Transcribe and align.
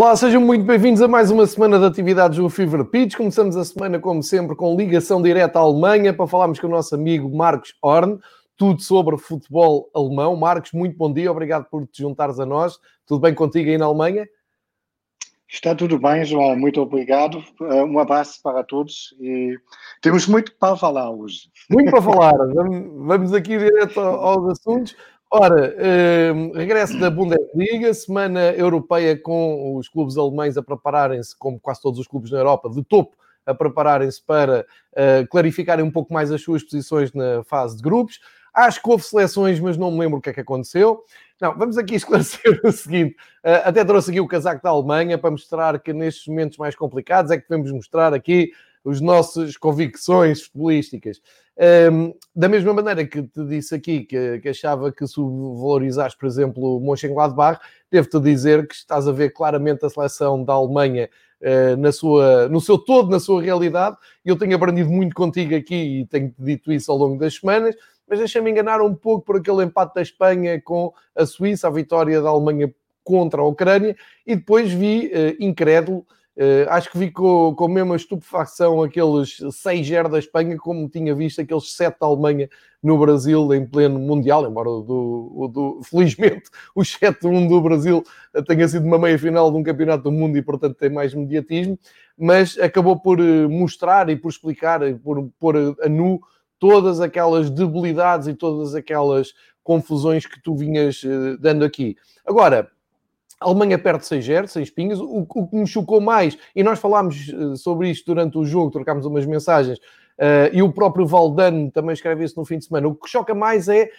Olá, 0.00 0.14
sejam 0.14 0.40
muito 0.40 0.64
bem-vindos 0.64 1.02
a 1.02 1.08
mais 1.08 1.28
uma 1.28 1.44
semana 1.44 1.76
de 1.76 1.84
atividades 1.84 2.38
do 2.38 2.48
Fever 2.48 2.84
Pitch. 2.84 3.16
Começamos 3.16 3.56
a 3.56 3.64
semana, 3.64 3.98
como 3.98 4.22
sempre, 4.22 4.54
com 4.54 4.76
ligação 4.76 5.20
direta 5.20 5.58
à 5.58 5.62
Alemanha 5.62 6.14
para 6.14 6.28
falarmos 6.28 6.60
com 6.60 6.68
o 6.68 6.70
nosso 6.70 6.94
amigo 6.94 7.28
Marcos 7.36 7.74
Horn, 7.82 8.16
tudo 8.56 8.80
sobre 8.80 9.18
futebol 9.18 9.90
alemão. 9.92 10.36
Marcos, 10.36 10.70
muito 10.70 10.96
bom 10.96 11.12
dia, 11.12 11.32
obrigado 11.32 11.64
por 11.64 11.84
te 11.84 12.02
juntares 12.02 12.38
a 12.38 12.46
nós. 12.46 12.78
Tudo 13.04 13.22
bem 13.22 13.34
contigo 13.34 13.68
aí 13.68 13.76
na 13.76 13.86
Alemanha? 13.86 14.28
Está 15.48 15.74
tudo 15.74 15.98
bem, 15.98 16.24
João, 16.24 16.56
muito 16.56 16.80
obrigado. 16.80 17.42
Uh, 17.60 17.84
Um 17.84 17.98
abraço 17.98 18.40
para 18.40 18.62
todos 18.62 19.16
e 19.18 19.58
temos 20.00 20.28
muito 20.28 20.54
para 20.60 20.76
falar 20.76 21.10
hoje. 21.10 21.50
Muito 21.68 21.90
para 21.90 22.00
falar, 22.02 22.36
vamos 22.54 23.34
aqui 23.34 23.58
direto 23.58 23.98
aos 23.98 24.48
assuntos. 24.60 24.94
Ora, 25.30 25.74
eh, 25.76 26.32
regresso 26.54 26.98
da 26.98 27.10
Bundesliga, 27.10 27.92
semana 27.92 28.50
europeia 28.52 29.14
com 29.14 29.76
os 29.76 29.86
clubes 29.86 30.16
alemães 30.16 30.56
a 30.56 30.62
prepararem-se, 30.62 31.36
como 31.36 31.60
quase 31.60 31.82
todos 31.82 32.00
os 32.00 32.06
clubes 32.06 32.30
na 32.30 32.38
Europa, 32.38 32.70
de 32.70 32.82
topo, 32.82 33.14
a 33.44 33.52
prepararem-se 33.52 34.22
para 34.22 34.66
eh, 34.96 35.26
clarificarem 35.30 35.84
um 35.84 35.90
pouco 35.90 36.14
mais 36.14 36.32
as 36.32 36.40
suas 36.40 36.62
posições 36.62 37.12
na 37.12 37.44
fase 37.44 37.76
de 37.76 37.82
grupos. 37.82 38.20
Acho 38.54 38.82
que 38.82 38.88
houve 38.88 39.04
seleções, 39.04 39.60
mas 39.60 39.76
não 39.76 39.90
me 39.90 39.98
lembro 40.00 40.18
o 40.18 40.20
que 40.22 40.30
é 40.30 40.32
que 40.32 40.40
aconteceu. 40.40 41.04
Não, 41.38 41.56
vamos 41.58 41.76
aqui 41.76 41.94
esclarecer 41.96 42.60
o 42.64 42.72
seguinte. 42.72 43.14
eh, 43.44 43.62
até 43.66 43.84
trouxe 43.84 44.10
aqui 44.10 44.20
o 44.20 44.26
casaco 44.26 44.62
da 44.62 44.70
Alemanha 44.70 45.18
para 45.18 45.30
mostrar 45.30 45.78
que 45.78 45.92
nestes 45.92 46.26
momentos 46.26 46.56
mais 46.56 46.74
complicados 46.74 47.30
é 47.30 47.36
que 47.36 47.46
devemos 47.46 47.70
mostrar 47.70 48.14
aqui 48.14 48.50
as 48.86 49.00
nossas 49.00 49.56
convicções 49.56 50.42
futebolísticas. 50.42 51.20
Um, 51.90 52.14
da 52.34 52.48
mesma 52.48 52.72
maneira 52.72 53.04
que 53.04 53.20
te 53.20 53.44
disse 53.44 53.74
aqui 53.74 54.04
que, 54.04 54.38
que 54.38 54.48
achava 54.48 54.92
que 54.92 55.04
se 55.08 55.20
valorizares, 55.20 56.14
por 56.14 56.26
exemplo, 56.26 56.76
o 56.76 56.80
Mönchengladbach, 56.80 57.60
devo-te 57.90 58.20
dizer 58.20 58.68
que 58.68 58.74
estás 58.76 59.08
a 59.08 59.12
ver 59.12 59.30
claramente 59.30 59.84
a 59.84 59.90
seleção 59.90 60.44
da 60.44 60.52
Alemanha 60.52 61.10
uh, 61.42 61.76
na 61.76 61.90
sua, 61.90 62.48
no 62.48 62.60
seu 62.60 62.78
todo, 62.78 63.10
na 63.10 63.18
sua 63.18 63.42
realidade. 63.42 63.96
Eu 64.24 64.36
tenho 64.36 64.54
aprendido 64.54 64.88
muito 64.88 65.16
contigo 65.16 65.54
aqui 65.56 66.00
e 66.00 66.06
tenho 66.06 66.32
dito 66.38 66.72
isso 66.72 66.92
ao 66.92 66.98
longo 66.98 67.18
das 67.18 67.34
semanas, 67.34 67.74
mas 68.08 68.20
deixa-me 68.20 68.50
enganar 68.52 68.80
um 68.80 68.94
pouco 68.94 69.24
por 69.24 69.36
aquele 69.36 69.64
empate 69.64 69.94
da 69.96 70.02
Espanha 70.02 70.62
com 70.62 70.92
a 71.16 71.26
Suíça, 71.26 71.66
a 71.66 71.70
vitória 71.70 72.22
da 72.22 72.28
Alemanha 72.28 72.72
contra 73.02 73.40
a 73.40 73.44
Ucrânia, 73.44 73.96
e 74.24 74.36
depois 74.36 74.70
vi, 74.70 75.08
uh, 75.08 75.36
incrédulo, 75.40 76.06
acho 76.68 76.90
que 76.90 76.98
vi 76.98 77.10
com, 77.10 77.54
com 77.54 77.64
a 77.64 77.68
mesma 77.68 77.96
estupefacção 77.96 78.82
aqueles 78.82 79.40
6-0 79.40 80.08
da 80.08 80.18
Espanha, 80.18 80.56
como 80.56 80.88
tinha 80.88 81.14
visto 81.14 81.40
aqueles 81.40 81.74
7 81.74 81.98
da 82.00 82.06
Alemanha 82.06 82.48
no 82.82 82.96
Brasil 82.96 83.52
em 83.52 83.66
pleno 83.66 83.98
Mundial, 83.98 84.46
embora 84.46 84.68
do, 84.68 85.32
o 85.34 85.48
do, 85.48 85.80
felizmente 85.82 86.48
o 86.74 86.82
7-1 86.82 87.48
do 87.48 87.60
Brasil 87.60 88.04
tenha 88.46 88.68
sido 88.68 88.86
uma 88.86 88.98
meia-final 88.98 89.50
de 89.50 89.56
um 89.56 89.62
campeonato 89.62 90.04
do 90.04 90.12
mundo 90.12 90.38
e, 90.38 90.42
portanto, 90.42 90.76
tem 90.76 90.90
mais 90.90 91.12
mediatismo, 91.12 91.78
mas 92.16 92.56
acabou 92.58 93.00
por 93.00 93.18
eh, 93.18 93.48
mostrar 93.48 94.08
e 94.08 94.16
por 94.16 94.28
explicar, 94.28 94.82
e 94.86 94.94
por 94.94 95.28
pôr 95.40 95.76
a 95.82 95.88
nu 95.88 96.20
todas 96.58 97.00
aquelas 97.00 97.50
debilidades 97.50 98.28
e 98.28 98.34
todas 98.34 98.74
aquelas 98.74 99.32
confusões 99.62 100.24
que 100.24 100.40
tu 100.40 100.56
vinhas 100.56 101.02
dando 101.40 101.64
aqui. 101.64 101.96
Agora, 102.24 102.70
a 103.40 103.46
Alemanha 103.46 103.78
perde 103.78 104.04
6-0, 104.04 104.46
sem 104.46 104.62
espinhas. 104.62 105.00
O, 105.00 105.26
o, 105.28 105.46
que 105.46 105.56
me 105.56 105.66
chocou 105.66 106.00
mais, 106.00 106.36
e 106.54 106.62
nós 106.62 106.78
falámos 106.78 107.28
uh, 107.28 107.56
sobre 107.56 107.90
isto 107.90 108.06
durante 108.06 108.36
o 108.38 108.44
jogo, 108.44 108.70
trocámos 108.70 109.06
umas 109.06 109.24
mensagens, 109.26 109.78
uh, 109.78 110.52
e 110.52 110.62
o 110.62 110.72
próprio 110.72 111.06
Valdano 111.06 111.70
também 111.70 111.92
escreve 111.92 112.24
isso 112.24 112.38
no 112.38 112.44
fim 112.44 112.58
de 112.58 112.64
semana. 112.64 112.88
O 112.88 112.94
que 112.94 113.08
choca 113.08 113.34
mais 113.34 113.68
é 113.68 113.90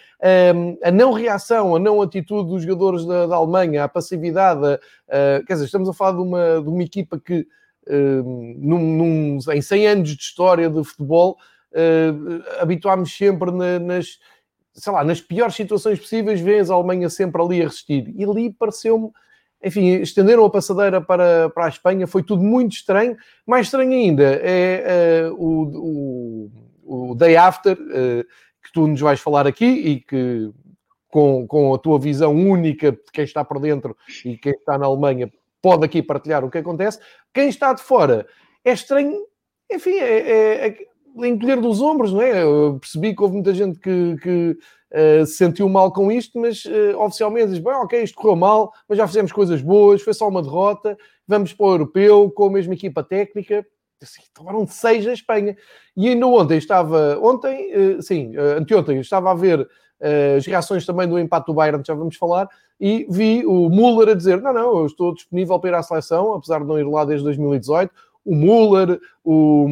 um, 0.54 0.76
a 0.82 0.90
não 0.90 1.12
reação, 1.12 1.74
a 1.74 1.78
não 1.78 2.02
atitude 2.02 2.50
dos 2.50 2.62
jogadores 2.62 3.06
da, 3.06 3.26
da 3.26 3.36
Alemanha, 3.36 3.84
a 3.84 3.88
passividade. 3.88 4.60
Uh, 4.60 5.44
quer 5.46 5.54
dizer, 5.54 5.64
estamos 5.64 5.88
a 5.88 5.94
falar 5.94 6.12
de 6.12 6.22
uma, 6.22 6.62
de 6.62 6.68
uma 6.68 6.82
equipa 6.82 7.18
que, 7.18 7.46
num, 7.88 8.78
num, 8.78 9.38
em 9.52 9.60
100 9.60 9.86
anos 9.86 10.14
de 10.14 10.22
história 10.22 10.70
de 10.70 10.84
futebol, 10.84 11.38
habituámos 12.60 13.16
sempre 13.16 13.50
na, 13.50 13.80
nas 13.80 14.18
sei 14.72 14.92
lá, 14.92 15.04
nas 15.04 15.20
piores 15.20 15.54
situações 15.54 15.98
possíveis, 15.98 16.40
vês 16.40 16.70
a 16.70 16.74
Alemanha 16.74 17.08
sempre 17.10 17.42
ali 17.42 17.60
a 17.60 17.64
resistir. 17.64 18.12
E 18.16 18.24
ali 18.24 18.52
pareceu-me, 18.52 19.10
enfim, 19.62 20.00
estenderam 20.00 20.44
a 20.44 20.50
passadeira 20.50 21.00
para, 21.00 21.50
para 21.50 21.66
a 21.66 21.68
Espanha, 21.68 22.06
foi 22.06 22.22
tudo 22.22 22.42
muito 22.42 22.72
estranho. 22.72 23.16
Mais 23.46 23.66
estranho 23.66 23.92
ainda 23.92 24.40
é 24.42 25.28
uh, 25.30 25.34
o, 25.34 26.50
o, 26.82 27.10
o, 27.10 27.14
day 27.14 27.36
after, 27.36 27.76
uh, 27.76 28.24
que 28.62 28.72
tu 28.72 28.86
nos 28.86 29.00
vais 29.00 29.20
falar 29.20 29.46
aqui 29.46 29.66
e 29.66 30.00
que 30.00 30.50
com, 31.08 31.46
com 31.46 31.74
a 31.74 31.78
tua 31.78 31.98
visão 31.98 32.34
única 32.34 32.92
de 32.92 32.98
quem 33.12 33.24
está 33.24 33.44
por 33.44 33.60
dentro 33.60 33.96
e 34.24 34.38
quem 34.38 34.52
está 34.52 34.78
na 34.78 34.86
Alemanha 34.86 35.30
pode 35.60 35.84
aqui 35.84 36.02
partilhar 36.02 36.44
o 36.44 36.50
que 36.50 36.58
acontece. 36.58 36.98
Quem 37.34 37.48
está 37.48 37.72
de 37.72 37.82
fora 37.82 38.26
é 38.64 38.72
estranho, 38.72 39.26
enfim, 39.70 39.94
é, 39.94 40.30
é, 40.30 40.66
é 40.68 40.89
encolher 41.16 41.60
dos 41.60 41.80
ombros, 41.80 42.12
não 42.12 42.22
é? 42.22 42.42
Eu 42.42 42.78
percebi 42.80 43.14
que 43.14 43.22
houve 43.22 43.34
muita 43.34 43.54
gente 43.54 43.78
que, 43.78 44.16
que 44.22 44.58
uh, 44.92 45.26
se 45.26 45.34
sentiu 45.34 45.68
mal 45.68 45.92
com 45.92 46.10
isto, 46.10 46.38
mas 46.38 46.64
uh, 46.64 46.98
oficialmente 46.98 47.50
diz: 47.50 47.58
bem, 47.58 47.74
ok, 47.74 48.02
isto 48.02 48.16
correu 48.16 48.36
mal, 48.36 48.72
mas 48.88 48.98
já 48.98 49.06
fizemos 49.06 49.32
coisas 49.32 49.60
boas, 49.62 50.02
foi 50.02 50.14
só 50.14 50.28
uma 50.28 50.42
derrota, 50.42 50.96
vamos 51.26 51.52
para 51.52 51.66
o 51.66 51.72
europeu 51.72 52.30
com 52.30 52.46
a 52.46 52.50
mesma 52.50 52.74
equipa 52.74 53.02
técnica. 53.02 53.66
Assim, 54.02 54.22
tomaram 54.32 54.64
de 54.64 54.72
seis 54.72 55.06
a 55.06 55.12
Espanha. 55.12 55.54
E 55.94 56.08
ainda 56.08 56.26
ontem 56.26 56.56
estava, 56.56 57.18
ontem, 57.20 57.70
uh, 57.74 58.02
sim, 58.02 58.32
anteontem, 58.36 58.98
estava 58.98 59.30
a 59.30 59.34
ver 59.34 59.68
as 60.36 60.46
reações 60.46 60.86
também 60.86 61.06
do 61.06 61.18
empate 61.18 61.44
do 61.44 61.52
Bayern, 61.52 61.82
já 61.86 61.92
vamos 61.92 62.16
falar, 62.16 62.48
e 62.80 63.06
vi 63.10 63.44
o 63.44 63.68
Müller 63.68 64.08
a 64.08 64.14
dizer: 64.14 64.40
não, 64.40 64.52
não, 64.52 64.78
eu 64.78 64.86
estou 64.86 65.12
disponível 65.12 65.60
para 65.60 65.70
ir 65.70 65.74
à 65.74 65.82
seleção, 65.82 66.32
apesar 66.32 66.60
de 66.60 66.66
não 66.66 66.78
ir 66.78 66.86
lá 66.86 67.04
desde 67.04 67.24
2018. 67.24 67.92
O 68.24 68.34
Müller, 68.34 68.98
o, 69.22 69.66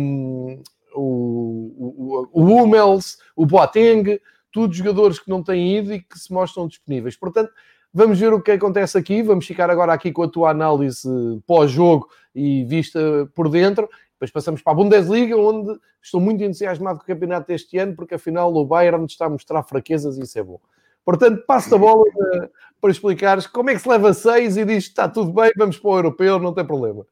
o, 0.99 2.29
o, 2.33 2.43
o 2.43 2.45
Hummels, 2.45 3.19
o 3.37 3.47
Boateng, 3.47 4.21
todos 4.53 4.77
jogadores 4.77 5.19
que 5.19 5.31
não 5.31 5.43
têm 5.43 5.79
ido 5.79 5.93
e 5.93 6.01
que 6.01 6.19
se 6.19 6.33
mostram 6.33 6.67
disponíveis. 6.67 7.17
Portanto, 7.17 7.53
vamos 7.93 8.19
ver 8.19 8.33
o 8.33 8.43
que 8.43 8.53
acontece 8.53 8.99
aqui. 8.99 9.23
Vamos 9.23 9.47
ficar 9.47 9.71
agora 9.71 9.93
aqui 9.93 10.13
com 10.13 10.23
a 10.23 10.29
tua 10.29 10.51
análise 10.51 11.09
pós-jogo 11.47 12.09
e 12.35 12.65
vista 12.65 13.01
por 13.35 13.49
dentro. 13.49 13.89
Depois 14.13 14.31
passamos 14.31 14.63
para 14.63 14.73
a 14.73 14.77
Bundesliga, 14.77 15.37
onde 15.37 15.79
estou 16.03 16.21
muito 16.21 16.43
entusiasmado 16.43 16.99
com 16.99 17.05
o 17.05 17.07
campeonato 17.07 17.47
deste 17.47 17.79
ano, 17.79 17.95
porque 17.95 18.15
afinal 18.15 18.53
o 18.53 18.65
Bayern 18.65 19.05
está 19.05 19.27
a 19.27 19.31
mostrar 19.31 19.63
fraquezas 19.63 20.19
e 20.19 20.23
isso 20.23 20.39
é 20.39 20.43
bom. 20.43 20.61
Portanto, 21.05 21.45
passo 21.47 21.75
a 21.75 21.79
bola 21.79 22.05
para, 22.13 22.51
para 22.81 22.91
explicares 22.91 23.47
como 23.47 23.71
é 23.71 23.75
que 23.75 23.81
se 23.81 23.89
leva 23.89 24.13
seis 24.13 24.57
e 24.57 24.65
diz 24.65 24.85
está 24.85 25.09
tudo 25.09 25.33
bem, 25.33 25.53
vamos 25.57 25.79
para 25.79 25.91
o 25.91 25.97
europeu, 25.97 26.39
não 26.39 26.53
tem 26.53 26.67
problema. 26.67 27.07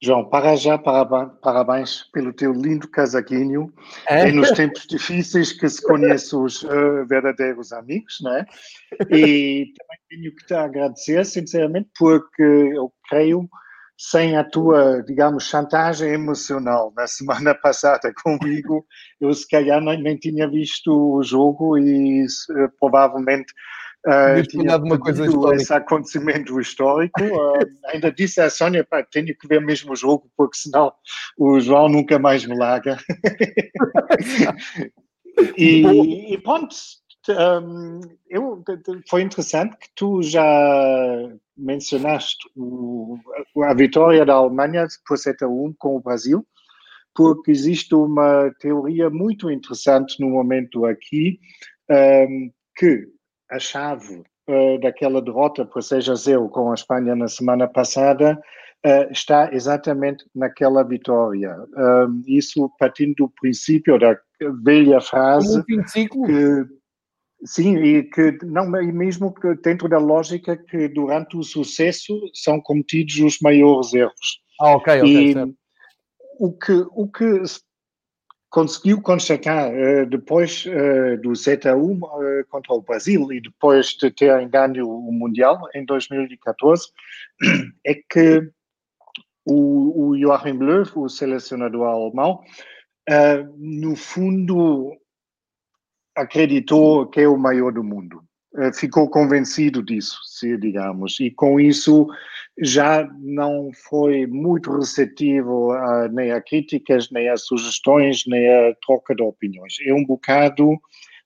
João, 0.00 0.24
para 0.24 0.54
já, 0.54 0.78
parabéns 0.78 2.04
pelo 2.12 2.32
teu 2.32 2.52
lindo 2.52 2.88
casaquinho. 2.88 3.72
É, 4.08 4.28
é 4.28 4.32
nos 4.32 4.52
tempos 4.52 4.86
difíceis 4.86 5.52
que 5.52 5.68
se 5.68 5.82
conhece 5.82 6.36
os 6.36 6.62
uh, 6.62 7.04
verdadeiros 7.08 7.72
amigos, 7.72 8.18
né? 8.22 8.46
E 9.10 9.72
também 9.76 9.98
tenho 10.08 10.36
que 10.36 10.46
te 10.46 10.54
agradecer, 10.54 11.26
sinceramente, 11.26 11.90
porque 11.98 12.42
eu 12.42 12.92
creio, 13.08 13.48
sem 13.96 14.36
a 14.36 14.44
tua, 14.44 15.02
digamos, 15.02 15.48
chantagem 15.48 16.12
emocional 16.12 16.92
na 16.96 17.08
semana 17.08 17.52
passada 17.60 18.12
comigo, 18.22 18.86
eu 19.20 19.34
se 19.34 19.48
calhar 19.48 19.80
nem, 19.80 20.00
nem 20.00 20.16
tinha 20.16 20.48
visto 20.48 20.92
o 20.92 21.24
jogo 21.24 21.76
e 21.76 22.24
uh, 22.24 22.70
provavelmente 22.78 23.52
Uh, 24.06 24.46
tinha 24.46 24.76
uma 24.76 24.98
coisa 24.98 25.26
histórica. 25.26 25.62
esse 25.62 25.72
acontecimento 25.72 26.60
histórico. 26.60 27.20
Uh, 27.20 27.58
ainda 27.92 28.12
disse 28.12 28.40
à 28.40 28.48
Sónia, 28.48 28.84
pá, 28.84 29.02
tenho 29.02 29.36
que 29.36 29.48
ver 29.48 29.60
mesmo 29.60 29.92
o 29.92 29.96
jogo, 29.96 30.30
porque 30.36 30.56
senão 30.56 30.92
o 31.36 31.58
João 31.60 31.88
nunca 31.88 32.18
mais 32.18 32.46
me 32.46 32.56
larga. 32.56 32.96
e, 35.56 35.82
e, 36.32 36.38
pronto, 36.38 36.74
um, 37.28 38.00
eu, 38.28 38.62
foi 39.08 39.22
interessante 39.22 39.76
que 39.76 39.88
tu 39.94 40.22
já 40.22 40.44
mencionaste 41.56 42.48
o, 42.56 43.18
a 43.64 43.74
vitória 43.74 44.24
da 44.24 44.34
Alemanha 44.34 44.86
por 45.06 45.18
7 45.18 45.44
a 45.44 45.48
1 45.48 45.74
com 45.76 45.96
o 45.96 46.00
Brasil, 46.00 46.46
porque 47.14 47.50
existe 47.50 47.94
uma 47.94 48.50
teoria 48.60 49.10
muito 49.10 49.50
interessante 49.50 50.20
no 50.20 50.30
momento 50.30 50.86
aqui, 50.86 51.40
um, 51.90 52.50
que 52.76 53.08
a 53.50 53.58
chave 53.58 54.22
uh, 54.48 54.80
daquela 54.80 55.22
derrota 55.22 55.64
por 55.64 55.82
6 55.82 56.08
a 56.08 56.14
0 56.14 56.48
com 56.48 56.70
a 56.70 56.74
Espanha 56.74 57.14
na 57.14 57.28
semana 57.28 57.66
passada 57.68 58.40
uh, 58.84 59.12
está 59.12 59.52
exatamente 59.52 60.24
naquela 60.34 60.82
vitória. 60.82 61.56
Um, 61.76 62.22
isso 62.26 62.70
partindo 62.78 63.14
do 63.16 63.32
princípio 63.40 63.98
da 63.98 64.18
velha 64.62 65.00
frase 65.00 65.64
que 65.64 66.78
Sim, 67.44 67.76
e 67.76 68.02
que 68.02 68.36
não 68.44 68.68
mesmo 68.68 69.32
dentro 69.62 69.88
da 69.88 69.98
lógica 69.98 70.56
que 70.56 70.88
durante 70.88 71.36
o 71.36 71.44
sucesso 71.44 72.12
são 72.34 72.60
cometidos 72.60 73.20
os 73.20 73.38
maiores 73.40 73.94
erros. 73.94 74.42
Ah, 74.60 74.72
ok, 74.72 74.98
ok. 74.98 75.30
E 75.30 75.32
certo. 75.34 75.54
o 76.40 76.52
que 76.52 76.72
o 76.72 77.06
que 77.06 77.42
conseguiu 78.50 79.00
constatar 79.00 79.70
uh, 79.70 80.06
depois 80.06 80.64
uh, 80.66 81.20
do 81.20 81.34
7 81.34 81.68
a 81.68 81.76
1 81.76 81.92
uh, 81.92 82.00
contra 82.48 82.74
o 82.74 82.82
Brasil 82.82 83.32
e 83.32 83.40
depois 83.40 83.88
de 83.88 84.10
ter 84.10 84.48
ganho 84.48 84.88
o 84.88 85.12
Mundial 85.12 85.60
em 85.74 85.84
2014 85.84 86.88
é 87.84 87.94
que 87.94 88.50
o, 89.44 90.08
o 90.08 90.18
Joachim 90.18 90.58
Löw, 90.58 90.86
o 90.96 91.08
selecionador 91.08 91.86
alemão, 91.86 92.42
no 93.56 93.96
fundo 93.96 94.94
acreditou 96.14 97.06
que 97.06 97.22
é 97.22 97.28
o 97.28 97.38
maior 97.38 97.72
do 97.72 97.82
mundo. 97.82 98.22
Eh, 98.56 98.72
ficou 98.72 99.08
convencido 99.08 99.82
disso, 99.82 100.18
se 100.24 100.56
digamos, 100.56 101.20
e 101.20 101.30
com 101.30 101.60
isso 101.60 102.08
já 102.60 103.08
não 103.20 103.70
foi 103.88 104.26
muito 104.26 104.76
receptivo 104.76 105.72
a, 105.72 106.08
nem 106.08 106.32
a 106.32 106.40
críticas, 106.40 107.10
nem 107.10 107.28
a 107.28 107.36
sugestões, 107.36 108.24
nem 108.26 108.48
a 108.48 108.74
troca 108.86 109.14
de 109.14 109.22
opiniões. 109.22 109.74
É 109.86 109.94
um 109.94 110.04
bocado 110.04 110.78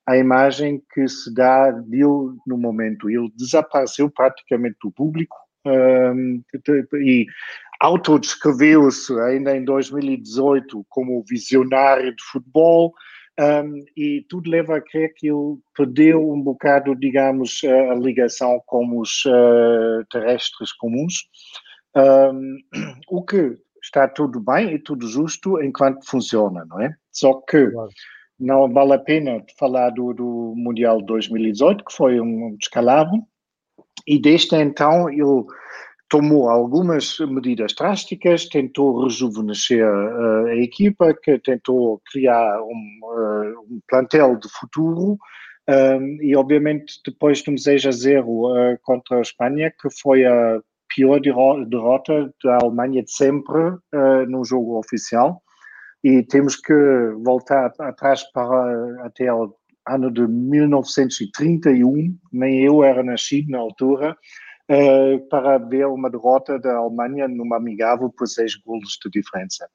a 0.07 0.17
imagem 0.17 0.83
que 0.93 1.07
se 1.09 1.33
dá 1.33 1.71
dele 1.71 2.37
no 2.47 2.59
momento. 2.59 3.09
Ele 3.09 3.31
desapareceu 3.37 4.11
praticamente 4.11 4.77
do 4.83 4.91
público 4.91 5.37
um, 5.65 6.43
e 6.95 7.27
autodescreveu-se 7.81 9.13
ainda 9.21 9.57
em 9.57 9.65
2018 9.65 10.85
como 10.89 11.25
visionário 11.29 12.15
de 12.15 12.23
futebol, 12.25 12.93
um, 13.43 13.85
e 13.97 14.25
tudo 14.29 14.51
leva 14.51 14.77
a 14.77 14.81
crer 14.81 15.13
que 15.17 15.29
ele 15.29 15.59
perdeu 15.77 16.31
um 16.31 16.41
bocado, 16.41 16.95
digamos, 16.95 17.61
a 17.65 17.95
ligação 17.95 18.63
com 18.67 19.01
os 19.01 19.25
uh, 19.25 20.05
terrestres 20.11 20.73
comuns, 20.73 21.25
um, 21.97 22.59
o 23.09 23.25
que 23.25 23.57
está 23.83 24.07
tudo 24.07 24.41
bem 24.41 24.75
e 24.75 24.79
tudo 24.79 25.09
justo 25.09 25.61
enquanto 25.63 26.07
funciona, 26.07 26.65
não 26.67 26.81
é? 26.81 26.95
Só 27.11 27.35
que 27.41 27.71
claro. 27.71 27.91
não 28.39 28.73
vale 28.73 28.93
a 28.95 28.99
pena 28.99 29.43
falar 29.59 29.91
do, 29.91 30.13
do 30.13 30.55
Mundial 30.57 31.03
2018, 31.03 31.85
que 31.85 31.93
foi 31.93 32.21
um 32.21 32.55
descalabro, 32.57 33.25
e 34.07 34.21
desde 34.21 34.55
então 34.57 35.09
ele 35.11 35.45
tomou 36.13 36.51
algumas 36.51 37.19
medidas 37.21 37.73
drásticas, 37.75 38.45
tentou 38.45 39.05
rejuvenescer 39.05 39.83
uh, 39.83 40.45
a 40.49 40.57
equipa, 40.57 41.15
que 41.15 41.39
tentou 41.39 42.03
criar 42.13 42.61
um, 42.61 43.01
uh, 43.03 43.61
um 43.63 43.81
plantel 43.89 44.37
de 44.37 44.47
futuro 44.51 45.13
um, 45.13 45.19
ehm, 45.67 46.19
e, 46.21 46.37
obviamente, 46.37 47.01
depois 47.07 47.39
de 47.39 47.51
um 47.51 47.57
6 47.57 47.87
a 47.87 47.91
0 47.93 48.27
uh, 48.29 48.79
contra 48.83 49.17
a 49.17 49.23
Espanha, 49.23 49.73
que 49.81 49.89
foi 50.03 50.27
a 50.27 50.61
pior 50.95 51.19
derrota 51.19 52.31
da 52.45 52.59
Alemanha 52.61 53.03
de 53.03 53.11
sempre 53.11 53.79
no 54.29 54.45
jogo 54.45 54.79
oficial. 54.79 55.41
E 56.05 56.23
temos 56.23 56.57
que 56.57 56.75
voltar 57.25 57.73
atrás 57.79 58.23
para 58.31 59.07
até 59.07 59.33
o 59.33 59.55
ano 59.89 60.11
de 60.11 60.27
1931, 60.29 62.15
nem 62.31 62.63
eu 62.63 62.85
era 62.85 63.03
nascido 63.03 63.51
na 63.51 63.59
altura, 63.59 64.11
eh, 64.11 64.17
para 65.29 65.59
ver 65.59 65.87
uma 65.87 66.11
derrota 66.11 66.59
da 66.59 66.77
Alemanha 66.77 67.29
numa 67.29 67.57
amigável 67.57 68.11
por 68.11 68.27
seis 68.27 68.55
golos 68.57 68.99
de 69.05 69.11
diferença. 69.11 69.69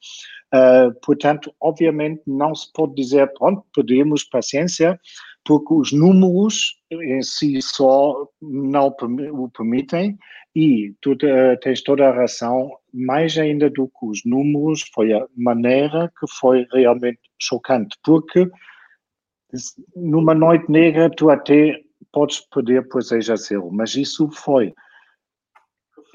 Uh, 0.54 0.94
portanto, 1.06 1.54
obviamente, 1.62 2.22
não 2.26 2.56
se 2.56 2.72
pode 2.74 2.96
dizer, 2.96 3.32
pronto, 3.34 3.64
perdemos 3.74 4.24
paciência, 4.24 5.00
porque 5.46 5.74
os 5.74 5.92
números 5.92 6.78
em 6.92 7.22
si 7.22 7.62
só 7.62 8.28
não 8.42 8.88
o 8.88 9.50
permitem 9.50 10.18
e 10.56 10.94
tu 11.02 11.14
uh, 11.14 11.60
tens 11.62 11.82
toda 11.84 12.08
a 12.08 12.14
razão, 12.14 12.72
mais 12.94 13.38
ainda 13.38 13.70
do 13.70 13.88
que 13.88 14.06
os 14.06 14.22
números, 14.26 14.84
foi 14.94 15.14
a 15.14 15.26
maneira 15.36 16.12
que 16.20 16.26
foi 16.40 16.66
realmente 16.72 17.20
chocante, 17.40 17.96
porque 18.04 18.50
numa 19.96 20.34
noite 20.34 20.70
negra 20.70 21.10
tu 21.10 21.30
até 21.30 21.80
podes 22.12 22.40
perder 22.40 22.88
por 22.88 23.04
6 23.04 23.30
a 23.30 23.36
0, 23.36 23.70
mas 23.72 23.96
isso 23.96 24.30
foi 24.32 24.74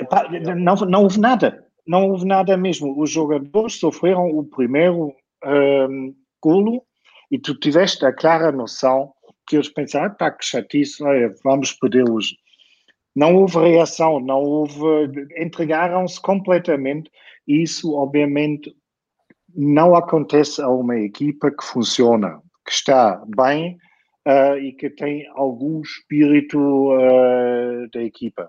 Epá, 0.02 0.28
não, 0.56 0.74
não 0.76 1.02
houve 1.02 1.18
nada. 1.18 1.64
Não 1.86 2.10
houve 2.10 2.24
nada 2.24 2.56
mesmo. 2.56 3.00
Os 3.00 3.10
jogadores 3.10 3.78
sofreram 3.78 4.28
o 4.28 4.44
primeiro 4.44 5.12
um, 5.44 6.14
golo 6.40 6.82
e 7.30 7.38
tu 7.38 7.58
tiveste 7.58 8.04
a 8.04 8.12
clara 8.12 8.52
noção 8.52 9.12
que 9.46 9.56
eles 9.56 9.68
pensaram, 9.68 10.14
pá, 10.14 10.30
que 10.30 10.44
chatice, 10.44 11.02
olha, 11.02 11.34
vamos 11.42 11.72
perder 11.72 12.08
hoje. 12.08 12.36
Não 13.14 13.36
houve 13.36 13.58
reação, 13.58 14.20
não 14.20 14.40
houve. 14.40 14.80
Entregaram-se 15.36 16.20
completamente. 16.20 17.10
E 17.46 17.62
isso, 17.62 17.94
obviamente, 17.94 18.74
não 19.54 19.94
acontece 19.94 20.62
a 20.62 20.68
uma 20.68 20.98
equipa 20.98 21.50
que 21.50 21.64
funciona, 21.64 22.40
que 22.64 22.72
está 22.72 23.22
bem 23.36 23.76
uh, 24.26 24.56
e 24.56 24.72
que 24.72 24.88
tem 24.88 25.26
algum 25.34 25.82
espírito 25.82 26.58
uh, 26.58 27.88
da 27.92 28.02
equipa. 28.02 28.48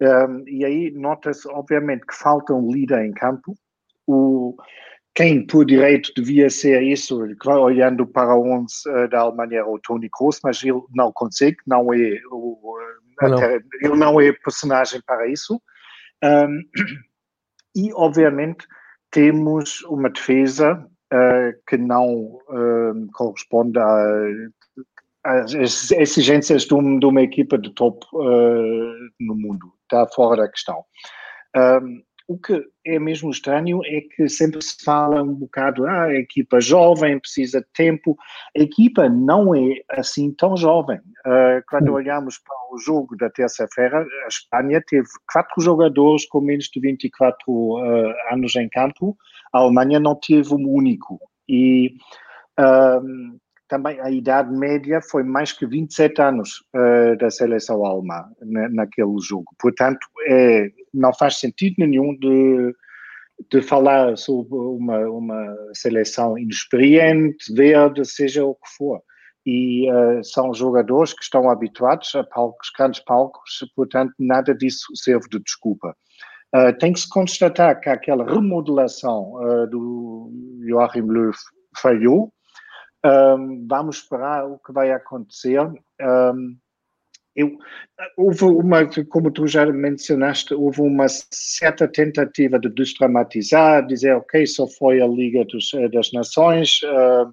Um, 0.00 0.44
e 0.48 0.64
aí 0.64 0.90
nota-se, 0.92 1.46
obviamente, 1.48 2.06
que 2.06 2.14
falta 2.14 2.54
um 2.54 2.72
líder 2.72 3.04
em 3.04 3.12
campo. 3.12 3.54
O, 4.06 4.56
quem 5.14 5.46
por 5.46 5.66
direito 5.66 6.12
devia 6.14 6.48
ser 6.48 6.82
isso, 6.82 7.20
olhando 7.46 8.06
para 8.06 8.34
o 8.34 8.50
11 8.50 8.72
uh, 8.88 9.08
da 9.08 9.20
Alemanha, 9.20 9.58
é 9.58 9.64
o 9.64 9.78
Tony 9.78 10.08
Kroos, 10.10 10.40
mas 10.42 10.62
ele 10.64 10.80
não 10.94 11.12
consegue, 11.12 11.58
não 11.66 11.92
é 11.92 12.18
o, 12.30 12.78
não. 13.20 13.42
ele 13.42 13.96
não 13.96 14.20
é 14.20 14.32
personagem 14.32 15.02
para 15.06 15.28
isso. 15.28 15.60
Um, 16.24 16.62
e, 17.76 17.92
obviamente, 17.92 18.66
temos 19.10 19.82
uma 19.82 20.08
defesa 20.08 20.82
uh, 21.12 21.62
que 21.66 21.76
não 21.76 22.14
uh, 22.14 23.06
corresponde 23.12 23.78
a, 23.78 24.22
as 25.24 25.90
exigências 25.90 26.62
de, 26.62 26.72
um, 26.72 26.98
de, 26.98 27.04
uma 27.04 27.20
equipa 27.20 27.58
de 27.58 27.70
top 27.74 28.06
no 29.20 29.36
mundo 29.36 29.70
está 29.90 30.06
fora 30.14 30.42
da 30.42 30.48
questão. 30.48 30.84
Um, 31.56 32.02
o 32.28 32.38
que 32.38 32.64
é 32.86 32.96
mesmo 32.96 33.28
estranho 33.28 33.80
é 33.84 34.02
que 34.02 34.28
sempre 34.28 34.62
se 34.62 34.84
fala 34.84 35.20
um 35.20 35.34
bocado, 35.34 35.84
ah, 35.84 36.04
a 36.04 36.14
equipa 36.14 36.60
jovem 36.60 37.18
precisa 37.18 37.60
de 37.60 37.66
tempo. 37.74 38.16
A 38.56 38.62
equipa 38.62 39.08
não 39.08 39.52
é 39.52 39.80
assim 39.90 40.32
tão 40.34 40.56
jovem. 40.56 40.98
Uh, 41.26 41.60
quando 41.68 41.92
olhamos 41.92 42.38
para 42.38 42.54
o 42.72 42.78
jogo 42.78 43.16
da 43.16 43.28
terça-feira, 43.30 44.06
a 44.24 44.28
Espanha 44.28 44.80
teve 44.86 45.08
quatro 45.32 45.60
jogadores 45.60 46.24
com 46.26 46.40
menos 46.40 46.66
de 46.66 46.78
24 46.78 47.36
uh, 47.48 48.14
anos 48.32 48.54
em 48.54 48.68
campo, 48.68 49.16
a 49.52 49.58
Alemanha 49.58 49.98
não 49.98 50.14
teve 50.14 50.54
um 50.54 50.68
único. 50.68 51.18
E 51.48 51.96
um, 52.60 53.38
também 53.70 54.00
a 54.00 54.10
idade 54.10 54.52
média 54.52 55.00
foi 55.00 55.22
mais 55.22 55.52
que 55.52 55.64
27 55.64 56.20
anos 56.20 56.64
uh, 56.74 57.16
da 57.16 57.30
seleção 57.30 57.86
alemã 57.86 58.28
na, 58.42 58.68
naquele 58.68 59.16
jogo. 59.22 59.46
Portanto, 59.60 60.00
é, 60.26 60.70
não 60.92 61.14
faz 61.14 61.38
sentido 61.38 61.76
nenhum 61.78 62.18
de, 62.18 62.74
de 63.48 63.62
falar 63.62 64.18
sobre 64.18 64.56
uma, 64.56 64.98
uma 65.08 65.56
seleção 65.72 66.36
inexperiente, 66.36 67.54
verde, 67.54 68.04
seja 68.04 68.44
o 68.44 68.56
que 68.56 68.68
for. 68.76 69.00
E 69.46 69.88
uh, 69.88 70.24
são 70.24 70.52
jogadores 70.52 71.14
que 71.14 71.22
estão 71.22 71.48
habituados 71.48 72.12
a 72.16 72.24
palcos, 72.24 72.72
grandes 72.76 73.00
palcos, 73.04 73.64
portanto, 73.76 74.12
nada 74.18 74.52
disso 74.52 74.84
serve 74.96 75.28
de 75.30 75.38
desculpa. 75.38 75.96
Uh, 76.54 76.76
tem 76.76 76.92
que 76.92 76.98
se 76.98 77.08
constatar 77.08 77.78
que 77.78 77.88
aquela 77.88 78.24
remodelação 78.24 79.34
do 79.70 80.28
Joachim 80.66 81.02
Löw 81.02 81.30
falhou, 81.80 82.32
um, 83.04 83.66
vamos 83.68 83.96
esperar 83.96 84.46
o 84.46 84.58
que 84.58 84.72
vai 84.72 84.92
acontecer. 84.92 85.60
Um, 86.00 86.56
eu, 87.34 87.56
houve 88.16 88.44
uma, 88.44 88.80
como 89.08 89.30
tu 89.30 89.46
já 89.46 89.64
mencionaste, 89.66 90.52
houve 90.52 90.80
uma 90.80 91.06
certa 91.08 91.86
tentativa 91.86 92.58
de 92.58 92.68
desdramatizar, 92.68 93.86
dizer, 93.86 94.16
ok, 94.16 94.46
só 94.46 94.66
foi 94.66 95.00
a 95.00 95.06
Liga 95.06 95.44
dos, 95.44 95.72
eh, 95.74 95.88
das 95.88 96.12
Nações, 96.12 96.80
uh, 96.82 97.30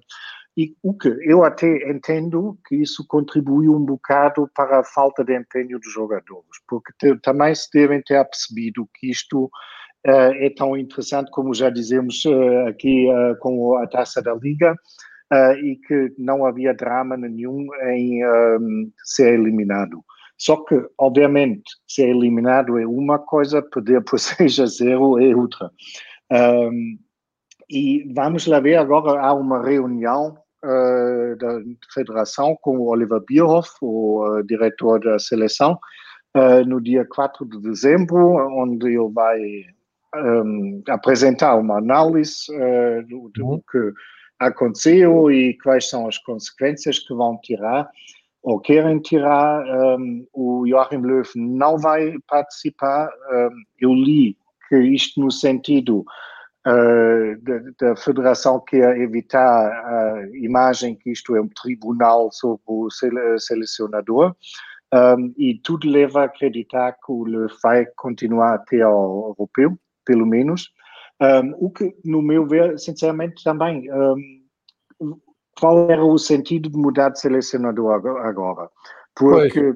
e 0.56 0.74
o 0.82 0.96
que 0.96 1.08
eu 1.22 1.44
até 1.44 1.90
entendo 1.90 2.58
que 2.66 2.76
isso 2.76 3.04
contribui 3.06 3.68
um 3.68 3.84
bocado 3.84 4.48
para 4.54 4.80
a 4.80 4.84
falta 4.84 5.24
de 5.24 5.36
empenho 5.36 5.78
dos 5.78 5.92
jogadores, 5.92 6.46
porque 6.68 6.92
te, 6.98 7.16
também 7.20 7.54
se 7.54 7.68
devem 7.72 8.00
ter 8.02 8.24
percebido 8.24 8.88
que 8.94 9.10
isto 9.10 9.44
uh, 9.44 10.32
é 10.36 10.50
tão 10.50 10.76
interessante 10.76 11.30
como 11.32 11.52
já 11.54 11.70
dizemos 11.70 12.24
uh, 12.24 12.68
aqui 12.68 13.06
com 13.40 13.76
a 13.76 13.86
taça 13.86 14.22
da 14.22 14.34
Liga, 14.34 14.76
e 15.62 15.76
que 15.86 16.14
não 16.18 16.46
havia 16.46 16.72
drama 16.72 17.16
nenhum 17.16 17.66
em 17.84 18.20
ser 19.04 19.34
eliminado. 19.34 20.02
Só 20.38 20.56
que, 20.64 20.80
obviamente, 20.96 21.64
ser 21.86 22.08
eliminado 22.08 22.78
é 22.78 22.86
uma 22.86 23.18
coisa, 23.18 23.60
perder 23.60 24.02
por 24.04 24.18
6 24.18 24.60
a 24.60 24.66
0 24.66 25.20
é 25.20 25.34
outra. 25.34 25.70
Um, 26.30 26.98
e 27.68 28.10
vamos 28.14 28.46
lá 28.46 28.60
ver 28.60 28.76
agora, 28.76 29.20
há 29.20 29.34
uma 29.34 29.62
reunião 29.62 30.38
uh, 30.64 31.36
da 31.36 31.60
federação 31.92 32.56
com 32.62 32.78
o 32.78 32.88
Oliver 32.88 33.20
Bierhoff, 33.26 33.70
o 33.82 34.24
uh, 34.24 34.44
diretor 34.44 35.00
da 35.00 35.18
seleção, 35.18 35.78
uh, 36.36 36.64
no 36.66 36.80
dia 36.80 37.04
4 37.04 37.44
de 37.44 37.60
dezembro, 37.60 38.36
onde 38.56 38.86
ele 38.86 39.10
vai 39.12 39.40
um, 40.14 40.82
apresentar 40.88 41.56
uma 41.56 41.78
análise 41.78 42.46
do, 43.08 43.30
do 43.34 43.46
uhum. 43.46 43.62
que 43.70 43.92
aconteceu 44.38 45.30
e 45.30 45.56
quais 45.58 45.88
são 45.88 46.06
as 46.06 46.18
consequências 46.18 46.98
que 46.98 47.14
vão 47.14 47.38
tirar 47.38 47.90
ou 48.42 48.60
querem 48.60 48.98
tirar. 49.00 49.64
Um, 49.98 50.26
o 50.32 50.64
Joachim 50.66 50.98
Löw 50.98 51.22
não 51.36 51.78
vai 51.78 52.14
participar. 52.26 53.10
Um, 53.30 53.62
eu 53.80 53.92
li 53.92 54.36
que 54.68 54.76
isto 54.78 55.20
no 55.20 55.30
sentido 55.30 56.04
uh, 56.66 57.74
da, 57.80 57.96
Federação 57.96 58.60
quer 58.60 58.98
evitar 58.98 59.40
a 59.40 60.28
imagem 60.34 60.94
que 60.94 61.10
isto 61.10 61.34
é 61.36 61.40
um 61.40 61.48
tribunal 61.48 62.30
sobre 62.32 62.62
o 62.66 62.88
selecionador. 63.38 64.34
Um, 64.94 65.34
e 65.36 65.60
tudo 65.62 65.90
leva 65.90 66.22
a 66.22 66.24
acreditar 66.24 66.92
que 66.92 67.12
o 67.12 67.24
Löw 67.24 67.48
vai 67.62 67.84
continuar 67.96 68.54
até 68.54 68.80
ao 68.80 69.34
europeu, 69.38 69.78
pelo 70.04 70.24
menos. 70.24 70.72
Um, 71.20 71.66
o 71.66 71.70
que, 71.70 71.96
no 72.04 72.22
meu 72.22 72.46
ver, 72.46 72.78
sinceramente, 72.78 73.42
também, 73.42 73.90
um, 73.92 75.18
qual 75.58 75.90
era 75.90 76.04
o 76.04 76.18
sentido 76.18 76.68
de 76.68 76.76
mudar 76.76 77.10
de 77.10 77.20
selecionador 77.20 77.92
agora? 77.92 78.70
Porque 79.14 79.74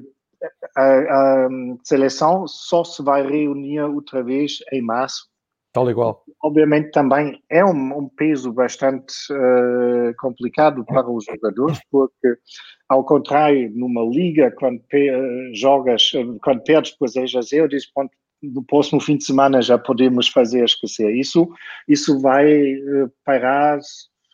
a, 0.75 0.83
a, 0.83 1.49
seleção 1.83 2.47
só 2.47 2.83
se 2.83 3.03
vai 3.03 3.25
reunir 3.25 3.81
outra 3.81 4.23
vez 4.23 4.59
em 4.71 4.81
março 4.81 5.27
Tal 5.73 5.89
igual. 5.89 6.23
Obviamente 6.43 6.91
também 6.91 7.41
é 7.49 7.65
um, 7.65 7.97
um 7.97 8.07
peso 8.07 8.53
bastante 8.53 9.11
uh, 9.33 10.13
complicado 10.19 10.85
para 10.85 11.09
os 11.09 11.25
jogadores, 11.25 11.79
porque 11.89 12.37
ao 12.87 13.03
contrário, 13.03 13.71
numa 13.73 14.03
liga, 14.03 14.51
quando 14.51 14.77
uh, 14.77 15.55
jogas, 15.55 16.11
quando 16.43 16.61
perdes 16.63 16.91
depois 16.91 17.15
é 17.15 17.25
eu 17.59 17.67
disse, 17.67 17.91
pronto, 17.91 18.11
no 18.43 18.63
próximo 18.63 18.99
fim 18.99 19.17
de 19.17 19.23
semana 19.23 19.61
já 19.61 19.77
podemos 19.77 20.27
fazer 20.27 20.63
esquecer. 20.63 21.15
Isso, 21.15 21.49
isso 21.87 22.19
vai 22.19 22.73
uh, 22.73 23.11
parar 23.25 23.79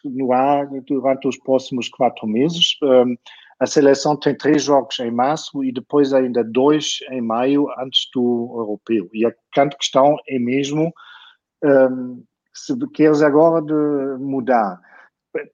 no 0.03 0.33
ar 0.33 0.67
durante 0.87 1.27
os 1.27 1.37
próximos 1.37 1.89
quatro 1.89 2.27
meses. 2.27 2.75
Um, 2.81 3.15
a 3.59 3.65
seleção 3.65 4.15
tem 4.17 4.35
três 4.35 4.63
jogos 4.63 4.97
em 4.99 5.11
março 5.11 5.63
e 5.63 5.71
depois 5.71 6.13
ainda 6.13 6.43
dois 6.43 6.99
em 7.11 7.21
maio 7.21 7.67
antes 7.77 8.09
do 8.13 8.53
europeu. 8.57 9.09
E 9.13 9.25
a 9.25 9.33
grande 9.53 9.75
questão 9.75 10.15
é 10.27 10.39
mesmo 10.39 10.93
um, 11.63 12.23
se 12.53 12.73
queres 12.93 13.21
agora 13.21 13.61
de 13.61 14.23
mudar, 14.23 14.79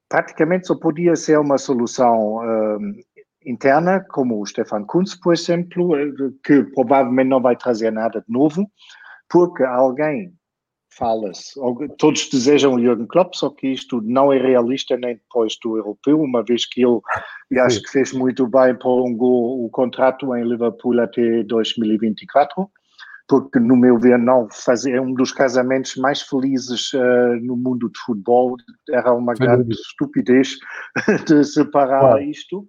praticamente 0.08 0.68
só 0.68 0.76
podia 0.76 1.16
ser 1.16 1.40
uma 1.40 1.58
solução 1.58 2.38
um, 2.38 2.94
interna, 3.46 4.04
como 4.10 4.42
o 4.42 4.46
Stefan 4.46 4.84
Kunz, 4.86 5.16
por 5.16 5.34
exemplo, 5.34 5.92
que 6.44 6.64
provavelmente 6.74 7.30
não 7.30 7.42
vai 7.42 7.56
trazer 7.56 7.92
nada 7.92 8.22
de 8.22 8.34
novo, 8.34 8.70
porque 9.30 9.64
alguém 9.64 10.34
fala-se, 10.98 11.60
todos 11.98 12.30
desejam 12.30 12.76
o 12.76 12.80
Jürgen 12.80 13.08
Klopp, 13.08 13.34
só 13.36 13.50
que 13.50 13.68
isto 13.68 14.02
não 14.02 14.32
é 14.32 14.38
realista 14.38 14.96
nem 14.96 15.16
depois 15.16 15.58
do 15.62 15.76
europeu, 15.76 16.22
uma 16.22 16.42
vez 16.42 16.66
que 16.66 16.86
ele, 16.86 17.00
e 17.52 17.60
acho 17.60 17.82
que 17.82 17.90
fez 17.90 18.14
muito 18.14 18.48
bem, 18.48 18.74
prolongou 18.76 19.66
o 19.66 19.70
contrato 19.70 20.34
em 20.36 20.44
Liverpool 20.48 21.02
até 21.02 21.44
2024 21.44 22.70
porque, 23.28 23.60
no 23.60 23.76
meu 23.76 24.00
ver, 24.00 24.20
não 24.20 24.48
fazer 24.52 24.92
é 24.92 25.02
um 25.02 25.14
dos 25.14 25.32
casamentos 25.32 25.96
mais 25.96 26.22
felizes 26.22 26.94
uh, 26.94 27.36
no 27.42 27.58
mundo 27.58 27.90
de 27.90 28.00
futebol. 28.06 28.56
Era 28.90 29.14
uma 29.14 29.34
grande 29.34 29.74
estupidez 29.74 30.58
de 31.28 31.44
separar 31.44 32.02
claro. 32.02 32.22
isto. 32.22 32.68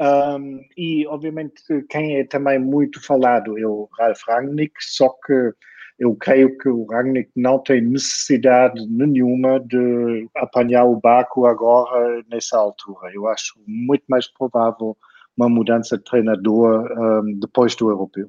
Um, 0.00 0.60
e, 0.76 1.06
obviamente, 1.06 1.62
quem 1.88 2.16
é 2.16 2.24
também 2.24 2.58
muito 2.58 3.04
falado 3.04 3.58
é 3.58 3.66
o 3.66 3.88
Ralf 3.98 4.20
Rangnick, 4.26 4.74
só 4.80 5.08
que 5.24 5.52
eu 5.98 6.16
creio 6.16 6.56
que 6.58 6.68
o 6.68 6.84
Rangnick 6.86 7.30
não 7.36 7.58
tem 7.58 7.80
necessidade 7.80 8.84
nenhuma 8.88 9.60
de 9.60 10.28
apanhar 10.36 10.84
o 10.84 10.98
barco 10.98 11.46
agora 11.46 12.24
nessa 12.28 12.58
altura. 12.58 13.12
Eu 13.14 13.28
acho 13.28 13.54
muito 13.66 14.02
mais 14.08 14.26
provável 14.26 14.96
uma 15.36 15.48
mudança 15.48 15.96
de 15.96 16.04
treinador 16.04 16.90
um, 16.90 17.38
depois 17.38 17.74
do 17.76 17.88
europeu. 17.88 18.28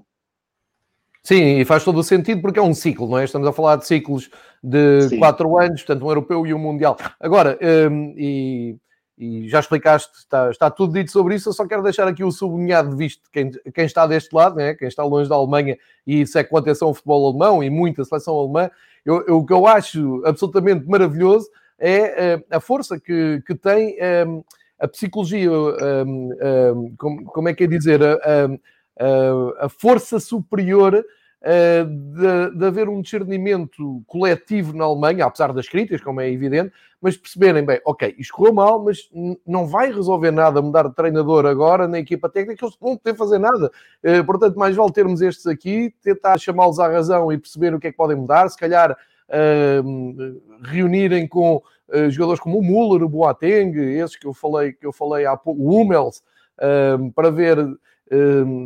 Sim, 1.24 1.60
e 1.60 1.66
faz 1.66 1.86
todo 1.86 2.00
o 2.00 2.04
sentido 2.04 2.42
porque 2.42 2.60
é 2.60 2.62
um 2.62 2.74
ciclo, 2.74 3.08
não 3.08 3.18
é? 3.18 3.24
Estamos 3.24 3.48
a 3.48 3.54
falar 3.54 3.78
de 3.78 3.88
ciclos 3.88 4.30
de 4.62 5.04
Sim. 5.04 5.20
quatro 5.20 5.58
anos, 5.58 5.82
portanto, 5.82 6.06
um 6.06 6.10
europeu 6.10 6.46
e 6.46 6.54
um 6.54 6.60
mundial. 6.60 6.98
Agora, 7.18 7.58
um, 7.90 8.14
e, 8.18 8.76
e, 9.18 9.48
já 9.48 9.60
explicaste, 9.60 10.18
está, 10.18 10.50
está, 10.50 10.72
tudo 10.72 10.94
dito 10.94 11.12
sobre 11.12 11.36
isso, 11.36 11.50
eu 11.50 11.54
só 11.54 11.68
quero 11.68 11.84
deixar 11.84 12.08
aqui 12.08 12.24
o 12.24 12.32
sublinhado 12.32 12.96
visto 12.96 13.22
quem, 13.32 13.52
quem 13.74 13.86
está 13.86 14.08
deste 14.08 14.34
lado, 14.34 14.56
né? 14.56 14.74
quem 14.74 14.88
está 14.88 15.04
longe 15.04 15.30
da 15.30 15.36
Alemanha, 15.36 15.78
e 16.06 16.22
isso 16.22 16.38
é 16.38 16.44
com 16.44 16.58
atenção 16.58 16.88
ao 16.88 16.94
futebol 16.94 17.30
alemão 17.30 17.64
e 17.64 17.70
muita 17.70 18.04
seleção 18.04 18.36
alemã. 18.36 18.70
Eu, 19.06 19.24
eu, 19.28 19.38
o 19.38 19.46
que 19.46 19.54
eu 19.54 19.68
acho 19.68 20.24
absolutamente 20.26 20.88
maravilhoso 20.88 21.50
é 21.78 22.38
uh, 22.38 22.56
a 22.56 22.60
força 22.60 23.00
que, 23.00 23.42
que 23.46 23.56
tem 23.56 23.98
um, 24.28 24.44
a 24.80 24.88
psicologia, 24.88 25.52
um, 25.52 26.94
como, 26.98 27.24
como, 27.26 27.50
é 27.50 27.54
que 27.54 27.64
é 27.64 27.68
dizer, 27.68 28.02
a 29.60 29.70
força 29.70 30.20
superior 30.20 31.06
de, 31.44 32.58
de, 32.58 32.66
haver 32.66 32.88
um 32.88 33.02
discernimento 33.02 34.02
coletivo 34.08 34.72
na 34.72 34.86
Alemanha, 34.86 35.26
apesar 35.26 35.52
das 35.52 35.68
críticas, 35.68 36.02
como 36.02 36.22
é 36.22 36.32
evidente, 36.32 36.72
mas 37.02 37.18
perceberem 37.18 37.66
bem, 37.66 37.82
ok, 37.86 38.16
isto 38.18 38.34
correu 38.34 38.54
mal, 38.54 38.82
mas 38.82 39.10
não 39.46 39.68
vai 39.68 39.92
resolver 39.92 40.32
nada 40.32 40.62
mudar 40.62 40.88
de 40.88 40.96
treinador 40.96 41.46
agora 41.46 41.86
na 41.86 42.00
equipa 42.00 42.30
técnica, 42.30 42.64
eles 42.64 42.78
não 42.82 42.90
vão 42.92 42.98
poder 42.98 43.18
fazer 43.18 43.40
nada. 43.40 43.70
Uh, 44.02 44.24
portanto, 44.26 44.58
mais 44.58 44.74
vale 44.74 44.94
termos 44.94 45.22
estes 45.22 45.46
aqui, 45.46 45.94
tentar 46.02 46.40
chamá-los 46.40 46.80
à 46.80 46.88
razão 46.88 47.30
e 47.30 47.38
perceber 47.38 47.76
o 47.76 47.80
que 47.80 47.88
é 47.88 47.92
que 47.92 47.98
podem 47.98 48.16
mudar, 48.16 48.48
se 48.48 48.58
calhar 48.58 48.92
uh, 48.94 50.42
reunirem 50.64 51.28
com 51.28 51.62
jogadores 52.10 52.40
como 52.40 52.58
o 52.58 52.64
Müller, 52.64 53.04
o 53.04 53.10
Boateng, 53.10 53.78
esses 53.78 54.16
que 54.16 54.26
eu 54.26 54.34
falei, 54.34 54.72
que 54.72 54.88
eu 54.88 54.92
falei 54.92 55.28
há 55.28 55.38
pouco, 55.38 55.62
o 55.62 55.80
Hummels, 55.80 56.24
para 57.14 57.30
ver 57.30 57.58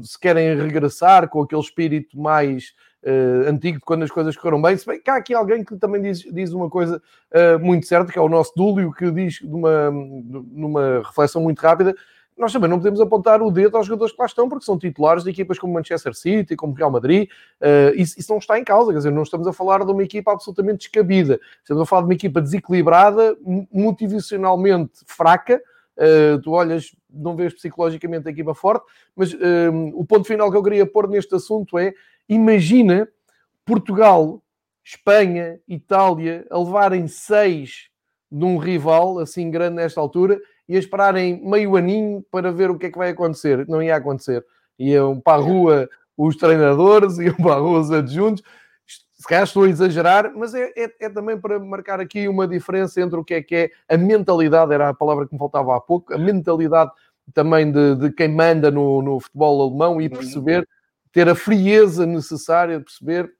se 0.03 0.19
querem 0.19 0.55
regressar 0.55 1.27
com 1.29 1.41
aquele 1.41 1.61
espírito 1.61 2.19
mais 2.19 2.73
uh, 3.03 3.49
antigo 3.49 3.77
de 3.77 3.83
quando 3.85 4.03
as 4.03 4.11
coisas 4.11 4.35
correram 4.35 4.61
bem. 4.61 4.77
Se 4.77 4.85
bem 4.85 5.01
que 5.01 5.09
há 5.09 5.15
aqui 5.15 5.33
alguém 5.33 5.63
que 5.63 5.75
também 5.77 6.01
diz, 6.01 6.19
diz 6.19 6.51
uma 6.51 6.69
coisa 6.69 7.01
uh, 7.31 7.59
muito 7.59 7.85
certa, 7.85 8.11
que 8.11 8.19
é 8.19 8.21
o 8.21 8.29
nosso 8.29 8.53
Dúlio, 8.55 8.91
que 8.91 9.09
diz 9.11 9.41
numa, 9.41 9.91
numa 9.91 11.01
reflexão 11.05 11.41
muito 11.41 11.59
rápida. 11.59 11.95
Nós 12.37 12.53
também 12.53 12.69
não 12.69 12.77
podemos 12.77 13.01
apontar 13.01 13.41
o 13.41 13.49
dedo 13.49 13.75
aos 13.75 13.87
jogadores 13.87 14.13
que 14.13 14.21
lá 14.21 14.27
estão, 14.27 14.47
porque 14.47 14.63
são 14.63 14.77
titulares 14.77 15.23
de 15.23 15.31
equipas 15.31 15.57
como 15.57 15.73
Manchester 15.73 16.13
City, 16.13 16.55
como 16.55 16.73
Real 16.73 16.91
Madrid. 16.91 17.27
Uh, 17.59 17.95
isso, 17.95 18.19
isso 18.19 18.31
não 18.31 18.37
está 18.37 18.59
em 18.59 18.63
causa, 18.63 18.91
quer 18.91 18.97
dizer, 18.97 19.11
não 19.11 19.23
estamos 19.23 19.47
a 19.47 19.53
falar 19.53 19.83
de 19.83 19.91
uma 19.91 20.03
equipa 20.03 20.31
absolutamente 20.31 20.79
descabida. 20.79 21.39
Estamos 21.63 21.81
a 21.81 21.85
falar 21.85 22.03
de 22.03 22.07
uma 22.09 22.13
equipa 22.13 22.39
desequilibrada, 22.39 23.35
motivacionalmente 23.73 24.99
fraca, 25.07 25.59
Uh, 25.97 26.39
tu 26.41 26.51
olhas, 26.51 26.95
não 27.09 27.35
vês 27.35 27.53
psicologicamente 27.55 28.27
a 28.27 28.31
equipa 28.31 28.53
forte, 28.53 28.85
mas 29.15 29.33
uh, 29.33 29.37
o 29.95 30.05
ponto 30.05 30.27
final 30.27 30.51
que 30.51 30.57
eu 30.57 30.63
queria 30.63 30.85
pôr 30.85 31.09
neste 31.09 31.33
assunto 31.33 31.77
é: 31.77 31.91
imagina 32.29 33.07
Portugal, 33.65 34.41
Espanha, 34.83 35.59
Itália 35.67 36.45
a 36.51 36.59
levarem 36.59 37.07
seis 37.07 37.89
de 38.31 38.45
um 38.45 38.57
rival 38.57 39.19
assim 39.19 39.49
grande 39.49 39.77
nesta 39.77 39.99
altura 39.99 40.39
e 40.69 40.75
a 40.75 40.79
esperarem 40.79 41.41
meio 41.43 41.75
aninho 41.75 42.23
para 42.29 42.51
ver 42.51 42.69
o 42.69 42.77
que 42.77 42.85
é 42.85 42.91
que 42.91 42.97
vai 42.97 43.09
acontecer. 43.09 43.67
Não 43.67 43.81
ia 43.81 43.95
acontecer. 43.95 44.45
Iam 44.77 45.19
para 45.19 45.41
a 45.41 45.43
rua 45.43 45.89
os 46.15 46.35
treinadores, 46.35 47.17
iam 47.19 47.35
para 47.35 47.55
a 47.55 47.59
rua 47.59 47.79
os 47.79 47.91
adjuntos 47.91 48.43
calhar 49.27 49.43
estou 49.43 49.63
a 49.63 49.69
exagerar, 49.69 50.31
mas 50.35 50.53
é, 50.53 50.71
é, 50.75 50.91
é, 51.01 51.09
também 51.09 51.37
para 51.39 51.59
marcar 51.59 51.99
aqui 51.99 52.27
uma 52.27 52.47
diferença 52.47 53.01
entre 53.01 53.19
o 53.19 53.23
que 53.23 53.33
é 53.33 53.43
que 53.43 53.55
é 53.55 53.71
a 53.89 53.97
mentalidade, 53.97 54.73
era 54.73 54.89
a 54.89 54.93
palavra 54.93 55.27
que 55.27 55.33
me 55.33 55.39
faltava 55.39 55.75
há 55.75 55.81
pouco, 55.81 56.13
a 56.13 56.17
mentalidade 56.17 56.91
também 57.33 57.71
de, 57.71 57.95
de 57.95 58.11
quem 58.11 58.29
manda 58.29 58.71
no, 58.71 59.01
no, 59.01 59.19
futebol 59.19 59.69
alemão 59.69 60.01
e 60.01 60.07
perceber, 60.07 60.67
ter 61.11 61.27
a 61.27 61.35
frieza 61.35 62.05
necessária 62.05 62.79
de 62.79 62.85
perceber, 62.85 63.31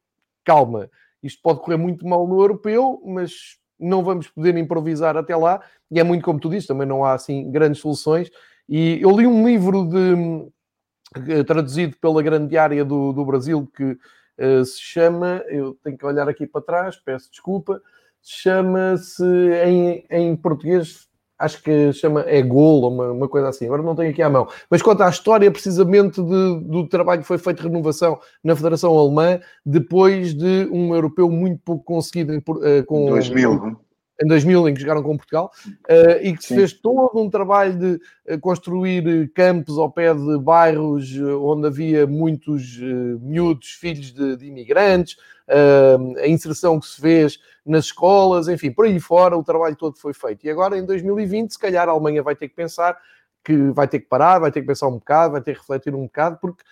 calma, 0.43 0.89
isto 1.23 1.41
pode 1.41 1.61
correr 1.61 1.77
muito 1.77 2.05
mal 2.05 2.27
no 2.27 2.41
europeu, 2.41 3.01
mas 3.05 3.57
não 3.79 4.03
vamos 4.03 4.27
poder 4.27 4.57
improvisar 4.57 5.15
até 5.15 5.35
lá, 5.35 5.61
e 5.89 5.99
é 5.99 6.03
muito 6.03 6.23
como 6.23 6.39
tu 6.39 6.49
dizes, 6.49 6.67
também 6.67 6.87
não 6.87 7.05
há 7.05 7.13
assim 7.13 7.49
grandes 7.49 7.79
soluções. 7.79 8.29
E 8.67 8.99
eu 9.01 9.11
li 9.11 9.25
um 9.25 9.47
livro 9.47 9.87
de, 9.87 11.43
traduzido 11.45 11.95
pela 12.01 12.21
grande 12.21 12.57
área 12.57 12.83
do, 12.83 13.13
do 13.13 13.23
Brasil 13.23 13.69
que 13.73 13.97
uh, 14.39 14.65
se 14.65 14.79
chama, 14.79 15.43
eu 15.47 15.77
tenho 15.83 15.97
que 15.97 16.05
olhar 16.05 16.27
aqui 16.27 16.45
para 16.45 16.61
trás, 16.61 16.95
peço 16.95 17.29
desculpa, 17.31 17.81
chama-se 18.21 19.23
em, 19.65 20.05
em 20.09 20.35
português 20.35 21.07
acho 21.39 21.61
que 21.61 21.93
chama 21.93 22.21
é 22.21 22.41
gol, 22.41 22.91
uma, 22.91 23.11
uma 23.11 23.27
coisa 23.27 23.49
assim, 23.49 23.65
agora 23.65 23.83
não 23.83 23.95
tenho 23.95 24.09
aqui 24.09 24.21
à 24.21 24.29
mão, 24.29 24.47
mas 24.69 24.81
conta 24.81 25.05
a 25.05 25.09
história 25.09 25.51
precisamente 25.51 26.21
de, 26.21 26.59
do 26.61 26.87
trabalho 26.87 27.21
que 27.21 27.27
foi 27.27 27.37
feito 27.37 27.57
de 27.61 27.67
renovação 27.67 28.19
na 28.43 28.55
Federação 28.55 28.97
Alemã 28.97 29.39
depois 29.65 30.33
de 30.33 30.67
um 30.71 30.95
europeu 30.95 31.29
muito 31.29 31.61
pouco 31.63 31.83
conseguido 31.83 32.33
em, 32.33 32.39
uh, 32.39 32.83
com 32.85 33.09
2000 33.09 33.86
em 34.21 34.27
2000, 34.27 34.69
em 34.69 34.73
que 34.73 34.81
jogaram 34.81 35.03
com 35.03 35.15
Portugal, 35.15 35.51
uh, 35.67 36.21
e 36.21 36.35
que 36.35 36.43
se 36.43 36.55
fez 36.55 36.73
todo 36.73 37.19
um 37.19 37.29
trabalho 37.29 37.77
de 37.77 38.33
uh, 38.33 38.39
construir 38.39 39.31
campos 39.33 39.77
ao 39.77 39.91
pé 39.91 40.13
de 40.13 40.37
bairros 40.39 41.15
uh, 41.17 41.43
onde 41.43 41.67
havia 41.67 42.07
muitos 42.07 42.79
miúdos, 43.21 43.69
filhos 43.69 44.11
de, 44.11 44.37
de 44.37 44.45
imigrantes, 44.47 45.17
a 45.49 46.27
inserção 46.27 46.77
que 46.77 46.87
se 46.87 46.99
fez 46.99 47.39
nas 47.65 47.85
escolas, 47.85 48.49
enfim, 48.49 48.69
por 48.69 48.85
aí 48.85 48.99
fora 48.99 49.37
o 49.37 49.43
trabalho 49.43 49.77
todo 49.77 49.97
foi 49.97 50.13
feito. 50.13 50.45
E 50.45 50.49
agora, 50.49 50.77
em 50.77 50.85
2020, 50.85 51.51
se 51.51 51.59
calhar 51.59 51.87
a 51.87 51.91
Alemanha 51.91 52.21
vai 52.21 52.35
ter 52.35 52.49
que 52.49 52.55
pensar 52.55 52.97
que 53.43 53.55
vai 53.71 53.87
ter 53.87 53.99
que 53.99 54.07
parar, 54.07 54.39
vai 54.39 54.51
ter 54.51 54.59
que 54.59 54.67
pensar 54.67 54.87
um 54.87 54.95
bocado, 54.95 55.31
vai 55.31 55.41
ter 55.41 55.53
que 55.53 55.59
refletir 55.59 55.95
um 55.95 56.03
bocado, 56.03 56.37
porque 56.41 56.63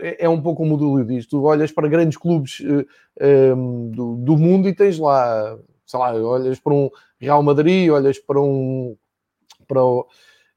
é, 0.00 0.26
é 0.26 0.28
um 0.28 0.40
pouco 0.40 0.62
como 0.62 0.76
o 0.76 0.78
Dúlio 0.78 1.04
diz, 1.04 1.26
tu 1.26 1.42
olhas 1.42 1.72
para 1.72 1.88
grandes 1.88 2.16
clubes 2.16 2.62
do, 3.92 4.16
do 4.16 4.36
mundo 4.36 4.68
e 4.68 4.74
tens 4.74 4.96
lá 4.96 5.58
sei 5.86 6.00
lá, 6.00 6.12
olhas 6.14 6.58
para 6.58 6.72
um 6.72 6.90
Real 7.18 7.42
Madrid, 7.42 7.90
olhas 7.90 8.18
para 8.18 8.40
um. 8.40 8.96
Para 9.66 9.82
o, 9.82 10.06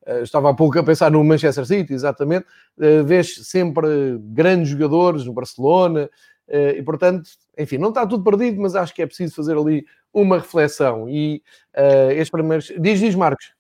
eh, 0.08 0.22
estava 0.22 0.50
há 0.50 0.54
pouco 0.54 0.80
a 0.80 0.84
pensar 0.84 1.12
no 1.12 1.24
Manchester 1.24 1.66
City, 1.66 1.94
exatamente. 1.94 2.46
Uh, 2.78 3.04
vês 3.04 3.36
sempre 3.46 4.18
grandes 4.22 4.70
jogadores 4.70 5.26
no 5.26 5.34
Barcelona 5.34 6.10
uh, 6.48 6.78
e, 6.78 6.82
portanto, 6.82 7.30
enfim, 7.58 7.78
não 7.78 7.90
está 7.90 8.08
tudo 8.08 8.24
perdido, 8.24 8.62
mas 8.62 8.74
acho 8.74 8.96
que 8.96 9.02
é 9.02 9.06
preciso 9.06 9.36
fazer 9.36 9.58
ali 9.58 9.86
uma 10.14 10.38
reflexão. 10.38 11.10
E 11.10 11.44
uh, 11.76 12.12
estes 12.12 12.30
primeiros. 12.30 12.72
Diz, 12.80 13.00
diz, 13.02 13.16
Marcos. 13.16 13.52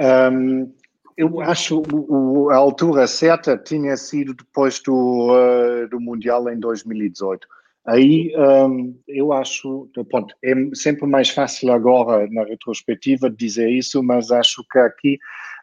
Um, 0.00 0.72
eu 1.16 1.40
acho 1.40 1.82
a 2.50 2.56
altura 2.56 3.06
certa 3.06 3.56
tinha 3.56 3.96
sido 3.96 4.34
depois 4.34 4.80
do, 4.80 5.86
do 5.88 5.98
Mundial 5.98 6.46
em 6.50 6.58
2018. 6.58 7.48
Aí 7.86 8.32
um, 8.36 8.98
eu 9.06 9.32
acho, 9.32 9.88
pronto, 10.10 10.34
é 10.42 10.54
sempre 10.74 11.06
mais 11.06 11.30
fácil 11.30 11.72
agora, 11.72 12.28
na 12.30 12.42
retrospectiva, 12.44 13.30
dizer 13.30 13.70
isso, 13.70 14.02
mas 14.02 14.32
acho 14.32 14.64
que 14.70 14.78
aqui 14.78 15.18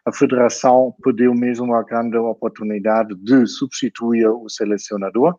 a 0.06 0.12
Federação 0.12 0.94
perdeu 1.02 1.34
mesmo 1.34 1.66
uma 1.66 1.82
grande 1.82 2.16
oportunidade 2.16 3.14
de 3.16 3.46
substituir 3.46 4.26
o 4.26 4.48
selecionador. 4.48 5.36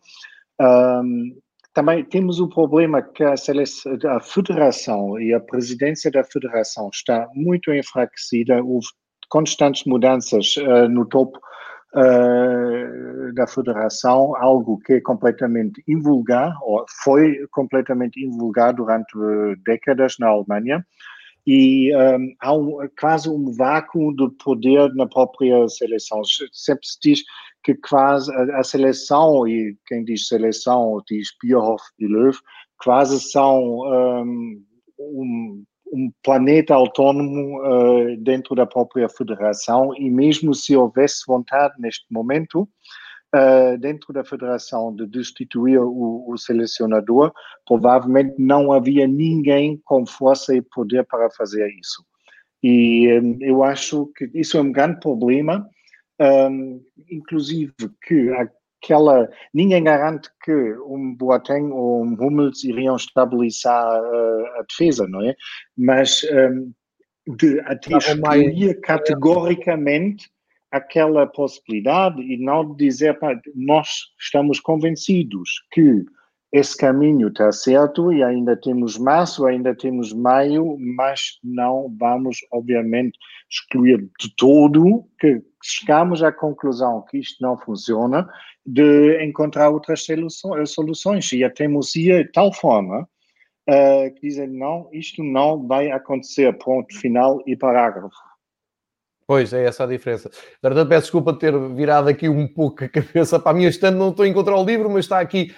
Um, 0.61 1.35
também 1.73 2.05
temos 2.05 2.39
o 2.39 2.47
problema 2.47 3.01
que 3.01 3.23
a, 3.23 3.33
a, 3.33 4.19
Federação 4.19 5.19
e 5.19 5.33
a 5.33 5.39
presidência 5.39 6.09
da 6.09 6.23
Federação 6.23 6.89
está 6.93 7.27
muito 7.33 7.73
enfraquecida, 7.73 8.63
houve 8.63 8.87
constantes 9.29 9.83
mudanças 9.85 10.55
uh, 10.57 10.87
no 10.87 11.05
topo 11.05 11.39
uh, 11.95 13.33
da 13.33 13.47
federação, 13.47 14.35
algo 14.35 14.77
que 14.79 14.93
é 14.93 15.01
completamente 15.01 15.83
invulgar, 15.87 16.53
ou 16.61 16.85
foi 17.03 17.47
completamente 17.51 18.23
invulgar 18.23 18.73
durante 18.73 19.13
décadas 19.65 20.17
na 20.19 20.27
Alemanha, 20.27 20.85
e 21.47 21.95
um, 21.95 22.35
há 22.41 22.53
um, 22.53 22.77
quase 22.99 23.29
um 23.29 23.51
vácuo 23.53 24.15
de 24.15 24.29
poder 24.43 24.91
na 24.95 25.05
própria 25.07 25.67
seleção. 25.67 26.21
Sempre 26.51 26.87
se 26.87 26.97
diz 27.01 27.23
que 27.63 27.75
quase 27.75 28.33
a, 28.33 28.59
a 28.59 28.63
seleção, 28.63 29.47
e 29.47 29.77
quem 29.87 30.03
diz 30.03 30.27
seleção 30.27 31.01
diz 31.07 31.29
Bierhoff 31.41 31.83
e 31.99 32.07
Löw, 32.07 32.33
quase 32.83 33.19
são 33.19 33.59
um, 33.59 34.63
um 34.99 35.63
um 35.93 36.11
planeta 36.23 36.73
autónomo 36.73 37.61
uh, 37.61 38.17
dentro 38.17 38.55
da 38.55 38.65
própria 38.65 39.07
federação 39.07 39.95
e 39.95 40.09
mesmo 40.09 40.53
se 40.53 40.75
houvesse 40.75 41.23
vontade 41.27 41.75
neste 41.79 42.05
momento 42.11 42.67
uh, 43.35 43.77
dentro 43.77 44.13
da 44.13 44.23
federação 44.23 44.95
de 44.95 45.05
destituir 45.07 45.79
o, 45.79 46.25
o, 46.27 46.37
selecionador, 46.37 47.31
provavelmente 47.65 48.35
não 48.37 48.71
havia 48.71 49.07
ninguém 49.07 49.79
com 49.83 50.05
força 50.05 50.55
e 50.55 50.61
poder 50.61 51.05
para 51.05 51.29
fazer 51.31 51.69
isso. 51.79 52.03
E 52.63 53.19
um, 53.19 53.37
eu 53.41 53.63
acho 53.63 54.07
que 54.15 54.29
isso 54.33 54.57
é 54.57 54.61
um 54.61 54.71
grande 54.71 54.99
problema, 54.99 55.67
um, 56.19 56.81
inclusive 57.09 57.73
que 58.07 58.29
a 58.31 58.49
aquela. 58.85 59.29
Ninguém 59.53 59.83
garante 59.83 60.29
que 60.43 60.53
um 60.85 61.15
Boateng 61.15 61.71
ou 61.71 62.03
um 62.03 62.13
Hummels 62.13 62.63
iriam 62.63 62.95
estabilizar 62.95 64.01
uh, 64.01 64.45
a 64.59 64.65
defesa, 64.69 65.07
não 65.07 65.21
é? 65.27 65.35
Mas 65.75 66.23
um, 66.23 66.71
de 67.35 67.59
até 67.61 67.97
excluir 67.97 68.79
categoricamente 68.81 70.29
aquela 70.71 71.25
possibilidade 71.25 72.21
e 72.21 72.37
não 72.37 72.75
dizer, 72.75 73.17
pá, 73.17 73.39
nós 73.55 73.87
estamos 74.19 74.59
convencidos 74.59 75.49
que 75.71 76.03
esse 76.51 76.77
caminho 76.77 77.27
está 77.27 77.51
certo 77.51 78.13
e 78.13 78.23
ainda 78.23 78.55
temos 78.55 78.97
março, 78.97 79.45
ainda 79.45 79.75
temos 79.75 80.13
maio, 80.13 80.77
mas 80.79 81.39
não 81.43 81.93
vamos, 81.99 82.37
obviamente, 82.51 83.17
excluir 83.49 84.09
de 84.19 84.33
todo 84.37 85.05
que 85.19 85.41
chegamos 85.61 86.23
à 86.23 86.31
conclusão 86.31 87.03
que 87.09 87.17
isto 87.17 87.41
não 87.41 87.57
funciona, 87.57 88.27
de 88.65 89.23
encontrar 89.23 89.69
outras 89.69 90.05
soluções. 90.67 91.31
E 91.33 91.43
a 91.43 91.49
teimosia 91.49 92.23
de 92.23 92.31
tal 92.31 92.53
forma 92.53 93.01
uh, 93.01 94.13
que 94.15 94.21
dizem, 94.21 94.47
não, 94.47 94.87
isto 94.93 95.23
não 95.23 95.67
vai 95.67 95.91
acontecer, 95.91 96.57
ponto 96.57 96.97
final 96.97 97.41
e 97.45 97.55
parágrafo. 97.55 98.15
Pois, 99.27 99.51
é 99.53 99.65
essa 99.65 99.85
a 99.85 99.87
diferença. 99.87 100.29
Verdade, 100.61 100.87
peço 100.87 101.03
desculpa 101.03 101.33
de 101.33 101.39
ter 101.39 101.57
virado 101.73 102.07
aqui 102.07 102.29
um 102.29 102.47
pouco 102.47 102.83
a 102.83 102.89
cabeça 102.89 103.39
para 103.39 103.51
a 103.51 103.55
minha 103.55 103.69
estante, 103.69 103.95
não 103.95 104.09
estou 104.09 104.23
a 104.23 104.27
encontrar 104.27 104.55
o 104.55 104.63
livro, 104.63 104.87
mas 104.87 105.05
está 105.05 105.19
aqui, 105.19 105.51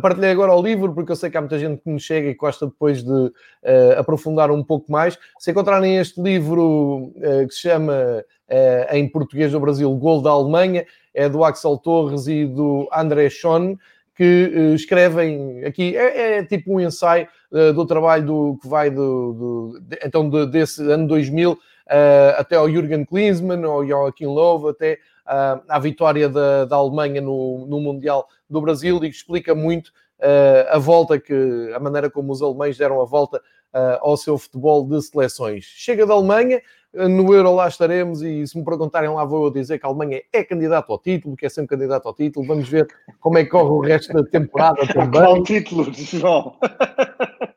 partilhei 0.00 0.30
agora 0.30 0.54
o 0.54 0.62
livro, 0.62 0.94
porque 0.94 1.12
eu 1.12 1.16
sei 1.16 1.28
que 1.28 1.36
há 1.36 1.40
muita 1.40 1.58
gente 1.58 1.82
que 1.82 1.90
me 1.90 2.00
chega 2.00 2.28
e 2.28 2.34
gosta 2.34 2.66
depois 2.66 3.02
de 3.02 3.12
uh, 3.12 3.32
aprofundar 3.98 4.50
um 4.50 4.64
pouco 4.64 4.90
mais. 4.90 5.18
Se 5.38 5.50
encontrarem 5.50 5.98
este 5.98 6.18
livro 6.18 7.12
uh, 7.16 7.46
que 7.46 7.52
se 7.52 7.60
chama, 7.60 7.92
uh, 7.92 8.94
em 8.94 9.06
português 9.06 9.52
do 9.52 9.60
Brasil, 9.60 9.94
Gol 9.96 10.22
da 10.22 10.30
Alemanha, 10.30 10.86
é 11.12 11.28
do 11.28 11.44
Axel 11.44 11.76
Torres 11.76 12.26
e 12.26 12.46
do 12.46 12.88
André 12.90 13.28
Schoen, 13.28 13.78
que 14.16 14.72
escrevem 14.74 15.62
aqui, 15.64 15.94
é, 15.94 16.38
é, 16.38 16.44
tipo 16.44 16.74
um 16.74 16.80
ensaio 16.80 17.26
do 17.74 17.86
trabalho 17.86 18.26
do, 18.26 18.58
que 18.60 18.68
vai 18.68 18.90
do, 18.90 19.32
do 19.32 19.80
de, 19.80 19.98
então 20.04 20.28
de, 20.28 20.46
desse 20.46 20.82
ano 20.92 21.06
2000 21.08 21.52
uh, 21.52 21.56
até 22.36 22.56
ao 22.56 22.68
Jürgen 22.68 23.04
Klinsmann, 23.04 23.64
ao 23.64 23.86
Joachim 23.86 24.26
Löw, 24.26 24.68
até 24.68 24.98
uh, 25.26 25.62
à 25.68 25.78
vitória 25.78 26.28
da, 26.28 26.64
da 26.64 26.76
Alemanha 26.76 27.20
no, 27.20 27.66
no, 27.66 27.80
Mundial 27.80 28.28
do 28.48 28.60
Brasil 28.60 28.96
e 28.98 29.10
que 29.10 29.16
explica 29.16 29.54
muito 29.54 29.88
uh, 29.88 30.70
a 30.70 30.78
volta 30.78 31.18
que, 31.18 31.72
a 31.74 31.80
maneira 31.80 32.10
como 32.10 32.32
os 32.32 32.42
alemães 32.42 32.76
deram 32.76 33.00
a 33.00 33.04
volta 33.04 33.40
ao 34.00 34.16
seu 34.16 34.36
futebol 34.36 34.84
de 34.84 35.00
seleções. 35.00 35.64
Chega 35.64 36.04
da 36.04 36.12
Alemanha, 36.12 36.60
no 36.92 37.32
Euro 37.32 37.54
lá 37.54 37.68
estaremos 37.68 38.20
e 38.20 38.44
se 38.44 38.58
me 38.58 38.64
perguntarem 38.64 39.08
lá 39.08 39.24
vou 39.24 39.44
eu 39.44 39.50
dizer 39.52 39.78
que 39.78 39.86
a 39.86 39.88
Alemanha 39.88 40.20
é 40.32 40.42
candidato 40.42 40.90
ao 40.90 40.98
título, 40.98 41.36
que 41.36 41.46
é 41.46 41.48
sempre 41.48 41.76
candidato 41.76 42.08
ao 42.08 42.12
título. 42.12 42.44
Vamos 42.44 42.68
ver 42.68 42.88
como 43.20 43.38
é 43.38 43.44
que 43.44 43.50
corre 43.50 43.70
o 43.70 43.78
resto 43.78 44.12
da 44.12 44.24
temporada 44.24 44.84
também. 44.92 45.22
Qual 45.22 45.42
título, 45.44 45.86
João? 45.92 46.56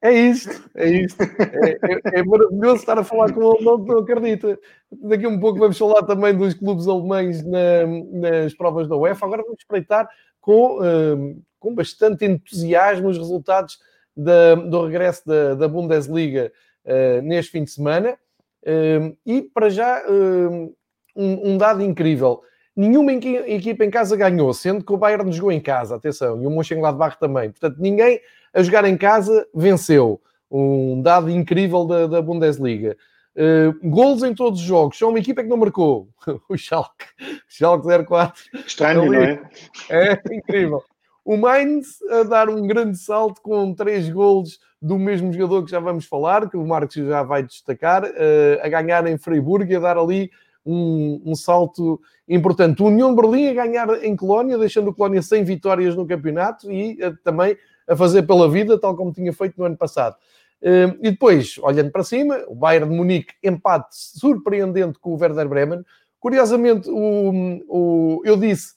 É 0.00 0.12
isto, 0.12 0.70
é 0.76 0.88
isto. 0.88 1.20
É, 1.22 1.70
é, 1.72 2.18
é, 2.20 2.22
maravilhoso 2.22 2.76
estar 2.76 2.96
a 2.98 3.04
falar 3.04 3.32
com 3.32 3.52
ele, 3.52 3.64
não, 3.64 3.78
não 3.78 3.98
acredita. 3.98 4.58
Daqui 4.92 5.26
a 5.26 5.28
um 5.28 5.40
pouco 5.40 5.58
vamos 5.58 5.76
falar 5.76 6.04
também 6.04 6.36
dos 6.36 6.54
clubes 6.54 6.86
alemães 6.86 7.44
na, 7.44 7.86
nas 8.12 8.54
provas 8.54 8.88
da 8.88 8.96
UEFA. 8.96 9.26
Agora 9.26 9.42
vamos 9.42 9.58
espreitar 9.58 10.08
com, 10.40 10.80
um, 10.80 11.42
com 11.58 11.74
bastante 11.74 12.24
entusiasmo 12.24 13.08
os 13.08 13.18
resultados 13.18 13.78
da, 14.16 14.54
do 14.54 14.86
regresso 14.86 15.26
da, 15.26 15.54
da 15.54 15.66
Bundesliga 15.66 16.52
uh, 16.84 17.22
neste 17.22 17.50
fim 17.50 17.64
de 17.64 17.70
semana. 17.70 18.16
Um, 18.64 19.16
e 19.26 19.42
para 19.42 19.68
já, 19.68 20.04
um, 20.08 20.72
um 21.16 21.58
dado 21.58 21.82
incrível. 21.82 22.42
Nenhuma 22.76 23.12
equipa 23.12 23.84
em 23.84 23.90
casa 23.90 24.16
ganhou, 24.16 24.54
sendo 24.54 24.84
que 24.84 24.92
o 24.92 24.96
Bayern 24.96 25.32
jogou 25.32 25.50
em 25.50 25.60
casa, 25.60 25.96
atenção, 25.96 26.40
e 26.40 26.46
o 26.46 26.50
Mönchengladbach 26.50 27.18
também. 27.18 27.50
Portanto, 27.50 27.76
ninguém 27.80 28.20
a 28.52 28.62
jogar 28.62 28.84
em 28.84 28.96
casa 28.96 29.46
venceu. 29.54 30.20
Um 30.50 31.02
dado 31.02 31.30
incrível 31.30 31.84
da, 31.84 32.06
da 32.06 32.22
Bundesliga. 32.22 32.96
Uh, 33.36 33.88
golos 33.88 34.22
em 34.22 34.34
todos 34.34 34.60
os 34.60 34.66
jogos. 34.66 34.98
Só 34.98 35.08
uma 35.08 35.18
equipa 35.18 35.42
que 35.42 35.48
não 35.48 35.56
marcou. 35.56 36.08
o 36.48 36.56
Schalke. 36.56 37.06
Schalke 37.46 37.86
04. 38.06 38.42
Estranho, 38.66 39.06
não 39.06 39.14
é? 39.14 39.42
É 39.90 40.20
incrível. 40.32 40.82
O 41.24 41.36
Mainz 41.36 41.98
a 42.10 42.22
dar 42.22 42.48
um 42.48 42.66
grande 42.66 42.96
salto 42.96 43.42
com 43.42 43.74
três 43.74 44.08
golos 44.08 44.58
do 44.80 44.98
mesmo 44.98 45.32
jogador 45.32 45.64
que 45.64 45.70
já 45.70 45.78
vamos 45.78 46.06
falar, 46.06 46.48
que 46.48 46.56
o 46.56 46.66
Marcos 46.66 46.94
já 46.94 47.22
vai 47.22 47.42
destacar, 47.42 48.04
uh, 48.04 48.62
a 48.62 48.68
ganhar 48.68 49.06
em 49.06 49.18
Freiburg 49.18 49.70
e 49.70 49.76
a 49.76 49.80
dar 49.80 49.98
ali 49.98 50.30
um, 50.64 51.20
um, 51.26 51.34
salto 51.34 52.00
importante. 52.28 52.82
O 52.82 52.86
União 52.86 53.14
Berlim 53.14 53.48
a 53.48 53.54
ganhar 53.54 54.04
em 54.04 54.16
Colónia, 54.16 54.56
deixando 54.56 54.88
o 54.88 54.94
Colónia 54.94 55.20
sem 55.20 55.44
vitórias 55.44 55.94
no 55.94 56.06
campeonato 56.06 56.70
e 56.70 56.98
uh, 57.04 57.16
também 57.22 57.56
a 57.88 57.96
fazer 57.96 58.22
pela 58.22 58.50
vida, 58.50 58.78
tal 58.78 58.94
como 58.94 59.12
tinha 59.12 59.32
feito 59.32 59.54
no 59.58 59.64
ano 59.64 59.76
passado. 59.76 60.16
Uh, 60.60 60.98
e 61.00 61.10
depois, 61.10 61.56
olhando 61.62 61.90
para 61.90 62.04
cima, 62.04 62.44
o 62.48 62.54
Bayern 62.54 62.88
de 62.88 62.94
Munique 62.94 63.34
empate 63.42 63.88
surpreendente 63.90 64.98
com 64.98 65.14
o 65.14 65.18
Werder 65.18 65.48
Bremen. 65.48 65.84
Curiosamente, 66.20 66.90
o, 66.90 67.62
o 67.68 68.22
eu 68.24 68.36
disse, 68.36 68.74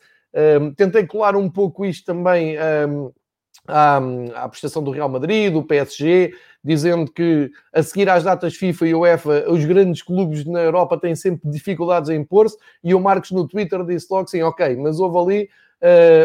tentei 0.76 1.06
colar 1.06 1.36
um 1.36 1.50
pouco 1.50 1.84
isto 1.86 2.06
também 2.06 2.56
um, 2.88 3.12
à, 3.68 4.00
à 4.36 4.50
prestação 4.50 4.84
do 4.84 4.92
Real 4.92 5.10
Madrid, 5.10 5.52
do 5.52 5.64
PSG, 5.64 6.34
dizendo 6.64 7.12
que 7.12 7.52
a 7.74 7.82
seguir 7.82 8.10
às 8.10 8.24
datas 8.24 8.56
FIFA 8.56 8.88
e 8.88 8.96
UEFA, 8.96 9.50
os 9.50 9.66
grandes 9.66 10.02
clubes 10.02 10.46
na 10.46 10.62
Europa 10.62 11.00
têm 11.00 11.16
sempre 11.16 11.50
dificuldades 11.50 12.10
em 12.10 12.22
impor-se, 12.22 12.58
e 12.84 12.94
o 12.94 13.00
Marcos 13.00 13.32
no 13.32 13.48
Twitter 13.48 13.84
disse 13.84 14.08
logo 14.10 14.24
assim, 14.24 14.42
ok, 14.42 14.76
mas 14.76 15.00
houve 15.00 15.18
ali 15.18 15.50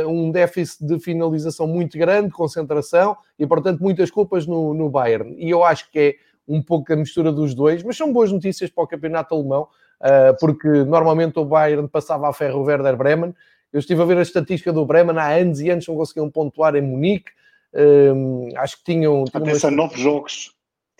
um 0.06 0.30
déficit 0.30 0.84
de 0.86 0.98
finalização 0.98 1.66
muito 1.66 1.96
grande, 1.96 2.30
concentração, 2.30 3.16
e 3.38 3.46
portanto 3.46 3.80
muitas 3.80 4.10
culpas 4.10 4.46
no, 4.46 4.74
no 4.74 4.90
Bayern. 4.90 5.34
E 5.38 5.50
eu 5.50 5.64
acho 5.64 5.90
que 5.90 5.98
é 5.98 6.14
um 6.46 6.62
pouco 6.62 6.92
a 6.92 6.96
mistura 6.96 7.32
dos 7.32 7.54
dois, 7.54 7.82
mas 7.82 7.96
são 7.96 8.12
boas 8.12 8.30
notícias 8.30 8.70
para 8.70 8.84
o 8.84 8.86
campeonato 8.86 9.34
alemão, 9.34 9.62
uh, 10.00 10.36
porque 10.38 10.68
normalmente 10.68 11.38
o 11.38 11.44
Bayern 11.44 11.88
passava 11.88 12.28
a 12.28 12.32
ferro 12.32 12.60
o 12.60 12.64
Werder 12.64 12.96
Bremen, 12.96 13.34
eu 13.72 13.80
estive 13.80 14.00
a 14.00 14.04
ver 14.04 14.16
a 14.16 14.22
estatística 14.22 14.72
do 14.72 14.86
Bremen 14.86 15.18
há 15.18 15.34
anos 15.34 15.60
e 15.60 15.68
anos 15.68 15.86
não 15.86 15.96
conseguiam 15.96 16.30
pontuar 16.30 16.74
em 16.76 16.80
Munique. 16.80 17.30
Um, 17.74 18.48
acho 18.56 18.78
que 18.78 18.84
tinham. 18.84 19.24
tinham 19.24 19.44
19 19.44 20.00
jogos. 20.00 20.54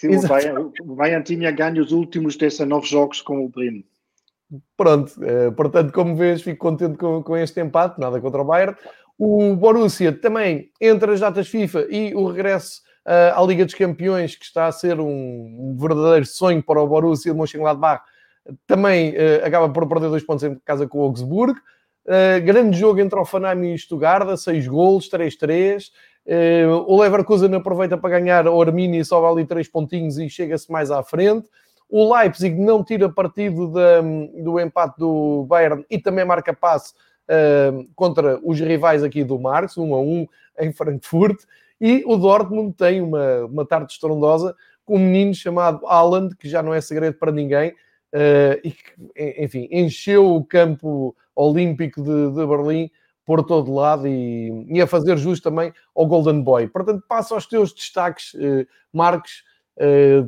O 0.05 0.29
Bayern, 0.29 0.71
o 0.83 0.95
Bayern 0.95 1.25
tinha 1.25 1.51
ganho 1.51 1.83
os 1.83 1.91
últimos 1.91 2.37
19 2.37 2.87
jogos 2.87 3.23
com 3.23 3.43
o 3.45 3.49
Bremen. 3.49 3.85
Pronto, 4.77 5.13
uh, 5.19 5.53
portanto, 5.53 5.93
como 5.93 6.15
vês, 6.15 6.43
fico 6.43 6.59
contente 6.59 6.97
com, 6.97 7.23
com 7.23 7.37
este 7.37 7.61
empate, 7.61 8.01
nada 8.01 8.21
contra 8.21 8.43
o 8.43 8.45
Bayern. 8.45 8.77
O 9.19 9.57
Borussia 9.57 10.13
também, 10.13 10.71
entre 10.81 11.13
as 11.13 11.21
datas 11.21 11.49
FIFA 11.49 11.87
e 11.91 12.15
o 12.15 12.29
regresso 12.29 12.83
uh, 13.07 13.41
à 13.41 13.45
Liga 13.47 13.65
dos 13.65 13.75
Campeões, 13.75 14.37
que 14.37 14.45
está 14.45 14.67
a 14.67 14.73
ser 14.73 15.01
um, 15.01 15.77
verdadeiro 15.79 16.27
sonho 16.27 16.63
para 16.63 16.81
o 16.81 16.87
Borussia 16.87 17.33
de 17.33 17.39
Mönchengladbach, 17.39 18.03
também 18.67 19.11
uh, 19.11 19.45
acaba 19.45 19.69
por 19.69 19.89
perder 19.89 20.09
dois 20.09 20.23
pontos 20.23 20.45
em 20.45 20.55
casa 20.65 20.87
com 20.87 20.99
o 20.99 21.03
Augsburg. 21.03 21.59
Uh, 22.07 22.41
grande 22.45 22.79
jogo 22.79 23.01
entre 23.01 23.19
o 23.19 23.25
Fanami 23.25 23.75
e 23.75 23.79
Stuttgart, 23.79 24.37
6 24.37 24.69
golos, 24.69 25.11
3-3. 25.11 25.91
Uh, 26.27 26.85
o 26.87 27.01
Leverkusen 27.01 27.55
aproveita 27.55 27.97
para 27.97 28.19
ganhar 28.19 28.47
o 28.47 28.61
Arminia 28.61 29.01
e 29.01 29.05
sobe 29.05 29.27
ali 29.27 29.47
3 29.47 29.69
pontinhos 29.69 30.19
e 30.19 30.29
chega-se 30.29 30.71
mais 30.71 30.91
à 30.91 31.03
frente. 31.03 31.49
O 31.89 32.13
Leipzig 32.15 32.59
não 32.59 32.83
tira 32.83 33.09
partido 33.09 33.73
do 34.43 34.61
empate 34.61 34.99
do 34.99 35.45
Bayern 35.49 35.85
e 35.89 35.99
também 35.99 36.25
marca 36.25 36.53
passe 36.53 36.95
uh, 37.27 37.89
contra 37.95 38.41
os 38.43 38.59
rivais 38.59 39.03
aqui 39.03 39.23
do 39.23 39.39
Marx, 39.39 39.77
1 39.77 39.95
a 39.95 40.01
1 40.01 40.27
em 40.61 40.73
Frankfurt. 40.73 41.45
E 41.81 42.03
o 42.07 42.17
Dortmund 42.17 42.75
tem 42.75 43.01
uma, 43.01 43.45
uma 43.45 43.67
tarde 43.67 43.93
estrondosa 43.93 44.55
com 44.85 44.97
um 44.97 45.01
menino 45.01 45.35
chamado 45.35 45.87
Haaland, 45.87 46.37
que 46.37 46.49
já 46.49 46.63
não 46.63 46.73
é 46.73 46.81
segredo 46.81 47.19
para 47.19 47.33
ninguém, 47.33 47.71
uh, 47.71 48.59
e 48.65 48.71
que, 48.71 49.43
enfim, 49.43 49.69
encheu 49.71 50.35
o 50.35 50.45
campo 50.45 51.15
olímpico 51.35 52.03
de, 52.03 52.31
de 52.31 52.47
Berlim 52.47 52.91
por 53.27 53.45
todo 53.45 53.75
lado 53.75 54.07
e, 54.07 54.65
e, 54.69 54.81
a 54.81 54.87
fazer 54.87 55.19
jus 55.19 55.41
também 55.41 55.73
ao 55.95 56.07
Golden 56.07 56.41
Boy. 56.43 56.69
Portanto, 56.69 57.05
passa 57.09 57.35
aos 57.35 57.45
teus 57.45 57.75
destaques, 57.75 58.33
uh, 58.35 58.67
Marcos, 58.93 59.43
uh, 59.43 59.46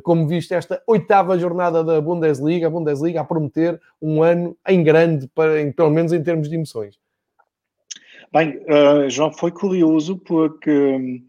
como 0.03 0.27
viste 0.27 0.53
esta 0.53 0.81
oitava 0.85 1.37
jornada 1.37 1.83
da 1.83 1.99
Bundesliga, 1.99 2.67
a 2.67 2.69
Bundesliga 2.69 3.21
a 3.21 3.25
prometer 3.25 3.81
um 4.01 4.21
ano 4.21 4.55
em 4.67 4.83
grande, 4.83 5.27
para, 5.33 5.61
em, 5.61 5.71
pelo 5.71 5.89
menos 5.89 6.13
em 6.13 6.21
termos 6.21 6.47
de 6.47 6.55
emoções. 6.55 6.99
Bem, 8.31 8.57
uh, 8.57 9.09
João, 9.09 9.33
foi 9.33 9.51
curioso 9.51 10.17
porque 10.19 10.69
um, 10.69 11.19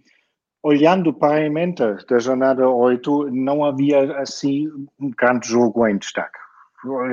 olhando 0.62 1.14
para 1.14 1.36
a 1.36 1.44
emenda 1.46 1.96
da 2.08 2.18
jornada 2.18 2.68
8, 2.68 3.30
não 3.30 3.64
havia 3.64 4.18
assim 4.18 4.68
um 5.00 5.10
grande 5.10 5.48
jogo 5.48 5.86
em 5.86 5.96
destaque. 5.96 6.38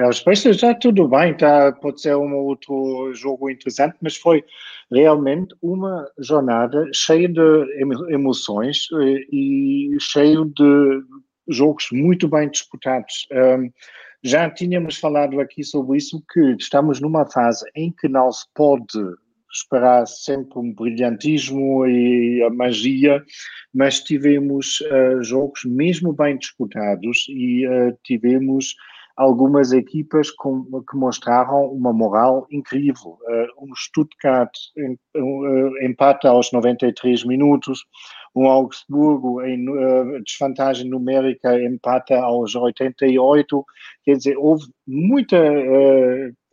As 0.08 0.22
pessoas 0.22 0.58
já 0.58 0.74
tudo 0.74 1.10
bem, 1.10 1.36
tá, 1.36 1.74
pode 1.74 2.00
ser 2.02 2.16
um 2.16 2.34
outro 2.36 3.12
jogo 3.14 3.50
interessante, 3.50 3.98
mas 4.02 4.16
foi 4.16 4.44
realmente 4.90 5.54
uma 5.62 6.10
jornada 6.20 6.90
cheia 6.94 7.28
de 7.28 7.84
emoções 8.10 8.88
eh, 8.94 9.26
e 9.30 9.98
cheio 10.00 10.46
de 10.46 11.02
jogos 11.50 11.88
muito 11.92 12.30
bem 12.30 12.50
disputados. 12.50 13.28
Um, 13.32 13.70
já 14.24 14.50
tínhamos 14.50 14.98
falado 14.98 15.40
aqui 15.40 15.64
sobre 15.64 15.98
isso, 15.98 16.24
que 16.32 16.56
estamos 16.60 17.00
numa 17.02 17.26
fase 17.26 17.66
em 17.76 17.92
que 17.92 18.08
não 18.08 18.32
se 18.32 18.46
pode 18.56 18.98
esperar 19.52 20.06
sempre 20.08 20.60
um 20.60 20.74
brilhantismo 20.74 21.86
e 21.88 22.44
a 22.44 22.50
magia, 22.50 23.24
mas 23.74 24.00
tivemos 24.00 24.80
uh, 24.82 25.24
jogos 25.24 25.64
mesmo 25.66 26.14
bem 26.14 26.38
disputados 26.38 27.26
e 27.30 27.66
uh, 27.68 27.98
tivemos 28.04 28.76
algumas 29.18 29.72
equipas 29.72 30.30
com, 30.30 30.64
que 30.88 30.96
mostraram 30.96 31.66
uma 31.72 31.92
moral 31.92 32.46
incrível. 32.52 33.18
Uh, 33.24 33.66
um 33.66 33.76
Stuttgart 33.76 34.52
em, 34.78 34.94
uh, 35.18 35.84
empata 35.84 36.30
aos 36.30 36.52
93 36.52 37.26
minutos, 37.26 37.84
um 38.36 38.46
Augsburgo 38.46 39.42
em 39.42 39.68
uh, 39.68 40.24
desvantagem 40.24 40.88
numérica 40.88 41.60
empata 41.60 42.16
aos 42.20 42.56
88. 42.56 43.66
Quer 44.04 44.18
dizer, 44.18 44.38
houve 44.38 44.66
muita 44.86 45.38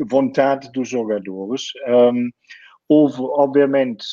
vontade 0.01 0.73
dos 0.73 0.89
jogadores. 0.89 1.65
Um, 1.87 2.31
houve, 2.89 3.21
obviamente, 3.21 4.05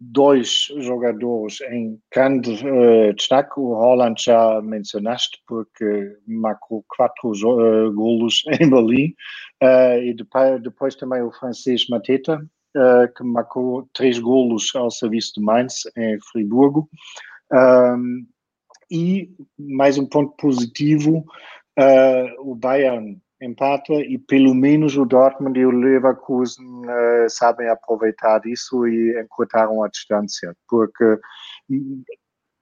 dois 0.00 0.68
jogadores 0.78 1.60
em 1.62 2.00
grande 2.14 2.52
uh, 2.64 3.12
destaque. 3.14 3.58
O 3.58 3.74
Holland 3.74 4.22
já 4.22 4.60
mencionaste, 4.62 5.42
porque 5.46 6.16
marcou 6.26 6.84
quatro 6.88 7.30
uh, 7.30 7.92
golos 7.92 8.42
em 8.60 8.68
Berlim. 8.68 9.14
Uh, 9.62 10.02
e 10.02 10.14
depois, 10.14 10.62
depois, 10.62 10.94
também 10.94 11.22
o 11.22 11.32
francês 11.32 11.86
Mateta, 11.88 12.40
que 13.16 13.24
marcou 13.24 13.88
três 13.92 14.20
golos 14.20 14.70
ao 14.76 14.90
serviço 14.90 15.32
de 15.36 15.40
Mainz, 15.42 15.82
em 15.96 16.16
Friburgo. 16.30 16.88
Um, 17.52 18.24
e 18.88 19.30
mais 19.58 19.98
um 19.98 20.06
ponto 20.06 20.36
positivo, 20.36 21.24
o 22.38 22.54
Bayern 22.54 23.20
empata 23.40 23.94
e 23.94 24.18
pelo 24.18 24.54
menos 24.54 24.96
o 24.96 25.04
Dortmund 25.04 25.58
e 25.58 25.66
o 25.66 25.70
Leverkusen 25.70 26.66
uh, 26.66 27.28
sabem 27.28 27.68
aproveitar 27.68 28.44
isso 28.46 28.86
e 28.86 29.20
encurtaram 29.20 29.82
a 29.82 29.88
distância, 29.88 30.54
porque 30.68 31.18
hum, 31.70 32.02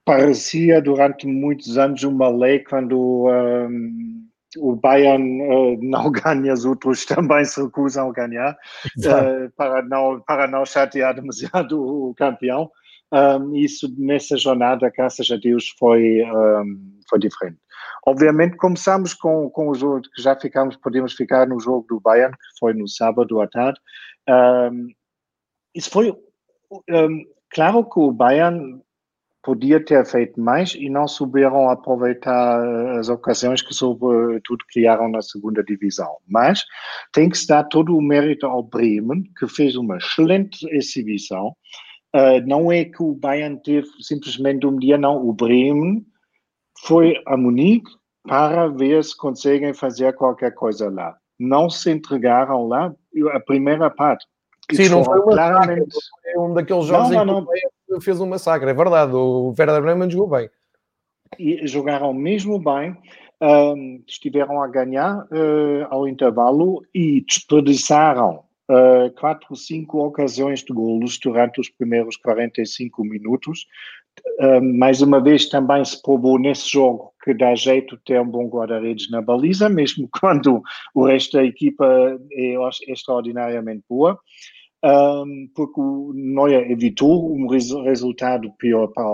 parecia 0.05 0.81
durante 0.81 1.27
muitos 1.27 1.77
anos 1.77 2.03
uma 2.03 2.29
lei 2.29 2.59
quando 2.59 3.27
um, 3.27 4.27
o 4.57 4.75
Bayern 4.75 5.41
uh, 5.41 5.77
não 5.83 6.11
ganha, 6.11 6.53
os 6.53 6.63
outros 6.63 7.05
também 7.05 7.43
se 7.43 7.61
recusam 7.61 8.09
a 8.09 8.13
ganhar, 8.13 8.53
uh, 8.99 9.51
para, 9.55 9.81
não, 9.83 10.21
para 10.21 10.47
não 10.47 10.65
chatear 10.65 11.13
demasiado 11.15 11.81
o 11.81 12.13
campeão. 12.15 12.69
Um, 13.11 13.55
isso 13.55 13.87
nessa 13.97 14.37
jornada, 14.37 14.91
graças 14.95 15.29
a 15.31 15.37
Deus, 15.37 15.73
foi, 15.79 16.23
um, 16.23 16.99
foi 17.09 17.19
diferente. 17.19 17.57
Obviamente 18.05 18.57
começamos 18.57 19.13
com, 19.13 19.49
com 19.49 19.69
o 19.69 19.75
jogo 19.75 20.01
que 20.01 20.21
já 20.21 20.35
ficamos, 20.35 20.75
podemos 20.75 21.13
ficar 21.13 21.47
no 21.47 21.59
jogo 21.59 21.85
do 21.87 21.99
Bayern, 21.99 22.33
que 22.33 22.59
foi 22.59 22.73
no 22.73 22.87
sábado 22.87 23.39
à 23.41 23.47
tarde. 23.47 23.79
Um, 24.29 24.87
isso 25.73 25.89
foi 25.89 26.13
claro 27.49 27.83
que 27.85 27.99
o 27.99 28.11
Bayern 28.11 28.81
podia 29.47 29.79
ter 29.83 30.05
feito 30.05 30.37
mais 30.41 30.75
e 30.75 30.89
não 30.89 31.07
souberam 31.07 31.69
aproveitar 31.69 32.61
as 32.99 33.07
ocasiões 33.07 33.61
que 33.61 33.73
sobretudo 33.73 34.65
criaram 34.69 35.07
na 35.07 35.21
segunda 35.21 35.63
divisão. 35.63 36.17
Mas 36.27 36.65
tem 37.13 37.29
que 37.29 37.37
se 37.37 37.47
dar 37.47 37.63
todo 37.63 37.95
o 37.95 38.01
mérito 38.01 38.45
ao 38.45 38.61
Bremen, 38.61 39.23
que 39.39 39.47
fez 39.47 39.77
uma 39.77 39.97
excelente 39.97 40.67
exibição. 40.75 41.55
Uh, 42.17 42.41
não 42.47 42.71
é 42.71 42.83
que 42.83 43.03
o 43.03 43.13
Bayern 43.13 43.61
teve 43.63 43.87
simplesmente 43.99 44.65
um 44.65 44.75
dia, 44.79 44.97
não. 44.97 45.23
O 45.23 45.31
Bremen 45.31 46.03
foi 46.83 47.21
a 47.27 47.37
Munique 47.37 47.91
para 48.23 48.67
ver 48.69 49.03
se 49.03 49.15
conseguem 49.15 49.71
fazer 49.71 50.13
qualquer 50.13 50.51
coisa 50.55 50.89
lá. 50.89 51.15
Não 51.39 51.69
se 51.69 51.91
entregaram 51.91 52.67
lá 52.67 52.91
a 53.33 53.39
primeira 53.39 53.91
parte. 53.91 54.25
Sim, 54.71 54.89
não 54.89 55.03
foi, 55.03 55.21
claramente... 55.21 55.95
foi 56.23 56.41
um 56.41 56.53
daqueles 56.55 56.85
jogos 56.85 57.11
não, 57.11 57.23
não, 57.23 57.47
não. 57.87 58.01
fez 58.01 58.19
um 58.19 58.25
massacre, 58.25 58.67
é 58.67 58.73
verdade. 58.73 59.13
O 59.13 59.53
Werder 59.57 59.81
Bremen 59.81 60.09
jogou 60.09 60.27
bem. 60.27 60.49
E 61.37 61.67
jogaram 61.67 62.13
mesmo 62.13 62.57
bem, 62.57 62.97
um, 63.39 64.01
estiveram 64.07 64.59
a 64.61 64.67
ganhar 64.67 65.19
uh, 65.25 65.87
ao 65.89 66.07
intervalo 66.07 66.83
e 66.95 67.21
desperdiçaram 67.21 68.46
uh, 68.69 69.11
quatro, 69.19 69.55
cinco 69.55 70.05
ocasiões 70.05 70.63
de 70.63 70.73
golos 70.73 71.17
durante 71.19 71.59
os 71.59 71.69
primeiros 71.69 72.17
45 72.17 73.03
minutos 73.03 73.65
mais 74.73 75.01
uma 75.01 75.21
vez 75.21 75.47
também 75.47 75.83
se 75.85 76.01
provou 76.01 76.39
nesse 76.39 76.69
jogo 76.69 77.13
que 77.23 77.33
dá 77.33 77.53
jeito 77.55 77.97
ter 78.05 78.21
um 78.21 78.29
bom 78.29 78.47
guarda-redes 78.47 79.09
na 79.09 79.21
baliza, 79.21 79.67
mesmo 79.67 80.07
quando 80.19 80.61
o 80.93 81.05
resto 81.05 81.37
da 81.37 81.43
equipa 81.43 81.85
é 82.31 82.55
extraordinariamente 82.87 83.83
boa, 83.89 84.17
um, 84.83 85.49
porque 85.55 85.79
o 85.79 86.13
Neuer 86.15 86.71
evitou 86.71 87.35
um 87.35 87.47
resultado 87.47 88.51
pior 88.57 88.87
para, 88.87 89.05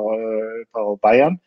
para 0.71 0.83
o 0.83 0.99
Bayern. 1.01 1.39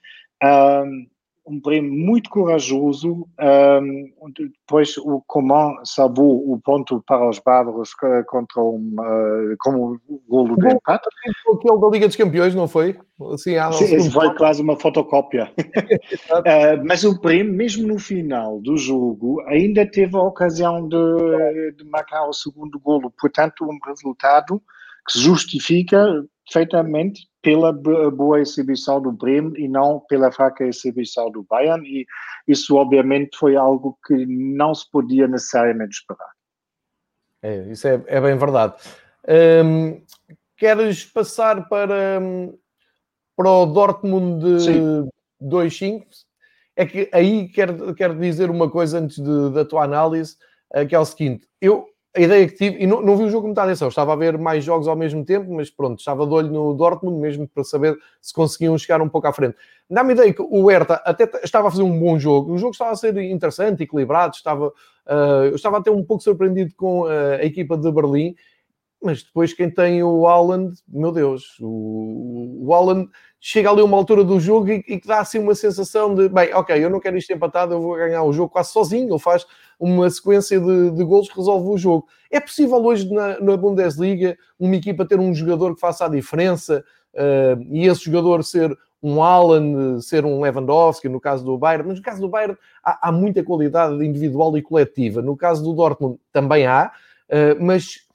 Um, 0.43 1.07
um 1.47 1.61
prêmio 1.61 1.93
muito 1.93 2.29
corajoso. 2.29 3.27
Um, 3.41 4.13
depois 4.37 4.97
o 4.99 5.23
Coman 5.27 5.75
salvou 5.85 6.53
o 6.53 6.61
ponto 6.61 7.03
para 7.07 7.29
os 7.29 7.39
bárbaros 7.39 7.95
contra 8.27 8.61
um, 8.61 8.95
uh, 8.99 9.57
como 9.59 10.01
o 10.09 10.21
golo 10.29 10.57
de 10.57 10.75
empate. 10.75 11.07
Aquele 11.55 11.81
da 11.81 11.89
Liga 11.89 12.07
dos 12.09 12.17
Campeões, 12.17 12.55
não 12.55 12.67
foi? 12.67 12.99
Assim, 13.33 13.57
ah, 13.57 13.71
Sim, 13.73 13.95
esse 13.95 14.11
foi 14.11 14.35
quase 14.35 14.61
uma 14.61 14.77
fotocópia. 14.77 15.53
uh, 15.57 15.63
mas 16.85 17.05
o 17.05 17.21
prêmio, 17.21 17.55
mesmo 17.55 17.87
no 17.87 17.99
final 17.99 18.61
do 18.61 18.77
jogo, 18.77 19.41
ainda 19.43 19.87
teve 19.87 20.17
a 20.17 20.23
ocasião 20.23 20.89
de, 20.89 21.73
de 21.77 21.85
marcar 21.85 22.27
o 22.27 22.33
segundo 22.33 22.79
golo. 22.81 23.13
Portanto, 23.19 23.65
um 23.65 23.79
resultado 23.87 24.61
que 25.09 25.21
justifica 25.21 26.25
perfeitamente 26.45 27.29
pela 27.47 27.73
boa 27.73 28.41
exibição 28.41 29.01
do 29.01 29.13
Bremen 29.13 29.53
e 29.57 29.69
não 29.69 30.01
pela 30.01 30.33
fraca 30.33 30.65
exibição 30.65 31.31
do 31.31 31.45
Bayern 31.45 31.87
e 31.87 32.05
isso 32.49 32.75
obviamente 32.75 33.39
foi 33.39 33.55
algo 33.55 33.97
que 34.05 34.27
não 34.27 34.75
se 34.75 34.91
podia 34.91 35.29
necessariamente 35.29 35.99
esperar. 35.99 36.33
É, 37.41 37.71
isso 37.71 37.87
é, 37.87 38.03
é 38.09 38.21
bem 38.21 38.37
verdade. 38.37 38.75
Um, 39.65 40.03
queres 40.57 41.05
passar 41.05 41.69
para, 41.69 42.21
para 43.37 43.49
o 43.49 43.67
Dortmund 43.67 44.45
2-5? 45.41 46.05
É 46.75 46.85
que 46.85 47.09
aí 47.13 47.49
quero, 47.49 47.95
quero 47.95 48.19
dizer 48.19 48.51
uma 48.51 48.69
coisa 48.69 48.99
antes 48.99 49.19
de, 49.23 49.51
da 49.53 49.65
tua 49.65 49.85
análise, 49.85 50.37
eh, 50.75 50.85
que 50.85 50.97
é 50.97 50.99
o 50.99 51.05
seguinte, 51.05 51.47
eu 51.61 51.87
a 52.17 52.21
ideia 52.21 52.49
que 52.49 52.55
tive, 52.55 52.83
e 52.83 52.87
não, 52.87 53.03
não 53.03 53.17
vi 53.17 53.25
o 53.25 53.31
jogo 53.31 53.47
muita 53.47 53.63
atenção, 53.63 53.89
estava 53.89 54.15
a 54.15 54.17
ver 54.17 54.39
mais 54.39 54.65
jogos 54.65 54.89
ao 54.89 54.97
mesmo 54.97 55.23
tempo, 55.25 55.53
mas 55.53 55.69
pronto, 55.71 55.99
estava 55.99 56.27
de 56.27 56.33
olho 56.33 56.51
no 56.51 56.73
Dortmund 56.73 57.21
mesmo 57.21 57.47
para 57.47 57.63
saber 57.63 57.97
se 58.23 58.33
conseguiam 58.33 58.77
chegar 58.79 59.03
um 59.03 59.09
pouco 59.09 59.27
à 59.27 59.33
frente. 59.33 59.55
Dá-me 59.89 60.15
ideia 60.15 60.33
que 60.33 60.41
o 60.43 60.67
Hertha 60.67 60.95
até 61.05 61.31
estava 61.45 61.69
a 61.69 61.71
fazer 61.71 61.83
um 61.83 61.99
bom 61.99 62.19
jogo, 62.19 62.55
o 62.55 62.59
jogo 62.59 62.73
estava 62.73 62.93
a 62.93 62.97
ser 62.97 63.17
interessante, 63.19 63.83
equilibrado, 63.83 64.35
estava, 64.35 64.69
uh, 64.69 65.45
eu 65.45 65.57
estava 65.57 65.77
até 65.79 65.91
um 65.91 66.03
pouco 66.03 66.23
surpreendido 66.23 66.75
com 66.75 67.03
uh, 67.03 67.35
a 67.39 67.45
equipa 67.45 67.77
de 67.77 67.93
Berlim, 67.93 68.35
mas 69.07 69.23
depois 69.23 69.55
quem 69.55 69.71
tem 69.71 70.03
o 70.03 70.27
Haaland, 70.27 70.77
meu 70.89 71.13
Deus, 71.13 71.57
o, 71.61 72.67
o 72.69 73.09
chega 73.41 73.71
ali 73.71 73.81
a 73.81 73.85
uma 73.85 73.97
altura 73.97 74.25
do 74.25 74.41
jogo 74.41 74.69
e, 74.69 74.83
que 74.83 75.07
dá 75.07 75.21
assim 75.21 75.39
uma 75.39 75.55
sensação 75.55 76.13
de, 76.13 76.29
bem, 76.29 76.53
ok, 76.53 76.85
eu 76.85 76.91
não 76.91 76.99
quero 76.99 77.17
isto 77.17 77.33
empatado, 77.33 77.75
eu 77.75 77.81
vou 77.81 77.95
ganhar 77.95 78.25
o 78.25 78.33
jogo 78.33 78.51
quase 78.51 78.73
sozinho, 78.73 79.09
ele 79.09 79.19
faz 79.21 79.47
uma 79.79 80.11
sequência 80.11 80.59
de, 80.59 80.91
de 80.91 81.05
golos 81.05 81.29
que 81.29 81.37
resolve 81.37 81.69
o 81.69 81.79
jogo. 81.79 82.09
É 82.29 82.41
possível 82.41 82.85
hoje 82.85 83.09
na, 83.09 83.39
na 83.39 83.57
Bundesliga 83.57 84.37
uma 84.59 84.75
equipa 84.75 85.07
ter 85.07 85.21
um 85.21 85.33
jogador 85.33 85.75
que 85.75 85.81
faça 85.81 86.07
a 86.07 86.09
diferença 86.09 86.85
uh, 87.15 87.63
e 87.71 87.87
esse 87.87 88.07
jogador 88.07 88.43
ser 88.43 88.77
um 89.01 89.23
Alan, 89.23 90.01
ser 90.01 90.25
um 90.25 90.41
Lewandowski, 90.41 91.09
no 91.09 91.21
caso 91.21 91.45
do 91.45 91.57
Bayern, 91.57 91.87
mas 91.87 91.99
no 91.99 92.03
caso 92.03 92.21
do 92.21 92.29
Bayern 92.29 92.57
há, 92.83 93.09
há 93.09 93.13
muita 93.13 93.45
qualidade 93.45 94.05
individual 94.05 94.59
e 94.59 94.63
coletiva. 94.63 95.23
No 95.23 95.37
caso 95.37 95.63
do 95.63 95.73
Dortmund 95.73 96.19
também 96.33 96.67
há, 96.67 96.91
uh, 97.31 97.65
mas 97.65 98.06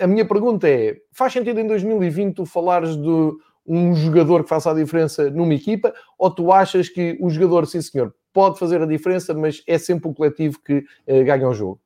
a, 0.00 0.06
minha 0.06 0.26
pergunta 0.26 0.68
é: 0.68 0.96
faz 1.12 1.32
sentido 1.32 1.60
em 1.60 1.66
2020 1.66 2.34
tu 2.34 2.46
falares 2.46 2.96
de 2.96 3.32
um 3.66 3.94
jogador 3.94 4.42
que 4.42 4.48
faça 4.48 4.70
a 4.70 4.74
diferença 4.74 5.30
numa 5.30 5.54
equipa, 5.54 5.92
ou 6.18 6.30
tu 6.30 6.50
achas 6.50 6.88
que 6.88 7.18
o 7.20 7.28
jogador, 7.28 7.66
sim 7.66 7.82
senhor, 7.82 8.14
pode 8.32 8.58
fazer 8.58 8.80
a 8.80 8.86
diferença, 8.86 9.34
mas 9.34 9.62
é 9.66 9.76
sempre 9.76 10.08
o 10.08 10.14
coletivo 10.14 10.58
que 10.64 10.78
uh, 10.78 11.24
ganha 11.24 11.46
o 11.46 11.52
jogo? 11.52 11.80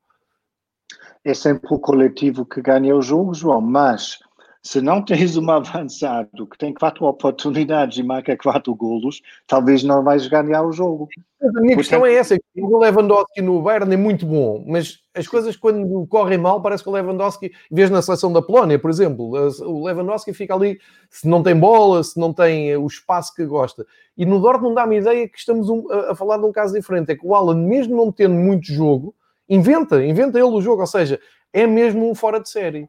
É 1.24 1.34
sempre 1.34 1.74
o 1.74 1.78
coletivo 1.78 2.46
que 2.46 2.62
ganha 2.62 2.94
o 2.94 3.02
jogo, 3.02 3.34
João, 3.34 3.60
mas 3.60 4.18
se 4.62 4.80
não 4.80 5.02
tens 5.02 5.36
um 5.36 5.50
avançado 5.50 6.46
que 6.46 6.56
tem 6.56 6.72
quatro 6.72 7.04
oportunidades 7.04 7.98
e 7.98 8.02
marca 8.02 8.36
quatro 8.36 8.74
golos, 8.74 9.20
talvez 9.46 9.82
não 9.82 10.04
vais 10.04 10.26
ganhar 10.28 10.62
o 10.62 10.72
jogo. 10.72 11.08
A 11.40 11.46
minha 11.60 11.74
Portanto... 11.74 11.76
questão 11.76 12.06
é 12.06 12.14
essa: 12.14 12.38
o 12.56 12.78
Lewandowski 12.78 13.42
no 13.42 13.60
Bayern 13.60 13.92
é 13.92 13.96
muito 13.96 14.24
bom, 14.24 14.64
mas 14.66 15.00
as 15.14 15.26
coisas 15.26 15.56
quando 15.56 16.06
correm 16.06 16.38
mal, 16.38 16.62
parece 16.62 16.84
que 16.84 16.88
o 16.88 16.92
Lewandowski, 16.92 17.52
vês 17.70 17.90
na 17.90 18.00
seleção 18.00 18.32
da 18.32 18.40
Polónia, 18.40 18.78
por 18.78 18.90
exemplo, 18.90 19.32
o 19.34 19.84
Lewandowski 19.84 20.32
fica 20.32 20.54
ali, 20.54 20.78
se 21.10 21.26
não 21.28 21.42
tem 21.42 21.58
bola, 21.58 22.02
se 22.04 22.18
não 22.18 22.32
tem 22.32 22.76
o 22.76 22.86
espaço 22.86 23.34
que 23.34 23.44
gosta. 23.44 23.84
E 24.16 24.24
no 24.24 24.40
Dortmund 24.40 24.76
dá-me 24.76 24.98
ideia 24.98 25.28
que 25.28 25.38
estamos 25.38 25.68
a, 25.90 26.14
falar 26.14 26.38
de 26.38 26.44
um 26.44 26.52
caso 26.52 26.72
diferente: 26.74 27.10
é 27.10 27.16
que 27.16 27.26
o 27.26 27.34
Alan, 27.34 27.56
mesmo 27.56 27.96
não 27.96 28.12
tendo 28.12 28.34
muito 28.34 28.72
jogo, 28.72 29.12
inventa, 29.48 30.04
inventa 30.04 30.38
ele 30.38 30.46
o 30.46 30.60
jogo, 30.60 30.82
ou 30.82 30.86
seja, 30.86 31.18
é 31.52 31.66
mesmo 31.66 32.08
um 32.08 32.14
fora 32.14 32.38
de 32.38 32.48
série. 32.48 32.88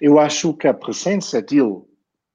Eu 0.00 0.18
acho 0.18 0.54
que 0.54 0.66
a 0.66 0.74
presença 0.74 1.40
dele 1.40 1.82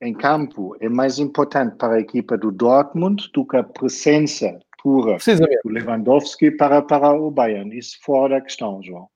em 0.01 0.13
campo 0.13 0.75
é 0.79 0.89
mais 0.89 1.19
importante 1.19 1.75
para 1.77 1.95
a 1.95 1.99
equipa 1.99 2.37
do 2.37 2.51
Dortmund 2.51 3.29
do 3.33 3.45
que 3.45 3.57
a 3.57 3.63
presença 3.63 4.59
pura 4.81 5.17
do 5.63 5.71
Lewandowski 5.71 6.51
para, 6.51 6.81
para 6.81 7.13
o 7.13 7.31
Bayern. 7.31 7.75
Isso 7.75 7.97
fora 8.03 8.35
da 8.35 8.41
questão, 8.41 8.81
João. 8.83 9.07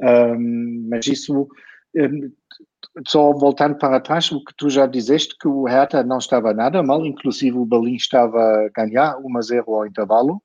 Um, 0.00 0.86
mas 0.88 1.06
isso, 1.06 1.48
um, 1.96 2.32
só 3.06 3.32
voltando 3.32 3.76
para 3.76 4.00
trás, 4.00 4.30
o 4.30 4.44
que 4.44 4.54
tu 4.56 4.70
já 4.70 4.86
dizeste, 4.86 5.36
que 5.40 5.48
o 5.48 5.64
Hertha 5.64 6.04
não 6.04 6.18
estava 6.18 6.54
nada 6.54 6.82
mal, 6.82 7.04
inclusive 7.04 7.56
o 7.56 7.66
Berlim 7.66 7.96
estava 7.96 8.38
a 8.38 8.68
ganhar 8.68 9.18
1 9.18 9.36
a 9.36 9.40
0 9.42 9.74
ao 9.74 9.86
intervalo. 9.86 10.40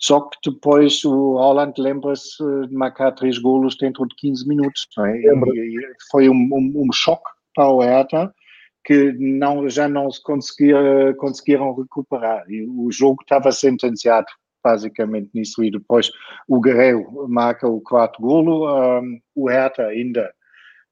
Só 0.00 0.22
que 0.22 0.50
depois 0.50 1.04
o 1.04 1.34
Holland 1.34 1.80
lembra-se 1.80 2.42
de 2.66 2.74
marcar 2.74 3.12
três 3.12 3.38
golos 3.38 3.76
dentro 3.76 4.08
de 4.08 4.16
15 4.16 4.48
minutos. 4.48 4.88
É? 4.98 5.16
E 5.16 5.80
foi 6.10 6.28
um, 6.28 6.48
um, 6.52 6.72
um, 6.76 6.92
choque 6.92 7.30
para 7.54 7.68
o 7.68 7.82
Hertha 7.82 8.34
que 8.82 9.12
não, 9.18 9.68
já 9.68 9.86
não 9.88 10.10
se 10.10 10.22
conseguia, 10.22 11.14
conseguiram 11.18 11.74
recuperar. 11.74 12.44
E 12.48 12.66
o 12.66 12.90
jogo 12.90 13.22
estava 13.22 13.52
sentenciado 13.52 14.26
basicamente 14.64 15.30
nisso. 15.34 15.62
E 15.62 15.70
depois 15.70 16.10
o 16.48 16.60
Guerreiro 16.60 17.28
marca 17.28 17.68
o 17.68 17.80
quarto 17.82 18.22
golo, 18.22 18.68
um, 19.00 19.20
o 19.34 19.50
Hertha 19.50 19.84
ainda 19.84 20.32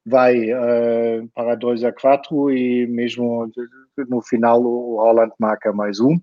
vai 0.05 0.51
uh, 0.53 1.27
para 1.33 1.55
2 1.55 1.83
a 1.83 1.91
4 1.91 2.51
e 2.51 2.87
mesmo 2.87 3.51
no 4.07 4.21
final 4.21 4.61
o 4.63 4.97
Holland 4.97 5.33
marca 5.39 5.73
mais 5.73 5.99
um. 5.99 6.15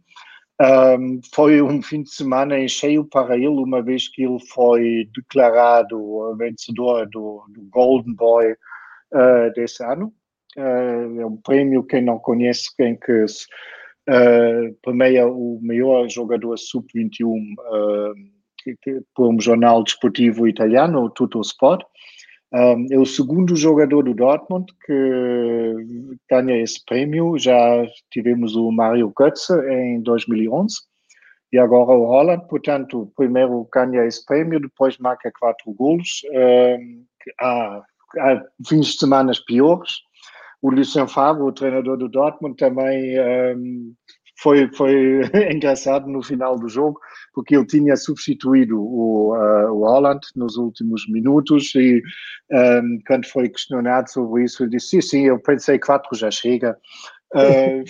Um, 0.59 1.21
foi 1.35 1.61
um 1.61 1.83
fim 1.83 2.03
de 2.03 2.11
semana 2.11 2.59
em 2.59 2.67
cheio 2.67 3.05
para 3.05 3.37
ele, 3.37 3.49
uma 3.49 3.83
vez 3.83 4.09
que 4.09 4.23
ele 4.23 4.39
foi 4.41 5.07
declarado 5.15 6.35
vencedor 6.37 7.07
do, 7.11 7.45
do 7.51 7.63
Golden 7.71 8.15
Boy 8.15 8.53
uh, 8.53 9.53
desse 9.55 9.85
ano. 9.85 10.13
Uh, 10.57 11.21
é 11.21 11.27
um 11.27 11.37
prêmio, 11.37 11.85
quem 11.85 12.03
não 12.03 12.19
conhece, 12.19 12.75
quem 12.75 12.97
que 12.97 13.13
uh, 14.09 14.75
premia 14.83 15.27
o 15.27 15.59
melhor 15.63 16.09
jogador 16.09 16.57
sub-21 16.57 17.27
uh, 17.27 18.15
por 19.15 19.29
um 19.29 19.41
jornal 19.41 19.85
desportivo 19.85 20.49
italiano, 20.49 21.03
o 21.03 21.11
Tutto 21.11 21.41
Sport. 21.43 21.85
Um, 22.53 22.87
é 22.91 22.99
o 22.99 23.05
segundo 23.05 23.57
jogador 23.57 24.05
do 24.05 24.15
Dortmund 24.15 24.73
que 24.85 26.17
ganha 26.31 26.63
esse 26.63 26.85
prêmio. 26.85 27.37
Já 27.39 27.85
tivemos 28.11 28.55
o 28.55 28.71
Mario 28.71 29.13
Götze 29.19 29.53
em 29.69 30.01
2011 30.01 30.77
e 31.53 31.59
agora 31.59 31.91
o 31.93 32.07
Holland. 32.07 32.47
Portanto, 32.49 33.13
primeiro 33.17 33.69
ganha 33.73 34.05
esse 34.05 34.25
prêmio, 34.25 34.61
depois 34.61 34.97
marca 34.99 35.33
quatro 35.39 35.73
gols. 35.73 36.23
Um, 36.33 37.05
há, 37.41 37.83
há 38.19 38.43
fins 38.67 38.87
de 38.87 38.99
semana 38.99 39.33
piores. 39.47 40.07
O 40.63 40.71
Lucien 40.71 41.07
Favre, 41.07 41.43
o 41.43 41.53
treinador 41.53 41.97
do 41.97 42.09
Dortmund, 42.09 42.57
também 42.57 43.19
um, 43.57 43.95
foi, 44.39 44.69
foi 44.73 45.23
engraçado 45.53 46.07
no 46.09 46.23
final 46.23 46.59
do 46.59 46.69
jogo, 46.69 47.01
porque 47.33 47.57
ele 47.57 47.67
tinha 47.67 47.97
substituído 47.97 48.81
o, 48.81 49.35
uh, 49.35 49.73
o 49.73 49.85
Holland 49.85 50.21
nos 50.35 50.57
últimos 50.57 51.09
minutos 51.09 51.75
e 51.75 52.03
um, 52.51 52.99
quando 53.07 53.27
foi 53.27 53.49
questionado 53.49 54.11
sobre 54.11 54.45
isso, 54.45 54.63
ele 54.63 54.71
disse, 54.71 54.89
sim, 54.89 55.01
sim, 55.01 55.27
eu 55.27 55.39
pensei 55.41 55.79
quatro 55.79 56.17
já 56.17 56.31
chega. 56.31 56.77
Uh, 57.35 57.85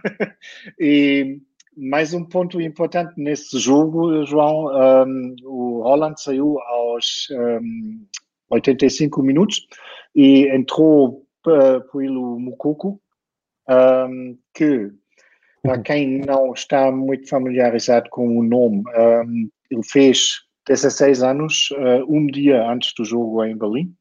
e 0.78 1.40
mais 1.76 2.14
um 2.14 2.24
ponto 2.24 2.60
importante 2.60 3.12
nesse 3.16 3.58
jogo, 3.58 4.24
João, 4.24 4.66
um, 5.06 5.36
o 5.44 5.82
Holland 5.82 6.20
saiu 6.20 6.58
aos 6.60 7.28
um, 7.30 8.06
85 8.50 9.22
minutos 9.22 9.66
e 10.14 10.48
entrou 10.54 11.26
uh, 11.46 11.80
pelo 11.92 12.38
Mukoko, 12.38 13.00
um, 13.68 14.38
que 14.54 14.90
para 15.66 15.82
quem 15.82 16.20
não 16.20 16.52
está 16.52 16.92
muito 16.92 17.28
familiarizado 17.28 18.08
com 18.10 18.38
o 18.38 18.42
nome, 18.42 18.84
um, 18.96 19.50
ele 19.70 19.82
fez 19.82 20.40
16 20.68 21.22
anos, 21.22 21.68
uh, 21.72 22.04
um 22.08 22.26
dia 22.26 22.68
antes 22.68 22.92
do 22.96 23.04
jogo 23.04 23.44
em 23.44 23.56
Berlim. 23.56 23.92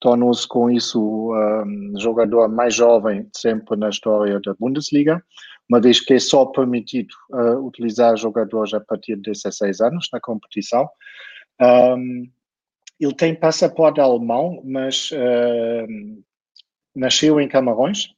Tornou-se 0.00 0.48
com 0.48 0.70
isso 0.70 1.00
o 1.00 1.34
um, 1.34 1.92
jogador 1.98 2.48
mais 2.48 2.74
jovem 2.74 3.28
sempre 3.36 3.76
na 3.76 3.90
história 3.90 4.40
da 4.40 4.54
Bundesliga. 4.58 5.22
uma 5.68 5.80
vez 5.80 6.00
que 6.00 6.14
é 6.14 6.18
só 6.18 6.46
permitido 6.46 7.12
uh, 7.30 7.64
utilizar 7.66 8.16
jogadores 8.16 8.72
a 8.72 8.80
partir 8.80 9.16
de 9.16 9.30
16 9.30 9.80
anos 9.80 10.08
na 10.12 10.20
competição. 10.20 10.88
Um, 11.60 12.30
ele 12.98 13.14
tem 13.14 13.34
passaporte 13.34 14.00
alemão, 14.00 14.62
mas 14.64 15.10
uh, 15.12 16.22
nasceu 16.94 17.40
em 17.40 17.48
Camarões, 17.48 18.08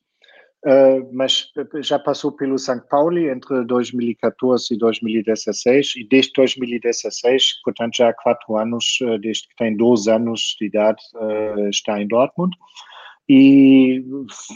uh, 0.66 1.08
mas 1.12 1.50
já 1.82 1.98
passou 1.98 2.32
pelo 2.32 2.58
São 2.58 2.80
Paulo 2.90 3.18
entre 3.18 3.64
2014 3.64 4.74
e 4.74 4.78
2016, 4.78 5.96
e 5.96 6.08
desde 6.08 6.32
2016, 6.34 7.62
portanto 7.64 7.96
já 7.96 8.08
há 8.08 8.14
quatro 8.14 8.56
anos, 8.56 8.98
desde 9.20 9.48
que 9.48 9.56
tem 9.56 9.76
12 9.76 10.10
anos 10.10 10.56
de 10.58 10.66
idade, 10.66 11.00
está 11.70 12.00
em 12.00 12.08
Dortmund. 12.08 12.56
E 13.28 14.04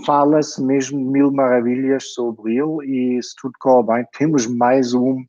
fala-se 0.04 0.62
mesmo 0.62 0.98
mil 0.98 1.30
maravilhas 1.30 2.12
sobre 2.12 2.56
ele 2.56 3.16
e 3.16 3.22
se 3.22 3.34
tudo 3.40 3.54
corre 3.58 3.86
bem, 3.86 4.06
temos 4.18 4.46
mais 4.46 4.92
um 4.92 5.24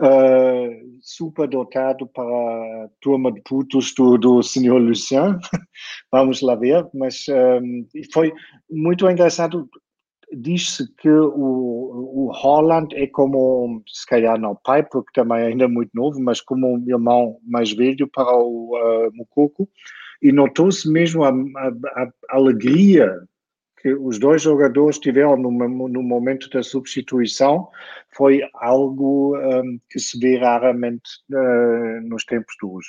uh, 0.00 0.98
super 1.00 1.48
dotado 1.48 2.06
para 2.08 2.24
a 2.24 2.88
turma 3.00 3.32
de 3.32 3.40
putos 3.42 3.94
do, 3.94 4.18
do 4.18 4.42
senhor 4.42 4.78
Lucien, 4.78 5.38
vamos 6.12 6.42
lá 6.42 6.54
ver, 6.54 6.86
mas 6.92 7.24
um, 7.28 7.86
foi 8.12 8.32
muito 8.70 9.08
engraçado, 9.08 9.68
diz-se 10.32 10.92
que 10.96 11.08
o, 11.08 12.26
o 12.26 12.30
Holland 12.32 12.94
é 12.96 13.06
como, 13.06 13.82
se 13.86 14.06
calhar 14.06 14.38
não 14.38 14.56
pai, 14.56 14.82
porque 14.82 15.10
também 15.14 15.38
é 15.38 15.46
ainda 15.46 15.68
muito 15.68 15.90
novo, 15.94 16.20
mas 16.20 16.40
como 16.40 16.74
um 16.74 16.84
irmão 16.88 17.38
mais 17.44 17.72
velho 17.72 18.08
para 18.08 18.36
o 18.36 18.76
uh, 18.76 19.10
Mukoko, 19.14 19.68
e 20.20 20.32
notou-se 20.32 20.90
mesmo 20.90 21.24
a, 21.24 21.30
a, 21.30 21.68
a, 22.02 22.10
alegria 22.30 23.14
que 23.80 23.94
os 23.94 24.18
dois 24.18 24.42
jogadores 24.42 24.98
tiveram 24.98 25.36
no, 25.36 25.50
no 25.88 26.02
momento 26.02 26.48
da 26.50 26.62
substituição. 26.62 27.68
Foi 28.16 28.40
algo 28.54 29.36
um, 29.36 29.78
que 29.90 29.98
se 29.98 30.18
vê 30.18 30.38
raramente 30.38 31.08
uh, 31.30 32.00
nos 32.08 32.24
tempos 32.24 32.54
de 32.60 32.66
hoje. 32.66 32.88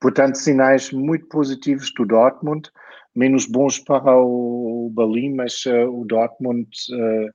Portanto, 0.00 0.36
sinais 0.36 0.92
muito 0.92 1.26
positivos 1.28 1.90
do 1.94 2.04
Dortmund, 2.04 2.70
menos 3.14 3.46
bons 3.46 3.78
para 3.78 4.16
o, 4.16 4.90
Berlim, 4.94 5.34
mas 5.34 5.64
uh, 5.66 5.88
o 5.88 6.04
Dortmund 6.04 6.68
uh, 6.92 7.30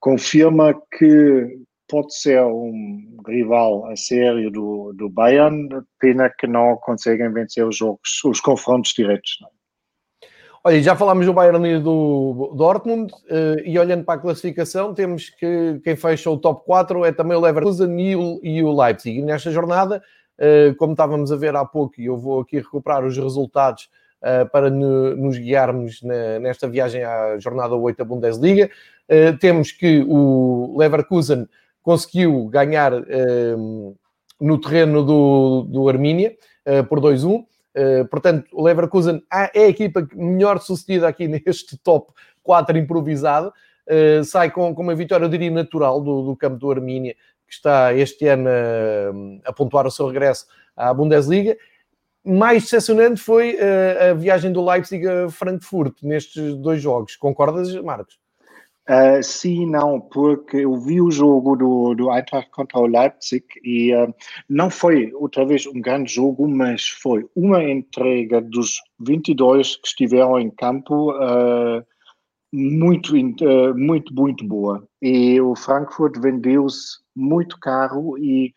confirma 0.00 0.74
que 0.96 1.58
pode 1.88 2.14
ser 2.14 2.42
um 2.42 3.16
rival 3.26 3.86
a 3.86 3.96
sério 3.96 4.50
do, 4.50 4.92
do 4.94 5.08
Bayern, 5.08 5.68
pena 6.00 6.30
que 6.30 6.46
não 6.46 6.76
conseguem 6.76 7.32
vencer 7.32 7.66
os 7.66 7.76
jogos, 7.76 8.24
os 8.24 8.40
confrontos 8.40 8.92
diretos. 8.92 9.38
Não? 9.40 9.48
É? 9.48 9.56
Olha, 10.64 10.82
já 10.82 10.96
falámos 10.96 11.24
do 11.24 11.32
Bayern 11.32 11.64
e 11.68 11.78
do 11.78 12.52
Dortmund, 12.56 13.12
eh, 13.30 13.62
e 13.66 13.78
olhando 13.78 14.04
para 14.04 14.14
a 14.14 14.20
classificação, 14.20 14.92
temos 14.94 15.30
que 15.30 15.80
quem 15.84 15.94
fecha 15.94 16.28
o 16.28 16.36
top 16.36 16.64
4 16.66 17.04
é 17.04 17.12
também 17.12 17.36
o 17.36 17.40
Leverkusen 17.40 17.96
e 18.42 18.64
o, 18.64 18.76
Leipzig. 18.76 19.20
E 19.20 19.22
nesta 19.22 19.52
jornada, 19.52 20.02
como 20.76 20.90
estávamos 20.90 21.30
a 21.30 21.36
ver 21.36 21.54
há 21.54 21.64
pouco, 21.64 22.00
e 22.00 22.06
eu 22.06 22.16
vou 22.16 22.40
aqui 22.40 22.56
recuperar 22.56 23.04
os 23.04 23.16
resultados 23.16 23.88
para 24.50 24.70
nos 24.70 25.38
guiarmos 25.38 26.00
nesta 26.40 26.66
viagem 26.68 27.04
à 27.04 27.38
jornada 27.38 27.74
8 27.74 27.98
da 27.98 28.04
Bundesliga, 28.04 28.70
temos 29.40 29.72
que 29.72 30.04
o 30.08 30.74
Leverkusen 30.78 31.46
conseguiu 31.86 32.48
ganhar 32.48 32.92
um, 32.92 33.94
no 34.40 34.60
terreno 34.60 35.04
do, 35.04 35.62
do 35.68 35.88
Armínia 35.88 36.36
por 36.88 37.00
2-1. 37.00 37.38
Uh, 37.38 37.46
eh, 37.74 38.04
portanto, 38.04 38.48
o 38.52 38.64
Leverkusen 38.64 39.22
é 39.32 39.66
a 39.66 39.68
equipa 39.68 40.06
melhor 40.14 40.58
sucedida 40.60 41.06
aqui 41.06 41.28
neste 41.46 41.78
top 41.78 42.12
4 42.42 42.76
improvisado. 42.76 43.52
Sai 44.24 44.50
com, 44.50 44.74
com 44.74 44.82
uma 44.82 44.96
vitória, 44.96 45.24
eu 45.24 45.28
diria, 45.28 45.48
natural 45.48 46.00
do, 46.00 46.22
do 46.22 46.36
campo 46.36 46.56
do 46.56 46.72
Armínia, 46.72 47.14
que 47.46 47.54
está 47.54 47.94
este 47.94 48.26
ano 48.26 48.48
a, 49.44 49.50
a 49.50 49.52
pontuar 49.52 49.86
o 49.86 49.90
seu 49.92 50.08
regresso 50.08 50.46
à 50.76 50.92
Bundesliga. 50.92 51.56
Mais 52.26 52.64
decepcionante 52.64 53.20
foi 53.20 53.54
uh, 53.54 54.10
a 54.10 54.14
viagem 54.14 54.50
do 54.50 54.64
Leipzig 54.64 55.06
a 55.06 55.30
Frankfurt 55.30 55.94
nestes 56.02 56.56
dois 56.56 56.82
jogos. 56.82 57.14
Concordas, 57.14 57.72
Marcos? 57.82 58.18
Uh, 58.88 59.22
sim, 59.22 59.64
não, 59.64 60.00
porque 60.00 60.58
eu 60.58 60.76
vi 60.76 61.00
o 61.00 61.10
jogo 61.10 61.54
do, 61.54 61.94
do 61.94 62.12
Eintracht 62.12 62.50
contra 62.50 62.80
o 62.80 62.86
Leipzig 62.86 63.44
e 63.62 63.94
uh, 63.94 64.12
não 64.48 64.70
foi 64.70 65.12
outra 65.14 65.46
vez 65.46 65.66
um 65.66 65.80
grande 65.80 66.14
jogo, 66.14 66.48
mas 66.48 66.88
foi 66.88 67.24
uma 67.34 67.62
entrega 67.62 68.40
dos 68.40 68.80
22 68.98 69.76
que 69.76 69.86
estiveram 69.86 70.38
em 70.38 70.50
campo 70.50 71.12
muito, 72.52 73.12
muito, 73.76 74.14
muito 74.14 74.44
boa. 74.44 74.84
E 75.00 75.40
o 75.40 75.54
Frankfurt 75.54 76.18
vendeu-se 76.18 76.98
muito 77.14 77.58
caro 77.60 78.16
e 78.18 78.52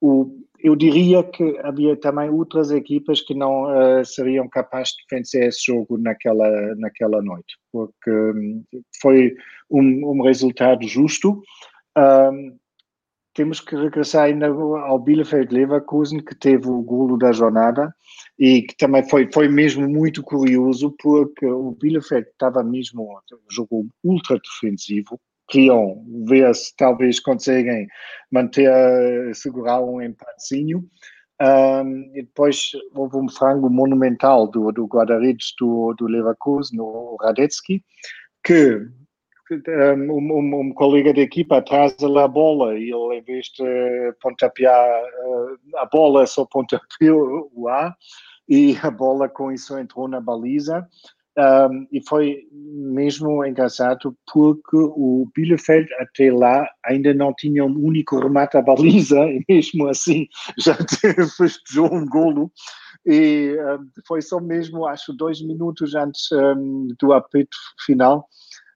o, 0.00 0.30
eu 0.66 0.74
diria 0.74 1.22
que 1.22 1.56
havia 1.62 1.96
também 1.96 2.28
outras 2.28 2.72
equipas 2.72 3.20
que 3.20 3.34
não 3.34 3.66
uh, 3.66 4.04
seriam 4.04 4.48
capazes 4.48 4.94
de 4.94 5.04
vencer 5.08 5.44
esse 5.44 5.66
jogo 5.66 5.96
naquela, 5.96 6.74
naquela 6.74 7.22
noite, 7.22 7.56
porque 7.70 8.10
um, 8.10 8.64
foi 9.00 9.36
um, 9.70 10.10
um, 10.10 10.22
resultado 10.22 10.84
justo. 10.88 11.40
Um, 11.96 12.56
temos 13.32 13.60
que 13.60 13.76
regressar 13.76 14.24
ainda 14.24 14.48
ao 14.48 14.98
Bielefeld 14.98 15.54
Leverkusen, 15.54 16.20
que 16.20 16.34
teve 16.34 16.68
o 16.68 16.82
golo 16.82 17.16
da 17.16 17.30
jornada 17.30 17.94
e 18.36 18.62
que 18.62 18.76
também 18.76 19.08
foi, 19.08 19.30
foi 19.32 19.46
mesmo 19.46 19.88
muito 19.88 20.20
curioso, 20.20 20.96
porque 21.00 21.46
o 21.46 21.70
Bielefeld 21.80 22.26
estava 22.26 22.64
mesmo, 22.64 23.20
jogou 23.48 23.86
ultra 24.02 24.36
defensivo, 24.40 25.20
queriam 25.48 26.04
ver 26.26 26.54
se 26.54 26.74
talvez 26.76 27.20
conseguem 27.20 27.86
manter, 28.30 28.70
segurar 29.34 29.80
um 29.80 30.00
empatezinho. 30.00 30.84
Um, 31.40 32.10
e 32.14 32.22
depois 32.22 32.70
houve 32.94 33.18
um 33.18 33.28
frango 33.28 33.68
monumental 33.68 34.46
do, 34.46 34.72
do 34.72 34.86
guarda-redes 34.86 35.52
do, 35.60 35.94
do 35.98 36.06
Leverkusen, 36.06 36.80
o 36.80 37.16
Radetzky, 37.20 37.84
que 38.42 38.80
um, 39.50 40.12
um, 40.12 40.60
um, 40.60 40.72
colega 40.72 41.12
da 41.12 41.20
equipa 41.20 41.58
atrás 41.58 41.94
a 42.02 42.28
bola 42.28 42.74
e 42.74 42.90
ele, 42.90 43.18
em 43.18 43.22
vez 43.22 43.46
de 43.48 44.14
pontapear 44.20 45.02
uh, 45.02 45.76
a 45.76 45.86
bola, 45.86 46.26
só 46.26 46.44
pontapeou 46.46 47.50
o 47.54 47.68
ar 47.68 47.94
e 48.48 48.76
a 48.82 48.90
bola 48.90 49.28
com 49.28 49.52
isso 49.52 49.78
entrou 49.78 50.08
na 50.08 50.20
baliza. 50.20 50.88
Um, 51.38 51.86
e 51.92 52.00
foi 52.08 52.48
mesmo 52.52 53.44
engraçado 53.44 54.16
porque 54.32 54.76
o 54.76 55.30
Bielefeld 55.36 55.86
até 56.00 56.32
lá 56.32 56.66
ainda 56.82 57.12
não 57.12 57.34
tinha 57.34 57.62
um 57.62 57.78
único 57.78 58.18
remate 58.18 58.56
à 58.56 58.62
baliza 58.62 59.18
e 59.28 59.44
mesmo 59.46 59.86
assim 59.86 60.26
já 60.58 60.74
festejou 61.36 61.92
um 61.92 62.06
golo. 62.06 62.50
E 63.04 63.54
um, 63.60 63.86
foi 64.06 64.22
só 64.22 64.40
mesmo 64.40 64.86
acho 64.86 65.12
dois 65.12 65.42
minutos 65.42 65.94
antes 65.94 66.26
um, 66.32 66.88
do 66.98 67.12
apito 67.12 67.56
final 67.84 68.26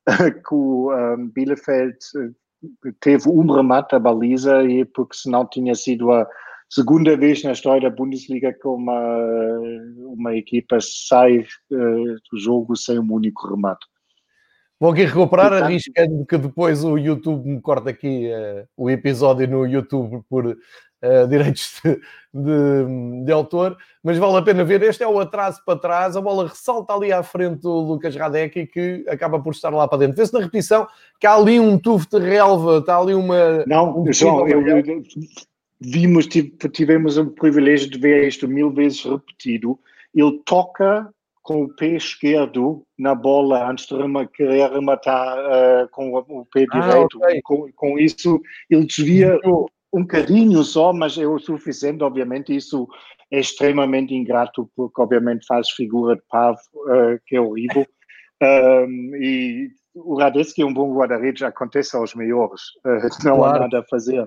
que 0.47 0.55
o 0.55 0.91
Bielefeld 1.35 1.97
eh, 2.17 2.93
teve 3.01 3.27
um 3.31 3.51
remate 3.51 3.95
à 3.95 3.99
baliza 3.99 4.63
e 4.65 4.85
porque 4.85 5.17
senão 5.17 5.47
tinha 5.47 5.75
sido 5.75 6.13
a 6.13 6.29
segunda 6.71 7.17
vez 7.17 7.43
na 7.43 7.53
história 7.53 7.91
da 7.91 7.95
Bundesliga 7.95 8.53
que 8.53 8.69
uma, 8.69 9.19
uma 9.99 10.37
equipa 10.37 10.79
sai 10.81 11.41
uh, 11.41 12.15
do 12.31 12.39
jogo 12.39 12.77
sem 12.77 12.99
um 12.99 13.13
único 13.13 13.49
remate. 13.49 13.85
Vou 14.79 14.93
aqui 14.93 15.05
recuperar, 15.05 15.53
arriscando 15.53 16.25
que 16.25 16.39
depois 16.39 16.83
o 16.83 16.97
YouTube 16.97 17.47
me 17.47 17.61
corta 17.61 17.91
aqui 17.91 18.29
uh, 18.29 18.67
o 18.77 18.89
episódio 18.89 19.47
no 19.47 19.67
YouTube 19.67 20.23
por 20.27 20.47
uh, 20.47 21.29
direitos 21.29 21.81
de, 21.85 21.97
de, 22.33 23.25
de, 23.27 23.33
autor, 23.33 23.77
mas 24.03 24.17
vale 24.17 24.39
a 24.39 24.43
pena 24.43 24.65
ver. 24.65 24.83
Este 24.83 25.03
é 25.03 25.09
o 25.09 25.21
atraso 25.21 25.61
para 25.67 25.79
trás, 25.79 26.17
a 26.17 26.21
bola 26.23 26.49
ressalta 26.49 26.95
ali 26.95 27.13
à 27.13 27.23
frente 27.23 27.61
do 27.61 27.79
Lucas 27.81 28.17
Radek 28.17 28.69
que 28.69 29.05
acaba 29.07 29.39
por 29.43 29.53
estar 29.53 29.69
lá 29.69 29.87
para 29.87 29.99
dentro. 29.99 30.17
Vê-se 30.17 30.33
na 30.33 30.41
repetição 30.41 30.87
que 31.19 31.27
há 31.27 31.35
ali 31.35 31.61
um 31.61 31.79
tufo 31.79 32.09
de 32.09 32.19
relva, 32.19 32.79
está 32.79 32.97
ali 32.97 33.13
uma. 33.13 33.67
Não, 33.67 34.01
um 34.01 34.11
João, 34.11 34.49
eu, 34.49 34.67
eu, 34.67 34.83
vimos, 35.81 36.27
tivemos 36.27 37.17
o 37.17 37.31
privilégio 37.31 37.91
de 37.91 37.99
ver 37.99 38.29
isto 38.29 38.47
mil 38.47 38.71
vezes 38.71 39.03
repetido. 39.05 39.79
Ele 40.15 40.41
toca 40.45 41.13
com 41.43 41.65
o 41.65 41.75
pé 41.75 41.97
esquerdo 41.97 42.85
na 42.99 43.15
bola 43.15 43.69
antes 43.69 43.87
de 43.87 44.29
querer 44.29 44.71
rematar 44.71 45.39
uh, 45.39 45.89
com 45.91 46.13
o, 46.13 46.47
pé 46.47 46.67
ah, 46.71 46.81
direito. 46.81 47.17
Okay. 47.17 47.41
Com, 47.43 47.73
com, 47.73 47.99
isso, 47.99 48.41
ele 48.69 48.85
desvia 48.85 49.39
um 49.93 50.03
bocadinho 50.03 50.63
só, 50.63 50.93
mas 50.93 51.17
é 51.17 51.27
o 51.27 51.39
suficiente. 51.39 52.05
Obviamente, 52.05 52.55
isso 52.55 52.87
é 53.31 53.41
extremamente 53.41 54.15
ingrato, 54.15 54.71
porque, 54.77 55.01
obviamente, 55.01 55.47
faz 55.47 55.71
figura 55.71 56.17
de 56.17 56.23
pavo, 56.29 56.61
uh, 56.75 57.19
que 57.27 57.37
é 57.37 57.41
horrível. 57.41 57.87
Um, 58.43 59.15
e 59.17 59.69
o 59.95 60.19
Radetzky 60.19 60.63
é 60.63 60.65
um 60.65 60.73
bom 60.73 60.95
guarda-redes, 60.95 61.43
acontece 61.43 61.95
aos 61.95 62.15
melhores, 62.15 62.63
uh, 62.87 63.23
não 63.23 63.37
claro. 63.37 63.57
há 63.57 63.61
nada 63.61 63.81
a 63.81 63.85
fazer. 63.85 64.27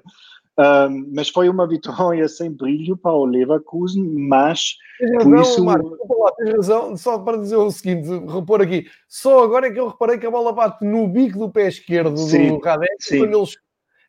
Um, 0.58 1.12
mas 1.16 1.30
foi 1.30 1.50
uma 1.50 1.68
vitória 1.68 2.28
sem 2.28 2.52
brilho 2.52 2.96
para 2.96 3.12
o 3.12 3.26
Leverkusen, 3.26 4.04
mas 4.04 4.76
tens 5.00 5.24
por 5.24 5.40
isso... 5.40 5.66
Marco, 5.66 5.98
lá, 6.24 6.32
tens 6.34 6.52
razão, 6.52 6.96
só 6.96 7.18
para 7.18 7.38
dizer 7.38 7.56
o 7.56 7.72
seguinte, 7.72 8.08
repor 8.32 8.62
aqui, 8.62 8.86
só 9.08 9.44
agora 9.44 9.68
é 9.68 9.72
que 9.72 9.80
eu 9.80 9.88
reparei 9.88 10.20
que 10.20 10.28
a 10.28 10.32
bola 10.32 10.54
bate 10.54 10.86
no 10.86 11.08
bico 11.08 11.40
do 11.40 11.50
pé 11.50 11.68
esquerdo 11.68 12.16
sim, 12.18 12.50
do 12.50 12.60
Radek, 12.60 13.18
quando 13.18 13.36
eles 13.36 13.58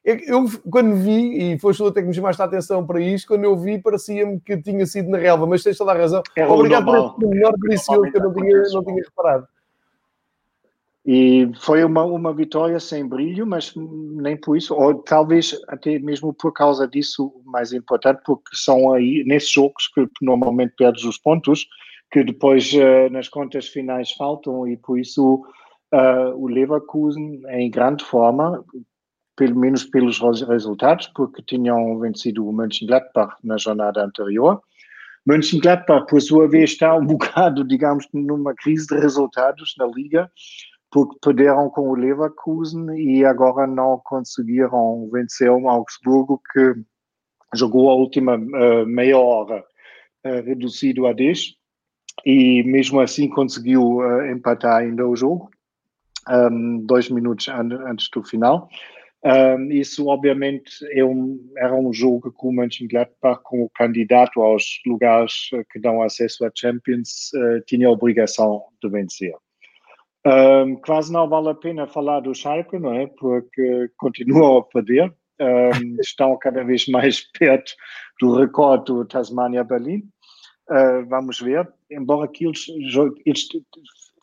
eu, 0.05 0.45
quando 0.70 0.97
vi, 0.97 1.55
e 1.55 1.59
foste 1.59 1.78
tu 1.78 1.86
até 1.86 2.03
que 2.03 2.09
me 2.09 2.12
chamaste 2.12 2.42
a 2.42 2.45
atenção 2.45 2.86
para 2.86 3.01
isto, 3.01 3.26
quando 3.26 3.45
eu 3.45 3.57
vi, 3.57 3.80
parecia-me 3.80 4.38
que 4.38 4.55
tinha 4.59 4.84
sido 4.84 5.09
na 5.09 5.16
relva, 5.16 5.47
mas 5.47 5.62
tens 5.62 5.78
toda 5.78 5.92
a 5.92 5.97
razão. 5.97 6.22
É 6.36 6.47
Obrigado 6.47 6.84
por 6.84 6.99
esse 6.99 7.34
menor 7.34 7.55
delicioso 7.57 8.03
que 8.12 8.18
eu 8.18 8.22
não 8.22 8.34
tinha, 8.34 8.62
não 8.70 8.84
tinha 8.84 9.03
reparado. 9.03 9.49
E 11.07 11.50
foi 11.61 11.84
uma, 11.84 12.02
uma 12.05 12.32
vitória 12.32 12.80
sem 12.80 13.07
brilho, 13.07 13.46
mas 13.46 13.74
nem 13.76 14.38
por 14.38 14.57
isso, 14.57 14.74
ou 14.74 14.94
talvez 14.94 15.55
até 15.68 15.98
mesmo 15.98 16.32
por 16.32 16.52
causa 16.52 16.88
disso, 16.88 17.30
mais 17.44 17.74
importante, 17.74 18.22
porque 18.24 18.57
são 18.57 18.90
aí 18.90 19.22
nesses 19.26 19.50
jogos 19.50 19.86
que 19.88 20.09
normalmente 20.22 20.74
perdes 20.76 21.05
os 21.05 21.18
pontos, 21.18 21.66
que 22.11 22.24
depois 22.24 22.72
uh, 22.72 23.12
nas 23.12 23.28
contas 23.28 23.68
finais 23.68 24.12
faltam, 24.12 24.66
e 24.66 24.78
por 24.78 24.98
isso 24.98 25.44
uh, 25.92 26.34
o 26.36 26.48
Leverkusen 26.48 27.42
em 27.50 27.70
grande 27.70 28.02
forma, 28.02 28.64
pelo 29.36 29.59
menos 29.59 29.84
pelos 29.84 30.20
resultados, 30.42 31.09
porque 31.09 31.42
tinham 31.42 31.98
vencido 31.98 32.48
o 32.48 32.52
Mönchengladbach 32.52 33.36
na 33.44 33.59
jornada 33.59 34.02
anterior. 34.02 34.62
Mönchengladbach, 35.26 36.07
por 36.07 36.22
sua 36.22 36.48
vez, 36.48 36.70
está 36.70 36.96
um 36.96 37.05
bocado, 37.07 37.62
digamos, 37.62 38.07
numa 38.12 38.55
crise 38.55 38.86
de 38.86 38.98
resultados 38.98 39.74
na 39.76 39.86
Liga, 39.86 40.30
porque 40.95 41.18
perderam 41.20 41.68
com 41.70 41.90
o 41.90 41.97
Leverkusen 41.97 42.97
e 42.97 43.24
agora 43.24 43.66
não 43.66 44.01
conseguiram 44.05 45.11
vencer 45.11 45.51
o 45.51 45.68
Augsburgo, 45.68 46.40
que 46.53 46.72
jogou 47.53 47.90
a 47.90 47.95
última 47.97 48.36
uh, 48.36 48.86
meia 48.86 49.18
hora 49.18 49.64
uh, 50.24 50.47
reduzido 50.47 51.09
a 51.09 51.12
10 51.12 51.57
e 52.24 52.62
mesmo 52.62 53.01
assim 53.01 53.28
conseguiu 53.28 53.97
uh, 53.97 54.24
empatar 54.26 54.82
ainda 54.82 55.05
o 55.05 55.16
jogo, 55.16 55.51
um, 56.30 56.86
dois 56.86 57.11
minutos 57.11 57.49
an 57.49 57.70
antes 57.88 58.09
do 58.14 58.22
final. 58.22 58.68
Um, 59.24 59.72
isso, 59.72 60.07
obviamente, 60.07 60.70
é 60.92 61.05
um, 61.05 61.45
era 61.57 61.74
um 61.74 61.92
jogo 61.92 62.30
que 62.30 62.47
o 62.47 62.53
Mönchengladbach, 62.53 63.40
como 63.42 63.68
candidato 63.74 64.40
aos 64.40 64.80
lugares 64.86 65.51
que 65.72 65.80
dão 65.80 66.03
acesso 66.03 66.47
à 66.47 66.53
Champions, 66.55 67.32
tinha 67.66 67.88
a 67.88 67.90
obrigação 67.90 68.62
de 68.80 68.88
vencer. 68.88 69.34
Um, 70.26 70.76
quase 70.76 71.12
não 71.12 71.28
vale 71.28 71.50
a 71.50 71.54
pena 71.54 71.86
falar 71.86 72.20
do 72.20 72.34
Schalke, 72.34 72.78
não 72.78 72.94
é? 72.94 73.06
Porque 73.06 73.90
continuam 73.98 74.58
a 74.58 74.62
perder. 74.62 75.14
Um, 75.40 75.96
estão 76.00 76.38
cada 76.38 76.64
vez 76.64 76.86
mais 76.88 77.20
perto 77.38 77.72
do 78.20 78.34
recorde 78.34 78.86
do 78.86 79.04
Tasmania-Berlim. 79.04 80.02
Uh, 80.70 81.06
vamos 81.08 81.40
ver. 81.40 81.70
Embora 81.90 82.24
aquilo 82.24 82.54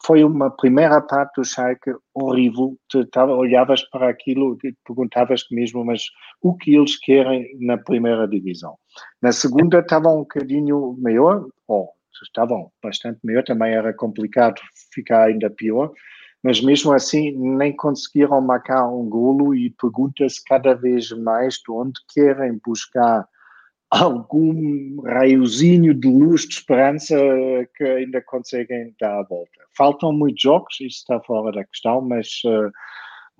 foi 0.03 0.23
uma 0.23 0.49
primeira 0.49 0.99
parte 1.01 1.35
do 1.39 1.45
Schalke 1.45 1.93
horrível. 2.15 2.75
Tu 2.89 3.07
olhavas 3.15 3.83
para 3.89 4.09
aquilo 4.09 4.57
e 4.63 4.73
perguntavas 4.83 5.45
mesmo, 5.51 5.85
mas 5.85 6.05
o 6.41 6.55
que 6.55 6.75
eles 6.75 6.97
querem 6.97 7.55
na 7.59 7.77
primeira 7.77 8.27
divisão? 8.27 8.75
Na 9.21 9.31
segunda 9.31 9.79
estava 9.79 10.09
um 10.09 10.21
bocadinho 10.21 10.97
maior, 10.99 11.45
ou 11.67 11.91
estavam 12.21 12.71
bastante 12.83 13.19
melhor, 13.23 13.43
também 13.43 13.73
era 13.73 13.93
complicado 13.93 14.59
ficar 14.93 15.25
ainda 15.25 15.49
pior, 15.49 15.91
mas 16.43 16.61
mesmo 16.61 16.91
assim 16.91 17.31
nem 17.37 17.75
conseguiram 17.75 18.41
marcar 18.41 18.87
um 18.87 19.07
golo 19.07 19.53
e 19.53 19.69
pergunta-se 19.69 20.43
cada 20.43 20.73
vez 20.73 21.11
mais 21.11 21.55
de 21.55 21.71
onde 21.71 21.99
querem 22.13 22.59
buscar 22.65 23.27
algum 23.89 25.01
raiozinho 25.01 25.93
de 25.93 26.07
luz 26.07 26.47
de 26.47 26.55
esperança 26.55 27.15
que 27.75 27.83
ainda 27.83 28.21
conseguem 28.21 28.95
dar 28.99 29.19
a 29.19 29.23
volta. 29.23 29.51
Faltam 29.75 30.13
muitos 30.13 30.41
jogos, 30.41 30.75
isso 30.75 30.99
está 30.99 31.19
fora 31.19 31.51
da 31.51 31.65
questão, 31.65 32.01
mas 32.01 32.27
uh, 32.45 32.71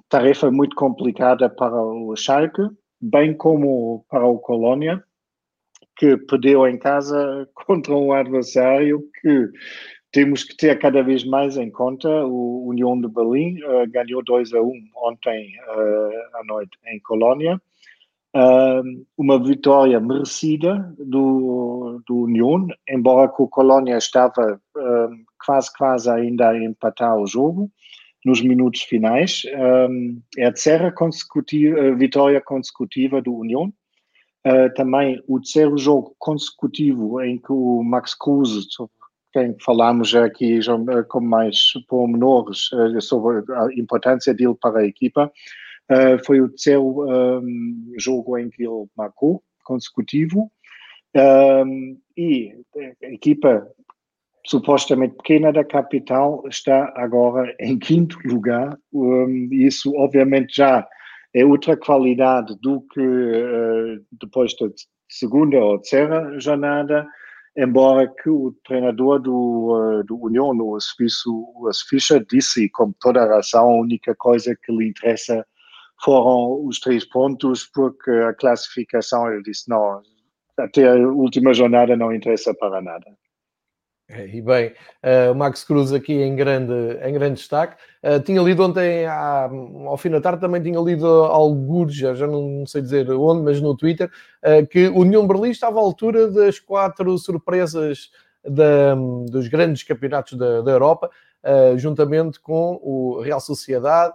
tarefa 0.09 0.51
muito 0.51 0.75
complicada 0.75 1.49
para 1.49 1.81
o 1.81 2.13
Schalke, 2.17 2.61
bem 2.99 3.33
como 3.33 4.05
para 4.09 4.27
o 4.27 4.37
Colônia 4.39 5.01
que 6.01 6.17
perdeu 6.17 6.67
em 6.67 6.79
casa 6.79 7.47
contra 7.53 7.93
um 7.93 8.11
adversário 8.11 9.07
que 9.21 9.49
temos 10.11 10.43
que 10.43 10.57
ter 10.57 10.77
cada 10.79 11.03
vez 11.03 11.23
mais 11.23 11.57
em 11.57 11.69
conta. 11.69 12.09
O 12.25 12.65
União 12.67 12.99
de 12.99 13.07
Berlim 13.07 13.61
uh, 13.61 13.87
ganhou 13.87 14.23
2 14.23 14.51
a 14.53 14.61
1 14.61 14.71
ontem 14.95 15.53
uh, 15.59 16.39
à 16.39 16.43
noite 16.43 16.75
em 16.87 16.99
Colônia. 17.01 17.61
Uh, 18.35 19.05
uma 19.15 19.41
vitória 19.43 19.99
merecida 19.99 20.91
do, 20.97 22.01
do 22.07 22.23
União, 22.23 22.67
embora 22.89 23.31
que 23.31 23.41
o 23.43 23.47
Colônia 23.47 23.97
estava 23.97 24.59
quase, 25.45 25.69
quase 25.77 26.09
ainda 26.09 26.49
a 26.49 26.57
empatar 26.57 27.15
o 27.15 27.27
jogo 27.27 27.69
nos 28.25 28.41
minutos 28.41 28.81
finais. 28.81 29.43
é 30.37 30.45
a 30.45 30.51
terceira 30.51 30.91
consecutiva, 30.91 31.93
vitória 31.95 32.41
consecutiva 32.41 33.21
do 33.21 33.35
União 33.35 33.71
Uh, 34.45 34.73
também 34.73 35.21
o 35.27 35.39
terceiro 35.39 35.77
jogo 35.77 36.15
consecutivo 36.17 37.21
em 37.21 37.37
que 37.37 37.51
o 37.51 37.83
Max 37.83 38.15
Cruz, 38.15 38.67
quem 39.31 39.55
falamos 39.63 40.15
aqui 40.15 40.59
com 41.07 41.21
mais 41.21 41.73
pormenores 41.87 42.71
uh, 42.71 42.99
sobre 42.99 43.43
a 43.53 43.67
importância 43.77 44.33
dele 44.33 44.55
para 44.59 44.79
a 44.79 44.85
equipa, 44.85 45.31
uh, 45.91 46.25
foi 46.25 46.41
o 46.41 46.49
terceiro 46.49 47.05
um, 47.07 47.93
jogo 47.99 48.35
em 48.35 48.49
que 48.49 48.63
ele 48.63 48.87
marcou 48.97 49.43
consecutivo. 49.63 50.51
Um, 51.15 51.99
e 52.17 52.55
a 53.03 53.07
equipa 53.07 53.67
supostamente 54.45 55.15
pequena 55.17 55.51
da 55.51 55.63
capital 55.63 56.43
está 56.47 56.91
agora 56.95 57.55
em 57.59 57.77
quinto 57.77 58.17
lugar. 58.25 58.77
Um, 58.91 59.49
isso, 59.51 59.93
obviamente, 59.95 60.55
já 60.55 60.87
é 61.33 61.45
outra 61.45 61.77
qualidade 61.77 62.55
do 62.61 62.81
que 62.81 62.99
uh, 62.99 64.05
depois 64.19 64.53
da 64.59 64.67
segunda 65.09 65.57
ou 65.57 65.79
terceira 65.79 66.39
jornada, 66.39 67.07
embora 67.55 68.07
que 68.07 68.29
o 68.29 68.53
treinador 68.65 69.19
do, 69.19 69.99
uh, 69.99 70.03
do 70.03 70.17
União, 70.17 70.49
o 70.49 70.79
suíço 70.79 71.45
Fischer, 71.89 72.25
disse, 72.29 72.69
com 72.69 72.91
toda 72.99 73.23
a 73.23 73.35
razão, 73.35 73.69
a 73.69 73.81
única 73.81 74.15
coisa 74.15 74.55
que 74.55 74.71
lhe 74.71 74.89
interessa 74.89 75.45
foram 76.03 76.65
os 76.65 76.79
três 76.79 77.05
pontos, 77.05 77.69
porque 77.73 78.11
a 78.11 78.33
classificação, 78.33 79.31
ele 79.31 79.43
disse, 79.43 79.69
não, 79.69 80.01
até 80.57 80.89
a 80.89 80.95
última 80.95 81.53
jornada 81.53 81.95
não 81.95 82.13
interessa 82.13 82.53
para 82.53 82.81
nada. 82.81 83.05
É, 84.13 84.27
e 84.27 84.41
bem, 84.41 84.73
uh, 85.03 85.31
o 85.31 85.35
Max 85.35 85.63
Cruz 85.63 85.93
aqui 85.93 86.11
em 86.13 86.35
grande, 86.35 86.73
em 87.01 87.13
grande 87.13 87.35
destaque. 87.35 87.81
Uh, 88.03 88.19
tinha 88.19 88.41
lido 88.41 88.61
ontem, 88.61 89.05
à, 89.05 89.49
ao 89.85 89.95
fim 89.95 90.09
da 90.09 90.19
tarde, 90.19 90.41
também 90.41 90.61
tinha 90.61 90.79
lido 90.81 91.07
alguns, 91.07 91.95
já, 91.95 92.13
já 92.13 92.27
não 92.27 92.65
sei 92.65 92.81
dizer 92.81 93.09
onde, 93.11 93.41
mas 93.41 93.61
no 93.61 93.75
Twitter, 93.75 94.11
uh, 94.43 94.67
que 94.67 94.89
o 94.89 94.99
União 94.99 95.25
Berlim 95.25 95.51
estava 95.51 95.79
à 95.79 95.81
altura 95.81 96.29
das 96.29 96.59
quatro 96.59 97.17
surpresas 97.17 98.11
da, 98.43 98.95
dos 99.29 99.47
grandes 99.47 99.83
campeonatos 99.83 100.37
da, 100.37 100.61
da 100.61 100.71
Europa, 100.71 101.09
juntamente 101.77 102.39
com 102.39 102.79
o 102.83 103.21
Real 103.21 103.39
Sociedade, 103.39 104.13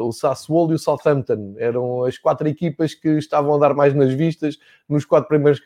o 0.00 0.12
Sassuolo 0.12 0.72
e 0.72 0.74
o 0.74 0.78
Southampton. 0.78 1.54
Eram 1.58 2.04
as 2.04 2.18
quatro 2.18 2.46
equipas 2.48 2.94
que 2.94 3.08
estavam 3.16 3.54
a 3.54 3.58
dar 3.58 3.74
mais 3.74 3.94
nas 3.94 4.12
vistas 4.12 4.58
nos 4.86 5.06
quatro 5.06 5.28
primeiros, 5.28 5.60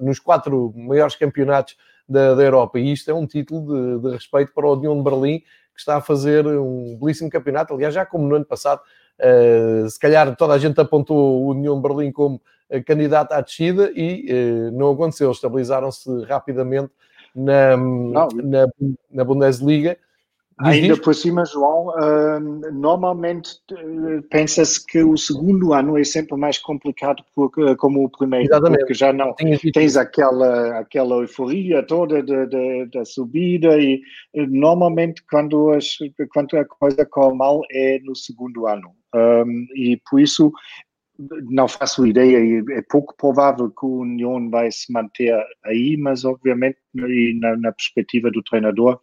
nos 0.00 0.18
quatro 0.18 0.74
maiores 0.76 1.16
campeonatos 1.16 1.76
da, 2.08 2.34
da 2.34 2.42
Europa. 2.42 2.78
E 2.78 2.92
isto 2.92 3.10
é 3.10 3.14
um 3.14 3.26
título 3.26 4.00
de, 4.00 4.08
de 4.08 4.14
respeito 4.14 4.52
para 4.54 4.66
o 4.66 4.74
União 4.74 4.96
de 4.96 5.02
Berlim, 5.02 5.40
que 5.40 5.80
está 5.80 5.96
a 5.96 6.00
fazer 6.00 6.46
um 6.46 6.96
belíssimo 7.00 7.30
campeonato. 7.30 7.74
Aliás, 7.74 7.94
já 7.94 8.06
como 8.06 8.26
no 8.26 8.36
ano 8.36 8.44
passado, 8.44 8.80
uh, 9.20 9.88
se 9.88 9.98
calhar 9.98 10.34
toda 10.36 10.54
a 10.54 10.58
gente 10.58 10.80
apontou 10.80 11.42
o 11.42 11.48
União 11.50 11.76
de 11.76 11.82
Berlim 11.82 12.12
como 12.12 12.40
candidato 12.86 13.32
à 13.32 13.40
descida 13.40 13.90
e 13.94 14.26
uh, 14.32 14.72
não 14.72 14.92
aconteceu. 14.92 15.30
Estabilizaram-se 15.30 16.24
rapidamente 16.24 16.90
na, 17.34 17.76
na, 17.76 18.66
na 19.10 19.24
Bundesliga 19.24 19.98
Ainda 20.60 20.96
por 20.96 21.14
cima, 21.14 21.44
João, 21.44 21.88
uh, 21.88 22.72
normalmente 22.72 23.54
uh, 23.72 24.22
pensa-se 24.30 24.84
que 24.86 25.02
o 25.02 25.16
segundo 25.16 25.72
ano 25.72 25.98
é 25.98 26.04
sempre 26.04 26.36
mais 26.36 26.58
complicado 26.58 27.24
porque, 27.34 27.60
uh, 27.60 27.76
como 27.76 28.04
o 28.04 28.08
primeiro, 28.08 28.46
Exatamente. 28.46 28.78
porque 28.80 28.94
já 28.94 29.12
não 29.12 29.34
tens 29.72 29.96
aquela, 29.96 30.78
aquela 30.78 31.16
euforia 31.16 31.82
toda 31.82 32.22
da 32.22 33.04
subida 33.04 33.76
e 33.80 34.00
normalmente 34.48 35.24
quando, 35.28 35.70
as, 35.70 35.96
quando 36.32 36.56
a 36.56 36.64
coisa 36.64 37.04
corre 37.04 37.36
mal 37.36 37.60
é 37.72 37.98
no 38.04 38.14
segundo 38.14 38.66
ano. 38.68 38.92
Um, 39.12 39.66
e 39.74 40.00
por 40.08 40.20
isso 40.20 40.52
não 41.48 41.68
faço 41.68 42.06
ideia, 42.06 42.64
é 42.70 42.82
pouco 42.82 43.16
provável 43.16 43.70
que 43.70 43.86
o 43.86 44.00
União 44.00 44.50
vai 44.50 44.70
se 44.70 44.92
manter 44.92 45.32
aí, 45.64 45.96
mas 45.96 46.24
obviamente 46.24 46.78
na, 46.92 47.56
na 47.56 47.72
perspectiva 47.72 48.30
do 48.30 48.42
treinador 48.42 49.00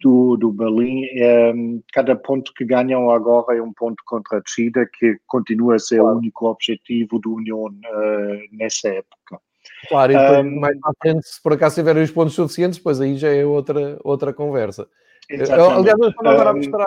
do, 0.00 0.36
do 0.36 0.50
Berlim, 0.50 1.04
é, 1.12 1.52
cada 1.92 2.16
ponto 2.16 2.52
que 2.54 2.64
ganham 2.64 3.10
agora 3.10 3.56
é 3.56 3.62
um 3.62 3.72
ponto 3.72 4.02
contra 4.06 4.38
a 4.38 4.40
descida, 4.40 4.88
que 4.98 5.18
continua 5.26 5.76
a 5.76 5.78
ser 5.78 5.98
claro. 5.98 6.14
o 6.14 6.18
único 6.18 6.46
objetivo 6.46 7.18
do 7.18 7.34
União 7.34 7.66
uh, 7.66 8.40
nessa 8.52 8.88
época. 8.88 9.40
Claro, 9.88 10.12
e 10.12 10.16
depois, 10.16 10.46
um, 10.46 10.60
mais 10.60 10.78
à 10.84 10.92
frente, 11.00 11.26
se 11.26 11.42
por 11.42 11.52
acaso 11.52 11.74
tiverem 11.74 12.02
os 12.02 12.10
pontos 12.10 12.34
suficientes, 12.34 12.78
depois 12.78 13.00
aí 13.00 13.16
já 13.16 13.28
é 13.28 13.44
outra, 13.44 13.98
outra 14.02 14.32
conversa. 14.32 14.88
Exatamente. 15.28 15.78
Aliás, 15.78 15.98
eu 16.00 16.08
estava 16.08 16.30
agora 16.30 16.50
a 16.50 16.54
mostrar 16.54 16.86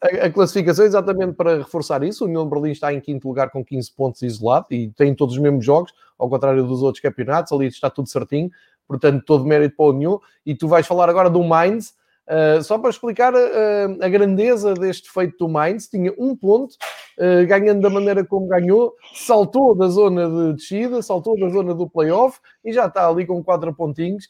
a, 0.00 0.26
a, 0.26 0.30
classificação 0.30 0.84
exatamente 0.84 1.34
para 1.34 1.58
reforçar 1.58 2.02
isso. 2.02 2.24
O 2.24 2.28
União 2.28 2.44
de 2.44 2.50
Berlim 2.50 2.70
está 2.70 2.92
em 2.92 3.00
quinto 3.00 3.26
lugar 3.26 3.50
com 3.50 3.64
15 3.64 3.92
pontos 3.92 4.22
isolado 4.22 4.66
e 4.70 4.90
tem 4.90 5.14
todos 5.14 5.34
os 5.34 5.40
mesmos 5.40 5.64
jogos, 5.64 5.92
ao 6.18 6.28
contrário 6.28 6.64
dos 6.64 6.82
outros 6.82 7.02
campeonatos, 7.02 7.52
ali 7.52 7.66
está 7.66 7.90
tudo 7.90 8.08
certinho, 8.08 8.50
portanto, 8.86 9.24
todo 9.24 9.44
mérito 9.44 9.76
para 9.76 9.86
o 9.86 9.90
União. 9.90 10.20
E 10.46 10.54
tu 10.54 10.68
vais 10.68 10.86
falar 10.86 11.08
agora 11.08 11.28
do 11.28 11.42
Mainz, 11.42 11.94
Uh, 12.26 12.62
só 12.62 12.78
para 12.78 12.88
explicar 12.88 13.34
uh, 13.34 13.98
a 14.00 14.08
grandeza 14.08 14.72
deste 14.72 15.10
feito 15.10 15.36
do 15.38 15.48
Mainz, 15.48 15.88
tinha 15.88 16.12
um 16.16 16.34
ponto, 16.34 16.74
uh, 17.18 17.46
ganhando 17.46 17.82
da 17.82 17.90
maneira 17.90 18.24
como 18.24 18.46
ganhou, 18.46 18.94
saltou 19.14 19.74
da 19.74 19.88
zona 19.88 20.28
de 20.28 20.54
descida, 20.54 21.02
saltou 21.02 21.38
da 21.38 21.50
zona 21.50 21.74
do 21.74 21.88
playoff 21.88 22.38
e 22.64 22.72
já 22.72 22.86
está 22.86 23.06
ali 23.06 23.26
com 23.26 23.44
quatro 23.44 23.74
pontinhos, 23.74 24.28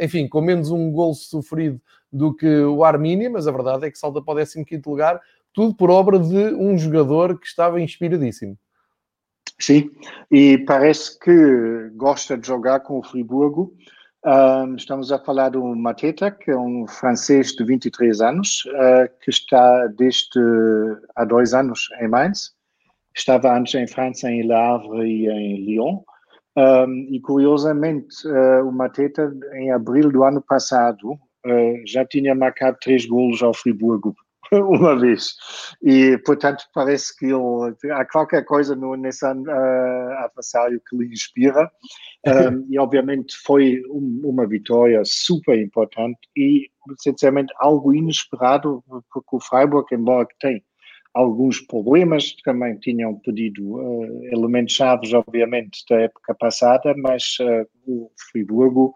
enfim, 0.00 0.26
com 0.26 0.40
menos 0.40 0.70
um 0.70 0.90
gol 0.90 1.14
sofrido 1.14 1.80
do 2.12 2.34
que 2.34 2.62
o 2.62 2.82
Arminia, 2.82 3.30
mas 3.30 3.46
a 3.46 3.52
verdade 3.52 3.86
é 3.86 3.90
que 3.90 3.98
salta 3.98 4.22
para 4.22 4.42
o 4.42 4.46
15 4.46 4.82
lugar, 4.86 5.20
tudo 5.52 5.74
por 5.74 5.90
obra 5.90 6.18
de 6.18 6.54
um 6.54 6.76
jogador 6.76 7.38
que 7.38 7.46
estava 7.46 7.80
inspiradíssimo. 7.80 8.58
Sim, 9.58 9.90
e 10.30 10.58
parece 10.58 11.18
que 11.18 11.90
gosta 11.94 12.36
de 12.36 12.46
jogar 12.46 12.80
com 12.80 12.98
o 12.98 13.02
Friburgo. 13.02 13.74
Estamos 14.76 15.12
a 15.12 15.20
falar 15.20 15.50
do 15.50 15.62
Mateta, 15.76 16.32
que 16.32 16.50
é 16.50 16.58
um 16.58 16.84
francês 16.88 17.52
de 17.52 17.62
23 17.62 18.20
anos, 18.20 18.64
uh, 18.66 19.08
que 19.20 19.30
está 19.30 19.86
desde 19.86 20.40
há 21.14 21.24
dois 21.24 21.54
anos 21.54 21.88
em 22.00 22.08
Mainz. 22.08 22.50
Estava 23.14 23.56
antes 23.56 23.76
em 23.76 23.86
França, 23.86 24.28
em 24.28 24.42
Le 24.42 24.52
Havre 24.52 25.06
e 25.06 25.28
em 25.28 25.64
Lyon. 25.64 26.00
E 27.08 27.20
curiosamente, 27.20 28.26
uh, 28.26 28.66
o 28.66 28.72
Mateta, 28.72 29.32
em 29.54 29.70
abril 29.70 30.10
do 30.10 30.24
ano 30.24 30.42
passado, 30.42 31.12
uh, 31.12 31.86
já 31.86 32.04
tinha 32.04 32.34
marcado 32.34 32.78
três 32.80 33.06
golos 33.06 33.44
ao 33.44 33.54
Friburgo 33.54 34.12
uma 34.52 34.98
vez. 34.98 35.34
E, 35.82 36.18
portanto, 36.18 36.64
parece 36.74 37.16
que 37.16 37.26
ele, 37.26 37.92
há 37.92 38.04
qualquer 38.04 38.44
coisa 38.44 38.74
no, 38.74 38.94
nesse 38.94 39.24
uh, 39.24 39.28
adversário 40.24 40.80
que 40.88 40.96
lhe 40.96 41.06
inspira. 41.06 41.70
Um, 42.26 42.66
e, 42.68 42.76
obviamente, 42.76 43.36
foi 43.44 43.80
um, 43.88 44.22
uma 44.24 44.48
vitória 44.48 45.00
super 45.04 45.56
importante 45.56 46.18
e, 46.36 46.68
sinceramente, 46.98 47.54
algo 47.56 47.94
inesperado, 47.94 48.82
porque 49.12 49.36
o 49.36 49.38
Freiburg, 49.38 49.86
embora 49.94 50.26
tenha 50.40 50.60
alguns 51.14 51.60
problemas, 51.60 52.34
também 52.44 52.76
tinham 52.80 53.14
pedido 53.20 53.76
uh, 53.76 54.24
elementos 54.32 54.74
chaves, 54.74 55.14
obviamente, 55.14 55.84
da 55.88 56.00
época 56.00 56.34
passada, 56.34 56.94
mas 56.96 57.36
uh, 57.40 57.66
o 57.86 58.10
Friburgo 58.32 58.92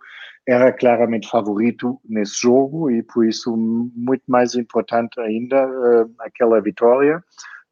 era 0.50 0.72
claramente 0.72 1.28
favorito 1.28 2.00
nesse 2.08 2.40
jogo 2.40 2.90
e 2.90 3.04
por 3.04 3.24
isso 3.24 3.56
muito 3.56 4.24
mais 4.26 4.56
importante 4.56 5.20
ainda 5.20 5.64
uh, 5.64 6.12
aquela 6.18 6.60
vitória. 6.60 7.22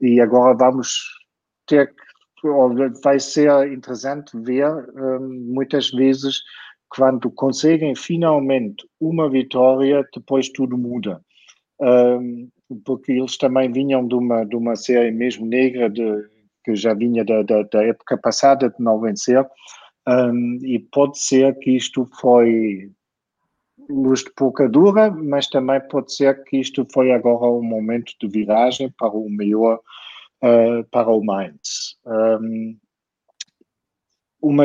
E 0.01 0.20
agora 0.20 0.55
vamos 0.57 1.01
ter 1.66 1.93
vai 3.03 3.18
ser 3.18 3.72
interessante 3.72 4.31
ver 4.41 4.70
uh, 4.70 5.20
muitas 5.20 5.91
vezes 5.91 6.37
quando 6.89 7.29
conseguem 7.33 7.97
finalmente 7.97 8.89
uma 9.01 9.29
vitória 9.29 10.07
depois 10.14 10.49
tudo 10.49 10.79
muda. 10.79 11.20
Uh, 11.81 12.49
porque 12.85 13.11
eles 13.11 13.37
também 13.37 13.72
vinham 13.72 14.07
de 14.07 14.14
uma 14.14 14.45
de 14.45 14.55
uma 14.55 14.76
série 14.76 15.11
mesmo 15.11 15.47
negra 15.47 15.91
de 15.91 16.29
que 16.64 16.76
já 16.76 16.95
vinha 16.95 17.24
da, 17.24 17.43
da, 17.43 17.62
da 17.62 17.83
época 17.83 18.16
passada 18.18 18.68
de 18.68 18.76
não 18.79 19.01
vencer 19.01 19.45
um, 20.09 20.59
e 20.62 20.78
pode 20.78 21.18
ser 21.18 21.59
que 21.59 21.76
isto 21.76 22.09
foi 22.18 22.90
luz 23.90 24.24
de 24.24 24.30
pouca 24.34 24.66
dura, 24.66 25.11
mas 25.11 25.48
também 25.48 25.80
pode 25.88 26.14
ser 26.14 26.42
que 26.44 26.59
isto 26.59 26.86
foi 26.92 27.12
agora 27.12 27.50
um 27.50 27.62
momento 27.62 28.12
de 28.18 28.28
viragem 28.28 28.90
para 28.98 29.11
o 29.11 29.28
melhor 29.28 29.80
uh, 30.42 30.84
para 30.90 31.11
o 31.11 31.22
Mainz. 31.22 31.96
Um, 32.06 32.78
uma 34.40 34.64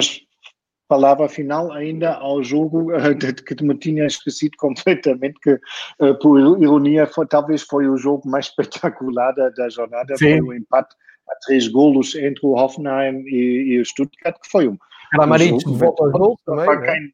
palavra 0.88 1.28
final 1.28 1.72
ainda 1.72 2.14
ao 2.14 2.42
jogo 2.42 2.92
uh, 2.96 3.44
que 3.46 3.64
me 3.64 3.76
tinha 3.76 4.06
esquecido 4.06 4.56
completamente, 4.58 5.40
que 5.42 5.60
uh, 6.00 6.18
por 6.20 6.40
ironia 6.40 7.06
foi, 7.06 7.28
talvez 7.28 7.64
foi 7.64 7.88
o 7.90 7.98
jogo 7.98 8.30
mais 8.30 8.46
espetacular 8.52 9.34
da, 9.34 9.50
da 9.50 9.68
jornada, 9.70 10.16
Sim. 10.16 10.40
foi 10.40 10.42
o 10.42 10.54
empate 10.54 10.96
a 11.30 11.36
três 11.46 11.68
golos 11.68 12.16
entre 12.16 12.46
o 12.46 12.54
Hoffenheim 12.54 13.24
e, 13.28 13.74
e 13.74 13.80
o 13.80 13.86
Stuttgart, 13.86 14.38
que 14.42 14.50
foi 14.50 14.68
um 14.68 14.78
Kramaric 15.14 15.58
de 15.58 15.78
volta 15.78 16.04
ao 16.04 16.12
jogo 16.12 16.40
também. 16.46 16.66
Para 16.66 16.82
quem, 16.82 17.14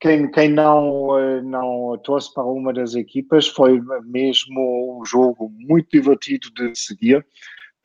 quem, 0.00 0.30
quem 0.30 0.48
não, 0.48 1.18
eh, 1.18 1.42
não 1.42 1.98
torce 2.04 2.32
para 2.34 2.44
uma 2.44 2.72
das 2.72 2.94
equipas, 2.94 3.48
foi 3.48 3.80
mesmo 4.04 5.00
um 5.00 5.04
jogo 5.04 5.50
muito 5.56 5.88
divertido 5.90 6.50
de 6.54 6.72
seguir. 6.78 7.24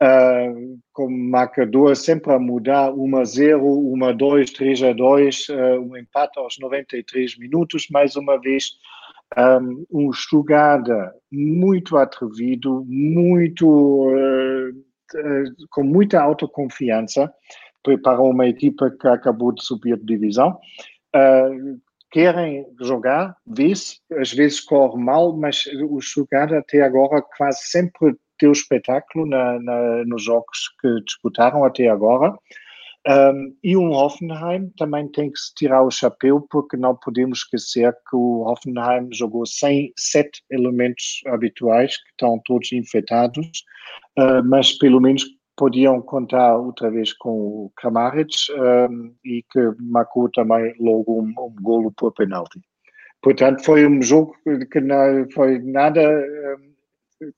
Uh, 0.02 0.78
com 0.94 1.10
marcador 1.10 1.94
sempre 1.94 2.32
a 2.32 2.38
mudar, 2.38 2.90
1 2.90 3.16
a 3.18 3.24
0, 3.24 3.92
1 3.92 4.04
a 4.06 4.12
2, 4.12 4.50
3 4.50 4.82
a 4.84 4.92
2, 4.94 5.48
uh, 5.50 5.52
um 5.78 5.94
empate 5.94 6.38
aos 6.38 6.56
93 6.58 7.36
minutos, 7.36 7.86
mais 7.90 8.16
uma 8.16 8.40
vez 8.40 8.70
um, 9.36 9.84
um 9.92 10.10
jogada 10.10 11.14
muito 11.30 11.98
atrevido, 11.98 12.82
muito 12.88 14.08
uh, 14.08 14.72
com 15.70 15.82
muita 15.82 16.20
autoconfiança, 16.20 17.30
para 18.02 18.20
uma 18.20 18.46
equipa 18.46 18.90
que 18.90 19.08
acabou 19.08 19.52
de 19.52 19.64
subir 19.64 19.96
de 19.98 20.04
divisão. 20.04 20.58
Uh, 21.14 21.80
querem 22.10 22.66
jogar, 22.80 23.36
vê-se, 23.46 23.98
às 24.18 24.32
vezes 24.32 24.60
corre 24.60 25.02
mal, 25.02 25.36
mas 25.36 25.64
o 25.88 26.00
jogar 26.00 26.52
até 26.52 26.82
agora 26.82 27.22
quase 27.36 27.60
sempre 27.64 28.16
deu 28.40 28.52
espetáculo 28.52 29.26
na, 29.26 29.60
na, 29.60 30.04
nos 30.04 30.24
jogos 30.24 30.74
que 30.80 30.88
disputaram 31.04 31.64
até 31.64 31.88
agora. 31.88 32.34
Um, 33.08 33.56
e 33.64 33.76
um 33.78 33.92
Hoffenheim 33.92 34.70
também 34.76 35.08
tem 35.08 35.30
que 35.30 35.38
se 35.38 35.54
tirar 35.54 35.82
o 35.82 35.90
chapéu, 35.90 36.46
porque 36.50 36.76
não 36.76 36.94
podemos 36.94 37.38
esquecer 37.38 37.92
que 37.92 38.14
o 38.14 38.42
Hoffenheim 38.42 39.08
jogou 39.10 39.46
sem 39.46 39.90
sete 39.96 40.42
elementos 40.50 41.20
habituais, 41.26 41.96
que 41.96 42.10
estão 42.10 42.40
todos 42.44 42.72
infectados, 42.72 43.64
uh, 44.18 44.44
mas 44.44 44.76
pelo 44.76 45.00
menos 45.00 45.24
podiam 45.60 46.00
contar 46.00 46.56
outra 46.56 46.90
vez 46.90 47.12
com 47.12 47.30
o 47.30 47.72
Kramaric 47.76 48.34
um, 48.50 49.14
e 49.22 49.42
que 49.42 49.60
marcou 49.78 50.30
também 50.30 50.74
logo 50.80 51.20
um, 51.20 51.34
um 51.38 51.54
golo 51.60 51.92
por 51.92 52.14
penalti. 52.14 52.58
Portanto, 53.20 53.62
foi 53.62 53.86
um 53.86 54.00
jogo 54.00 54.34
que 54.72 54.80
não 54.80 55.28
foi 55.34 55.58
nada, 55.58 56.00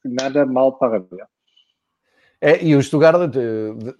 nada 0.04 0.46
mal 0.46 0.78
para 0.78 1.00
ver. 1.00 1.26
É, 2.40 2.64
e 2.64 2.76
o 2.76 2.82
Stuttgart, 2.82 3.32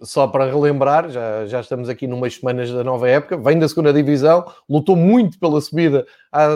só 0.01 0.27
para 0.27 0.49
relembrar, 0.49 1.09
já, 1.09 1.45
já 1.45 1.59
estamos 1.59 1.89
aqui 1.89 2.07
numas 2.07 2.35
semanas 2.35 2.71
da 2.71 2.83
nova 2.83 3.09
época, 3.09 3.35
vem 3.35 3.59
da 3.59 3.67
segunda 3.67 3.91
divisão, 3.91 4.45
lutou 4.69 4.95
muito 4.95 5.37
pela 5.37 5.59
subida 5.59 6.05
à, 6.31 6.55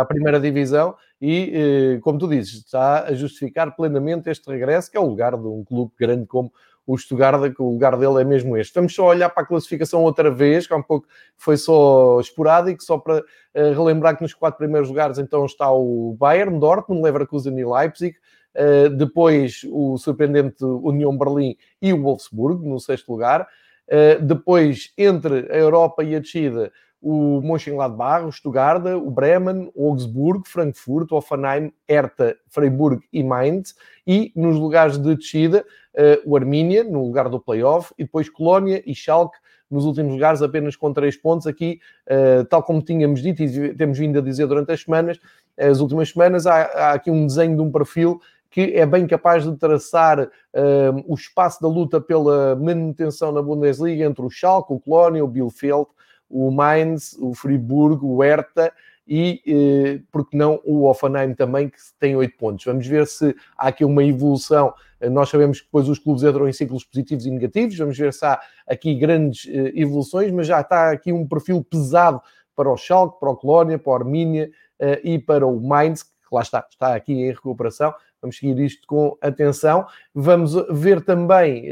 à 0.00 0.04
primeira 0.04 0.38
divisão 0.38 0.94
e, 1.20 1.52
eh, 1.54 2.00
como 2.02 2.18
tu 2.18 2.28
dizes, 2.28 2.54
está 2.54 3.04
a 3.04 3.14
justificar 3.14 3.74
plenamente 3.74 4.28
este 4.28 4.48
regresso, 4.50 4.90
que 4.90 4.96
é 4.96 5.00
o 5.00 5.06
lugar 5.06 5.36
de 5.36 5.46
um 5.46 5.64
clube 5.64 5.92
grande 5.98 6.26
como 6.26 6.52
o 6.86 6.98
Stuttgart, 6.98 7.54
que 7.54 7.62
o 7.62 7.70
lugar 7.70 7.96
dele 7.96 8.20
é 8.20 8.24
mesmo 8.24 8.56
este. 8.56 8.74
Vamos 8.74 8.94
só 8.94 9.06
olhar 9.06 9.30
para 9.30 9.42
a 9.42 9.46
classificação 9.46 10.02
outra 10.02 10.30
vez, 10.30 10.66
que 10.66 10.72
é 10.72 10.76
um 10.76 10.82
pouco 10.82 11.06
foi 11.36 11.56
só 11.56 12.20
esporádico, 12.20 12.82
só 12.82 12.98
para 12.98 13.18
uh, 13.18 13.22
relembrar 13.54 14.16
que 14.16 14.22
nos 14.22 14.34
quatro 14.34 14.58
primeiros 14.58 14.88
lugares 14.88 15.18
então 15.18 15.44
está 15.46 15.70
o 15.70 16.14
Bayern, 16.18 16.58
Dortmund, 16.58 17.02
Leverkusen 17.02 17.58
e 17.58 17.64
Leipzig, 17.64 18.16
uh, 18.54 18.90
depois 18.90 19.62
o 19.70 19.96
surpreendente 19.96 20.64
União 20.64 21.16
Berlim 21.16 21.56
e 21.80 21.92
o 21.92 22.02
Wolfsburg 22.02 22.66
no 22.68 22.78
sexto 22.78 23.10
lugar, 23.10 23.42
uh, 23.88 24.22
depois 24.22 24.92
entre 24.98 25.50
a 25.50 25.56
Europa 25.56 26.04
e 26.04 26.14
a 26.14 26.20
descida 26.20 26.70
o 27.04 27.42
Mönchengladbach, 27.42 28.24
o 28.24 28.32
Stuttgart, 28.32 28.82
o 28.86 29.10
Bremen, 29.10 29.70
o 29.74 29.90
Augsburgo, 29.90 30.48
Frankfurt, 30.48 31.12
Offenheim, 31.12 31.70
Hertha, 31.86 32.34
Freiburg 32.48 33.04
e 33.12 33.22
Mainz. 33.22 33.74
E 34.06 34.32
nos 34.34 34.56
lugares 34.56 34.96
de 34.96 35.14
descida, 35.14 35.66
uh, 35.94 36.30
o 36.30 36.34
Armínia, 36.34 36.82
no 36.82 37.04
lugar 37.04 37.28
do 37.28 37.38
playoff, 37.38 37.92
e 37.98 38.04
depois 38.04 38.30
Colónia 38.30 38.82
e 38.86 38.94
Schalke, 38.94 39.36
nos 39.70 39.84
últimos 39.84 40.12
lugares, 40.12 40.40
apenas 40.40 40.76
com 40.76 40.94
três 40.94 41.14
pontos. 41.14 41.46
Aqui, 41.46 41.78
uh, 42.08 42.44
tal 42.46 42.62
como 42.62 42.80
tínhamos 42.80 43.20
dito 43.20 43.42
e 43.42 43.74
temos 43.74 43.98
vindo 43.98 44.18
a 44.18 44.22
dizer 44.22 44.46
durante 44.46 44.72
as 44.72 44.80
semanas, 44.80 45.20
as 45.58 45.80
últimas 45.80 46.08
semanas, 46.08 46.46
há, 46.46 46.92
aqui 46.92 47.10
um 47.10 47.26
desenho 47.26 47.54
de 47.54 47.62
um 47.62 47.70
perfil 47.70 48.18
que 48.50 48.72
é 48.72 48.86
bem 48.86 49.06
capaz 49.06 49.44
de 49.44 49.54
traçar 49.56 50.20
uh, 50.20 51.04
o 51.06 51.14
espaço 51.14 51.60
da 51.60 51.68
luta 51.68 52.00
pela 52.00 52.56
manutenção 52.56 53.30
na 53.30 53.42
Bundesliga 53.42 54.04
entre 54.04 54.24
o 54.24 54.30
Schalke, 54.30 54.72
o 54.72 54.80
Colónia, 54.80 55.24
o 55.24 55.28
Bielefeld, 55.28 55.86
o 56.34 56.50
Mainz, 56.50 57.16
o 57.20 57.32
Friburgo, 57.32 58.08
o 58.08 58.22
Hertha 58.22 58.72
e, 59.06 59.42
eh, 59.46 60.00
porque 60.10 60.36
não, 60.36 60.60
o 60.64 60.84
Offenheim 60.84 61.34
também, 61.34 61.68
que 61.68 61.76
tem 62.00 62.16
8 62.16 62.36
pontos. 62.36 62.64
Vamos 62.64 62.86
ver 62.86 63.06
se 63.06 63.34
há 63.56 63.68
aqui 63.68 63.84
uma 63.84 64.02
evolução. 64.02 64.74
Eh, 65.00 65.10
nós 65.10 65.28
sabemos 65.28 65.60
que 65.60 65.66
depois 65.66 65.88
os 65.88 65.98
clubes 65.98 66.22
entram 66.22 66.48
em 66.48 66.52
ciclos 66.52 66.84
positivos 66.84 67.26
e 67.26 67.30
negativos, 67.30 67.76
vamos 67.76 67.96
ver 67.96 68.12
se 68.12 68.24
há 68.24 68.40
aqui 68.66 68.94
grandes 68.94 69.46
eh, 69.48 69.72
evoluções, 69.74 70.32
mas 70.32 70.46
já 70.46 70.60
está 70.60 70.90
aqui 70.90 71.12
um 71.12 71.26
perfil 71.26 71.62
pesado 71.62 72.20
para 72.56 72.70
o 72.70 72.76
Schalke, 72.76 73.20
para 73.20 73.30
o 73.30 73.36
Colónia, 73.36 73.78
para 73.78 73.92
o 73.92 73.94
Armínia 73.94 74.50
eh, 74.78 75.00
e 75.04 75.18
para 75.18 75.46
o 75.46 75.60
Mainz, 75.60 76.02
que 76.02 76.10
lá 76.32 76.42
está, 76.42 76.66
está 76.68 76.94
aqui 76.94 77.12
em 77.12 77.30
recuperação. 77.30 77.94
Vamos 78.20 78.38
seguir 78.38 78.58
isto 78.58 78.86
com 78.86 79.16
atenção. 79.20 79.86
Vamos 80.14 80.54
ver 80.70 81.04
também, 81.04 81.66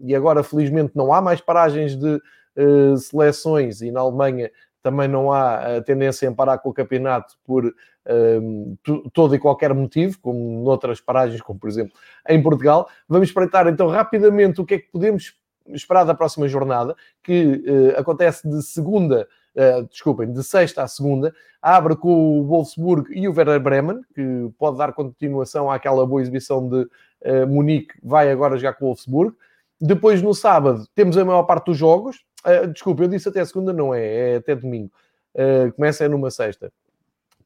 e 0.00 0.14
agora 0.14 0.44
felizmente 0.44 0.92
não 0.94 1.12
há 1.12 1.20
mais 1.20 1.40
paragens 1.40 1.96
de 1.96 2.20
seleções 2.98 3.80
e 3.80 3.90
na 3.90 4.00
Alemanha 4.00 4.50
também 4.82 5.08
não 5.08 5.32
há 5.32 5.80
tendência 5.82 6.26
em 6.26 6.34
parar 6.34 6.58
com 6.58 6.70
o 6.70 6.74
campeonato 6.74 7.34
por 7.44 7.72
um, 8.42 8.76
todo 9.12 9.34
e 9.34 9.38
qualquer 9.38 9.74
motivo, 9.74 10.18
como 10.20 10.62
noutras 10.64 11.00
paragens, 11.00 11.40
como 11.42 11.58
por 11.58 11.68
exemplo 11.68 11.92
em 12.28 12.42
Portugal. 12.42 12.88
Vamos 13.08 13.28
espreitar 13.28 13.66
então 13.68 13.88
rapidamente 13.88 14.60
o 14.60 14.64
que 14.64 14.74
é 14.74 14.78
que 14.78 14.90
podemos 14.90 15.34
esperar 15.74 16.04
da 16.04 16.14
próxima 16.14 16.48
jornada, 16.48 16.96
que 17.22 17.62
uh, 17.66 18.00
acontece 18.00 18.48
de 18.48 18.62
segunda, 18.62 19.28
uh, 19.54 19.86
desculpem, 19.86 20.32
de 20.32 20.42
sexta 20.42 20.82
à 20.82 20.88
segunda, 20.88 21.34
abre 21.60 21.96
com 21.96 22.40
o 22.40 22.44
Wolfsburg 22.44 23.12
e 23.12 23.28
o 23.28 23.34
Werder 23.34 23.60
Bremen, 23.60 24.00
que 24.14 24.50
pode 24.58 24.78
dar 24.78 24.92
continuação 24.92 25.70
àquela 25.70 26.06
boa 26.06 26.22
exibição 26.22 26.66
de 26.66 26.82
uh, 26.84 27.46
Munique, 27.46 27.94
vai 28.02 28.30
agora 28.30 28.56
já 28.56 28.72
com 28.72 28.86
o 28.86 28.88
Wolfsburg. 28.88 29.34
Depois, 29.80 30.22
no 30.22 30.34
sábado, 30.34 30.86
temos 30.94 31.16
a 31.16 31.24
maior 31.24 31.44
parte 31.44 31.66
dos 31.66 31.76
jogos, 31.76 32.24
Uh, 32.46 32.66
desculpa, 32.68 33.02
eu 33.02 33.08
disse 33.08 33.28
até 33.28 33.44
segunda, 33.44 33.72
não 33.72 33.94
é, 33.94 34.34
é 34.34 34.36
até 34.36 34.54
domingo. 34.54 34.90
Uh, 35.34 35.72
começa 35.74 36.04
é 36.04 36.08
numa 36.08 36.30
sexta. 36.30 36.72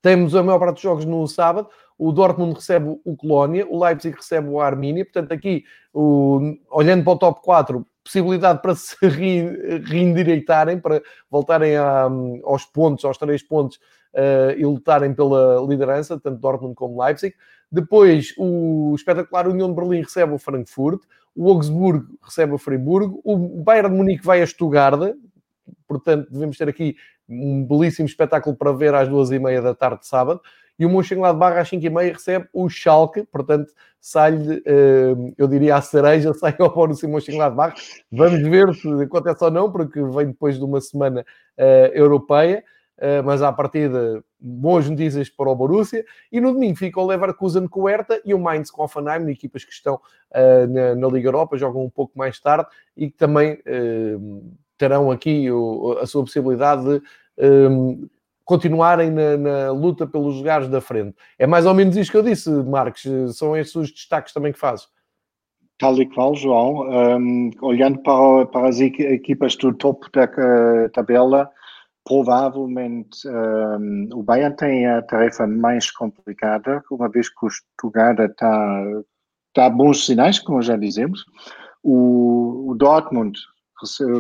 Temos 0.01 0.34
a 0.34 0.43
maior 0.43 0.59
parte 0.59 0.74
dos 0.74 0.82
jogos 0.82 1.05
no 1.05 1.26
sábado. 1.26 1.68
O 1.97 2.11
Dortmund 2.11 2.55
recebe 2.55 2.99
o 3.05 3.16
Colónia, 3.16 3.66
o 3.68 3.82
Leipzig 3.82 4.16
recebe 4.16 4.49
o 4.49 4.61
Arminia. 4.61 5.05
Portanto, 5.05 5.32
aqui, 5.32 5.64
o, 5.95 6.57
olhando 6.70 7.05
para 7.05 7.12
o 7.12 7.18
top 7.18 7.40
4, 7.43 7.86
possibilidade 8.03 8.61
para 8.61 8.74
se 8.74 8.97
reendireitarem, 9.07 10.80
para 10.80 11.01
voltarem 11.30 11.76
a, 11.76 12.09
aos 12.45 12.64
pontos, 12.64 13.05
aos 13.05 13.16
três 13.16 13.43
pontos 13.43 13.78
uh, 14.15 14.53
e 14.57 14.65
lutarem 14.65 15.15
pela 15.15 15.65
liderança, 15.69 16.19
tanto 16.19 16.41
Dortmund 16.41 16.75
como 16.75 17.03
Leipzig. 17.03 17.35
Depois, 17.71 18.35
o 18.37 18.93
espetacular 18.95 19.49
União 19.49 19.69
de 19.69 19.75
Berlim 19.75 20.03
recebe 20.03 20.35
o 20.35 20.39
Frankfurt 20.39 21.03
o 21.35 21.49
Augsburgo 21.51 22.07
recebe 22.23 22.53
o 22.53 22.59
Freiburgo, 22.59 23.21
o 23.25 23.63
Bayern 23.63 23.91
de 23.91 23.97
Munique 23.97 24.25
vai 24.25 24.43
a 24.43 24.47
Stuttgart, 24.47 25.15
portanto 25.87 26.31
devemos 26.31 26.57
ter 26.57 26.69
aqui 26.69 26.97
um 27.29 27.65
belíssimo 27.65 28.07
espetáculo 28.07 28.55
para 28.55 28.73
ver 28.73 28.95
às 28.95 29.09
duas 29.09 29.31
e 29.31 29.39
meia 29.39 29.63
da 29.63 29.75
tarde 29.75 30.01
de 30.01 30.07
sábado, 30.07 30.41
e 30.79 30.85
o 30.85 30.91
Mönchengladbach 30.91 31.57
às 31.57 31.69
cinco 31.69 31.87
e 31.87 31.91
meia 31.91 32.13
recebe 32.13 32.49
o 32.53 32.69
Schalke, 32.69 33.25
portanto 33.25 33.73
sai-lhe, 34.01 34.63
eh, 34.67 35.15
eu 35.39 35.47
diria, 35.47 35.77
a 35.77 35.83
cereja, 35.83 36.35
sai 36.35 36.55
ao 36.59 36.75
Borussia 36.75 37.09
Mönchengladbach, 37.09 37.81
vamos 38.11 38.43
ver 38.43 38.75
se 38.75 38.89
acontece 39.03 39.45
ou 39.45 39.51
não, 39.51 39.71
porque 39.71 40.03
vem 40.03 40.27
depois 40.27 40.59
de 40.59 40.65
uma 40.65 40.81
semana 40.81 41.25
uh, 41.59 41.63
europeia, 41.95 42.65
mas 43.25 43.43
à 43.43 43.53
partida 43.53 44.23
boas 44.39 44.89
notícias 44.89 45.29
para 45.29 45.51
o 45.51 45.55
Borussia. 45.55 46.05
E 46.31 46.41
no 46.41 46.53
domingo 46.53 46.77
fica 46.77 47.01
o 47.01 47.07
Leverkusen 47.07 47.67
com 47.67 47.83
o 47.83 47.89
Hertha 47.89 48.21
e 48.25 48.35
o 48.35 48.39
Mainz 48.39 48.71
com 48.71 48.83
o 48.83 48.85
Offenheim, 48.85 49.31
equipas 49.31 49.65
que 49.65 49.73
estão 49.73 49.95
uh, 49.95 50.67
na, 50.69 50.95
na, 50.95 51.09
Liga 51.09 51.29
Europa, 51.29 51.57
jogam 51.57 51.85
um 51.85 51.91
pouco 51.91 52.17
mais 52.17 52.39
tarde 52.41 52.67
e 52.97 53.11
que 53.11 53.17
também 53.17 53.55
uh, 53.55 54.57
terão 54.77 55.11
aqui 55.11 55.47
a 56.01 56.07
sua 56.07 56.23
possibilidade 56.25 56.83
de 56.85 57.03
um, 57.39 58.09
continuarem 58.45 59.11
na, 59.11 59.37
na, 59.37 59.71
luta 59.71 60.07
pelos 60.07 60.37
lugares 60.37 60.69
da 60.69 60.81
frente. 60.81 61.17
É 61.39 61.47
mais 61.47 61.67
ou 61.67 61.75
menos 61.75 61.97
isto 61.97 62.11
que 62.11 62.17
eu 62.17 62.23
disse, 62.23 62.51
Marcos. 62.51 63.07
São 63.37 63.57
esses 63.57 63.75
os 63.77 63.91
destaques 63.91 64.33
também 64.33 64.53
que 64.53 64.59
fazes. 64.59 64.89
Tal 65.79 65.97
e 66.01 66.07
qual, 66.07 66.35
João. 66.35 66.83
Um, 66.89 67.51
olhando 67.61 67.99
para, 67.99 68.47
para 68.47 68.69
as 68.69 68.81
equipas 68.81 69.57
do 69.57 69.73
topo 69.73 70.09
da 70.13 70.25
uh, 70.25 70.89
tabela, 70.93 71.51
provavelmente 72.05 73.29
um, 73.29 74.09
o 74.15 74.23
Bayern 74.23 74.57
tem 74.57 74.87
a 74.87 75.03
tarefa 75.03 75.47
mais 75.47 75.91
complicada, 75.91 76.83
uma 76.91 77.09
vez 77.09 77.29
que 77.29 77.47
o 77.47 77.51
Stuttgart 77.51 78.19
está, 78.19 78.85
está 79.49 79.71
bons 79.71 80.05
sinais, 80.07 80.39
como 80.39 80.63
já 80.63 80.77
dizemos. 80.77 81.25
O, 81.83 82.71
o 82.71 82.75
Dortmund 82.75 83.39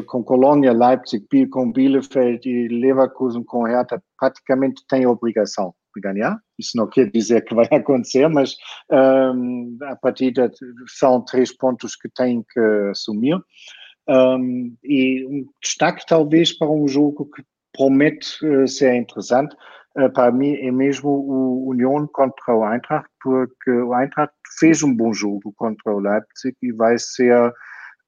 com 0.06 0.24
Colônia, 0.24 0.72
Leipzig, 0.72 1.26
com 1.48 1.70
Bielefeld 1.70 2.48
e 2.48 2.68
Leverkusen 2.68 3.44
com 3.44 3.64
Hertha 3.64 4.02
praticamente 4.18 4.82
tem 4.88 5.04
a 5.04 5.10
obrigação 5.10 5.74
de 5.94 6.00
ganhar. 6.00 6.38
Isso 6.58 6.76
não 6.76 6.88
quer 6.88 7.10
dizer 7.10 7.44
que 7.44 7.54
vai 7.54 7.66
acontecer, 7.70 8.28
mas 8.28 8.56
um, 8.90 9.76
a 9.82 9.96
partida 9.96 10.50
são 10.88 11.24
três 11.24 11.56
pontos 11.56 11.94
que 11.94 12.08
têm 12.08 12.42
que 12.42 12.60
assumir. 12.90 13.38
Um, 14.08 14.76
e 14.82 15.24
um 15.26 15.46
destaque 15.62 16.04
talvez 16.06 16.52
para 16.52 16.68
um 16.68 16.88
jogo 16.88 17.30
que 17.30 17.44
promete 17.72 18.44
uh, 18.46 18.66
ser 18.66 18.94
interessante. 18.94 19.54
Uh, 19.96 20.10
para 20.10 20.32
mim 20.32 20.54
é 20.54 20.70
mesmo 20.70 21.10
o 21.10 21.68
Union 21.68 22.06
contra 22.08 22.54
o 22.56 22.66
Eintracht, 22.66 23.08
porque 23.22 23.70
o 23.70 23.94
Eintracht 23.94 24.34
fez 24.58 24.82
um 24.82 24.94
bom 24.94 25.12
jogo 25.12 25.52
contra 25.56 25.94
o 25.94 25.98
Leipzig 25.98 26.56
e 26.62 26.72
vai 26.72 26.98
ser 26.98 27.52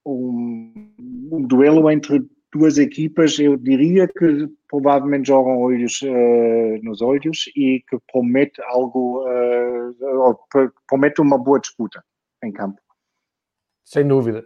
um, 0.06 0.90
um 1.32 1.42
duelo 1.42 1.90
entre 1.90 2.26
duas 2.52 2.78
equipas, 2.78 3.38
eu 3.38 3.56
diria 3.56 4.06
que 4.06 4.48
provavelmente 4.68 5.26
jogam 5.26 5.58
olhos 5.58 6.00
uh, 6.02 6.84
nos 6.84 7.02
olhos 7.02 7.50
e 7.56 7.82
que 7.88 7.98
promete 8.12 8.62
algo, 8.62 9.24
promete 10.86 11.20
uma 11.20 11.36
boa 11.36 11.58
disputa 11.58 12.02
em 12.44 12.52
campo. 12.52 12.84
Sem 13.85 14.09
dúvida. 14.09 14.45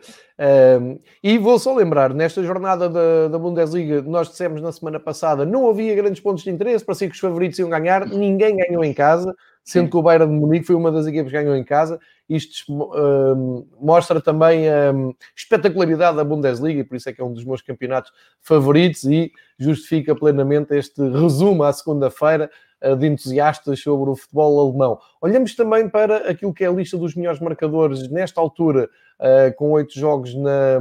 Um, 0.80 0.98
e 1.22 1.38
vou 1.38 1.60
só 1.60 1.72
lembrar, 1.72 2.12
nesta 2.12 2.42
jornada 2.42 2.88
da, 2.88 3.28
da, 3.28 3.38
Bundesliga, 3.38 4.02
nós 4.02 4.28
dissemos 4.28 4.60
na 4.60 4.72
semana 4.72 4.98
passada, 4.98 5.46
não 5.46 5.70
havia 5.70 5.94
grandes 5.94 6.20
pontos 6.20 6.42
de 6.42 6.50
interesse, 6.50 6.84
parecia 6.84 7.08
que 7.08 7.14
os 7.14 7.20
favoritos 7.20 7.56
iam 7.60 7.70
ganhar, 7.70 8.04
ninguém 8.04 8.56
ganhou 8.56 8.84
em 8.84 8.92
casa, 8.92 9.32
sendo 9.62 9.90
que 9.90 9.96
o 9.96 10.02
Bayern 10.02 10.26
de 10.26 10.40
Munique 10.40 10.66
foi 10.66 10.74
uma 10.74 10.90
das 10.90 11.06
equipes 11.06 11.30
que 11.30 11.38
ganhou 11.38 11.54
em 11.54 11.62
casa. 11.62 12.00
Isto 12.28 12.64
um, 12.72 13.66
mostra 13.80 14.20
também 14.20 14.68
a 14.68 14.90
um, 14.92 15.14
espetacularidade 15.36 16.16
da 16.16 16.24
Bundesliga, 16.24 16.80
e 16.80 16.84
por 16.84 16.96
isso 16.96 17.08
é 17.08 17.12
que 17.12 17.20
é 17.20 17.24
um 17.24 17.32
dos 17.32 17.44
meus 17.44 17.62
campeonatos 17.62 18.10
favoritos 18.42 19.04
e 19.04 19.30
justifica 19.56 20.16
plenamente 20.16 20.74
este 20.74 21.00
resumo 21.10 21.62
à 21.62 21.72
segunda-feira 21.72 22.50
de 22.98 23.06
entusiastas 23.06 23.80
sobre 23.80 24.10
o 24.10 24.16
futebol 24.16 24.68
alemão. 24.68 24.98
Olhamos 25.20 25.54
também 25.54 25.88
para 25.88 26.30
aquilo 26.30 26.54
que 26.54 26.64
é 26.64 26.68
a 26.68 26.72
lista 26.72 26.96
dos 26.96 27.14
melhores 27.14 27.40
marcadores 27.40 28.08
nesta 28.08 28.40
altura, 28.40 28.88
eh, 29.20 29.50
com 29.52 29.72
oito 29.72 29.98
jogos 29.98 30.34
na, 30.34 30.80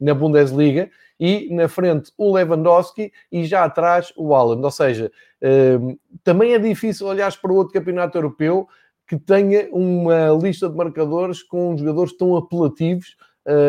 na 0.00 0.14
Bundesliga, 0.14 0.90
e 1.18 1.54
na 1.54 1.68
frente 1.68 2.10
o 2.18 2.34
Lewandowski 2.34 3.12
e 3.30 3.44
já 3.44 3.64
atrás 3.64 4.12
o 4.16 4.34
Haaland. 4.34 4.64
Ou 4.64 4.70
seja, 4.70 5.12
eh, 5.40 5.78
também 6.22 6.54
é 6.54 6.58
difícil 6.58 7.06
olhar 7.06 7.32
para 7.40 7.52
outro 7.52 7.72
campeonato 7.72 8.16
europeu 8.16 8.66
que 9.06 9.18
tenha 9.18 9.68
uma 9.70 10.30
lista 10.30 10.68
de 10.68 10.76
marcadores 10.76 11.42
com 11.42 11.76
jogadores 11.76 12.16
tão 12.16 12.36
apelativos. 12.36 13.16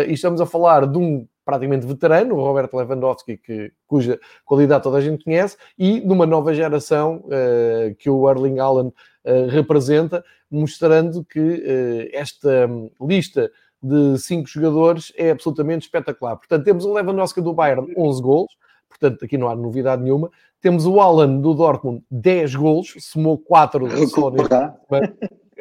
e 0.07 0.13
estamos 0.13 0.39
a 0.39 0.45
falar 0.45 0.87
de 0.87 0.97
um 0.97 1.27
praticamente 1.45 1.85
veterano, 1.85 2.35
o 2.35 2.43
Roberto 2.43 2.75
Lewandowski, 2.75 3.37
que, 3.37 3.71
cuja 3.87 4.19
qualidade 4.43 4.83
toda 4.83 4.97
a 4.97 5.01
gente 5.01 5.23
conhece, 5.23 5.55
e 5.77 6.01
de 6.01 6.11
uma 6.11 6.25
nova 6.25 6.53
geração 6.53 7.23
uh, 7.25 7.95
que 7.99 8.09
o 8.09 8.29
Erling 8.29 8.59
Haaland 8.59 8.89
uh, 8.89 9.47
representa, 9.49 10.25
mostrando 10.49 11.23
que 11.23 11.39
uh, 11.39 12.09
esta 12.11 12.67
lista 12.99 13.51
de 13.81 14.17
cinco 14.17 14.49
jogadores 14.49 15.13
é 15.15 15.29
absolutamente 15.29 15.85
espetacular. 15.85 16.35
Portanto, 16.35 16.65
temos 16.65 16.83
o 16.83 16.93
Lewandowski 16.93 17.39
do 17.39 17.53
Bayern, 17.53 17.93
11 17.95 18.21
gols, 18.21 18.57
portanto, 18.89 19.23
aqui 19.23 19.37
não 19.37 19.47
há 19.47 19.55
novidade 19.55 20.01
nenhuma. 20.01 20.31
Temos 20.59 20.87
o 20.87 20.99
Alan 20.99 21.37
do 21.37 21.53
Dortmund, 21.53 22.03
10 22.09 22.55
gols, 22.55 22.95
somou 22.99 23.37
4 23.37 24.07
só 24.07 24.31
neste 24.31 24.55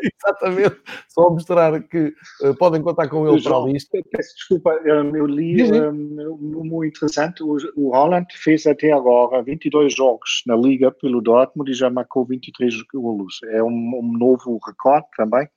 Exatamente, 0.24 0.80
só 1.08 1.30
mostrar 1.30 1.82
que 1.82 2.14
uh, 2.42 2.54
podem 2.58 2.82
contar 2.82 3.08
com 3.08 3.26
ele 3.28 3.42
para 3.42 3.56
a 3.56 3.60
lista. 3.60 3.98
Peço 4.10 4.34
desculpa, 4.36 4.70
eu 4.84 5.26
li 5.26 5.62
um, 5.72 6.36
muito 6.36 6.96
interessante. 6.96 7.42
O, 7.42 7.56
o 7.76 7.90
Holland 7.90 8.26
fez 8.36 8.66
até 8.66 8.92
agora 8.92 9.42
22 9.42 9.94
jogos 9.94 10.42
na 10.46 10.56
Liga 10.56 10.90
pelo 10.90 11.20
Dortmund 11.20 11.70
e 11.70 11.74
já 11.74 11.88
marcou 11.88 12.24
23 12.24 12.82
golos. 12.92 13.40
É 13.44 13.62
um, 13.62 14.00
um 14.00 14.18
novo 14.18 14.58
recorde 14.64 15.06
também. 15.16 15.48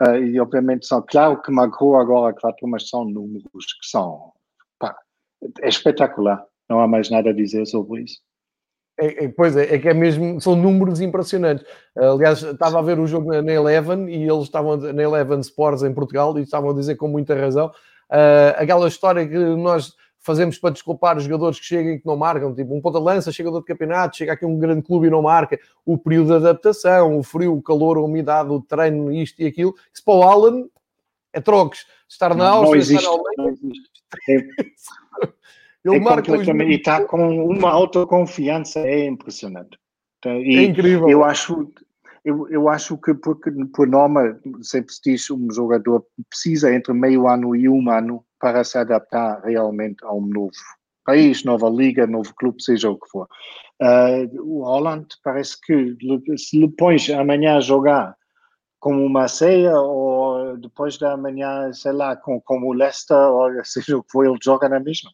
Uh, 0.00 0.16
e 0.16 0.40
obviamente 0.40 0.86
são, 0.86 1.04
claro 1.06 1.40
que 1.42 1.52
marcou 1.52 1.96
agora 1.96 2.34
quatro, 2.34 2.66
mas 2.66 2.88
são 2.88 3.04
números 3.04 3.44
que 3.80 3.86
são 3.86 4.32
pá, 4.78 4.96
é 5.60 5.68
espetacular. 5.68 6.44
Não 6.68 6.80
há 6.80 6.88
mais 6.88 7.10
nada 7.10 7.30
a 7.30 7.34
dizer 7.34 7.66
sobre 7.66 8.02
isso. 8.02 8.20
É, 8.98 9.24
é, 9.24 9.28
pois 9.28 9.56
é, 9.56 9.74
é 9.74 9.78
que 9.78 9.88
é 9.88 9.94
mesmo, 9.94 10.40
são 10.40 10.54
números 10.54 11.00
impressionantes. 11.00 11.64
Aliás, 11.96 12.42
estava 12.42 12.78
a 12.78 12.82
ver 12.82 12.98
o 12.98 13.06
jogo 13.06 13.32
na, 13.32 13.42
na 13.42 13.52
Eleven 13.52 14.08
e 14.08 14.28
eles 14.28 14.44
estavam 14.44 14.76
na 14.76 15.02
Eleven 15.02 15.40
Sports 15.40 15.82
em 15.82 15.92
Portugal 15.92 16.38
e 16.38 16.42
estavam 16.42 16.70
a 16.70 16.74
dizer 16.74 16.96
com 16.96 17.08
muita 17.08 17.34
razão 17.34 17.72
uh, 18.12 18.54
aquela 18.56 18.86
história 18.86 19.26
que 19.26 19.36
nós 19.36 19.94
fazemos 20.20 20.56
para 20.56 20.70
desculpar 20.70 21.16
os 21.16 21.24
jogadores 21.24 21.58
que 21.58 21.64
chegam 21.64 21.94
e 21.94 21.98
que 21.98 22.06
não 22.06 22.16
marcam, 22.16 22.54
tipo 22.54 22.74
um 22.76 22.80
ponta-lança, 22.80 23.32
chega 23.32 23.50
do 23.50 23.56
outro 23.56 23.66
campeonato, 23.66 24.16
chega 24.16 24.32
aqui 24.32 24.46
um 24.46 24.56
grande 24.56 24.82
clube 24.82 25.08
e 25.08 25.10
não 25.10 25.22
marca, 25.22 25.58
o 25.84 25.98
período 25.98 26.28
de 26.28 26.34
adaptação, 26.34 27.18
o 27.18 27.24
frio, 27.24 27.56
o 27.56 27.62
calor, 27.62 27.96
a 27.96 28.02
umidade, 28.02 28.48
o 28.50 28.60
treino, 28.60 29.10
isto 29.10 29.42
e 29.42 29.46
aquilo. 29.46 29.74
Isso 29.92 30.04
para 30.04 30.14
o 30.14 30.22
Alan 30.22 30.66
é 31.32 31.40
trocos. 31.40 31.86
Estar 32.08 32.36
na 32.36 32.50
Áustria, 32.50 32.82
estar 32.82 33.02
na 33.02 33.08
Alemanha. 33.08 33.56
Ele 35.84 35.96
é 35.96 36.00
marca 36.00 36.32
os... 36.32 36.46
E 36.46 36.74
está 36.74 37.04
com 37.04 37.46
uma 37.46 37.70
autoconfiança, 37.70 38.80
é 38.80 39.06
impressionante. 39.06 39.78
E 40.24 40.56
é 40.56 40.62
incrível. 40.62 41.08
Eu 41.08 41.24
acho, 41.24 41.68
eu, 42.24 42.48
eu 42.48 42.68
acho 42.68 42.96
que 42.98 43.12
porque, 43.14 43.50
por 43.74 43.86
norma, 43.86 44.38
sempre 44.62 44.92
se 44.92 45.00
diz 45.04 45.30
um 45.30 45.50
jogador 45.50 46.04
precisa 46.28 46.72
entre 46.72 46.92
meio 46.92 47.26
ano 47.26 47.56
e 47.56 47.68
um 47.68 47.90
ano 47.90 48.24
para 48.38 48.62
se 48.62 48.78
adaptar 48.78 49.40
realmente 49.42 50.04
a 50.04 50.12
um 50.12 50.26
novo 50.26 50.52
país, 51.04 51.42
nova 51.44 51.68
liga, 51.68 52.06
novo 52.06 52.32
clube, 52.34 52.62
seja 52.62 52.90
o 52.90 52.98
que 52.98 53.08
for. 53.08 53.28
Uh, 53.80 54.40
o 54.40 54.62
Holland 54.62 55.08
parece 55.24 55.60
que 55.60 55.96
se 56.36 56.58
lhe 56.58 56.68
pões 56.68 57.10
amanhã 57.10 57.56
a 57.56 57.60
jogar 57.60 58.16
como 58.78 59.04
uma 59.04 59.28
ceia 59.28 59.76
ou 59.76 60.56
depois 60.56 60.98
da 60.98 61.16
manhã, 61.16 61.72
sei 61.72 61.92
lá, 61.92 62.16
com, 62.16 62.40
como 62.40 62.68
o 62.68 62.72
Leicester, 62.72 63.16
ou 63.16 63.64
seja 63.64 63.96
o 63.96 64.02
que 64.02 64.10
for, 64.10 64.26
ele 64.26 64.38
joga 64.42 64.68
na 64.68 64.80
mesma. 64.80 65.10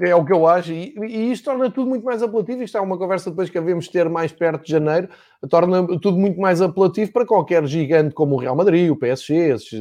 É 0.00 0.14
o 0.14 0.24
que 0.24 0.32
eu 0.32 0.46
acho, 0.46 0.72
e, 0.72 0.94
e 1.06 1.32
isto 1.32 1.44
torna 1.44 1.70
tudo 1.70 1.88
muito 1.88 2.04
mais 2.04 2.22
apelativo. 2.22 2.62
Isto 2.62 2.78
é 2.78 2.80
uma 2.80 2.98
conversa 2.98 3.30
depois 3.30 3.48
que 3.48 3.58
havemos 3.58 3.88
ter 3.88 4.08
mais 4.08 4.32
perto 4.32 4.64
de 4.64 4.70
janeiro, 4.70 5.08
torna 5.48 5.86
tudo 5.98 6.16
muito 6.16 6.40
mais 6.40 6.60
apelativo 6.60 7.12
para 7.12 7.26
qualquer 7.26 7.66
gigante 7.66 8.14
como 8.14 8.34
o 8.34 8.38
Real 8.38 8.56
Madrid, 8.56 8.90
o 8.90 8.96
PSG, 8.96 9.34
esses, 9.52 9.72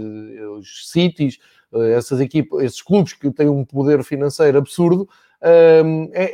os 0.58 0.90
Cities, 0.90 1.40
eh, 1.74 1.94
essas 1.94 2.20
equipas, 2.20 2.64
esses 2.64 2.82
clubes 2.82 3.14
que 3.14 3.32
têm 3.32 3.50
um 3.50 3.66
poder 3.66 4.04
financeiro 4.04 4.58
absurdo. 4.58 5.08
É, 5.40 5.84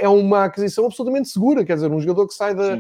é, 0.05 0.07
uma 0.07 0.45
aquisição 0.45 0.86
absolutamente 0.86 1.28
segura, 1.28 1.65
quer 1.65 1.76
dizer, 1.76 1.91
um 1.91 1.99
jogador 1.99 2.26
que 2.26 2.34
sai 2.34 2.55
da, 2.55 2.76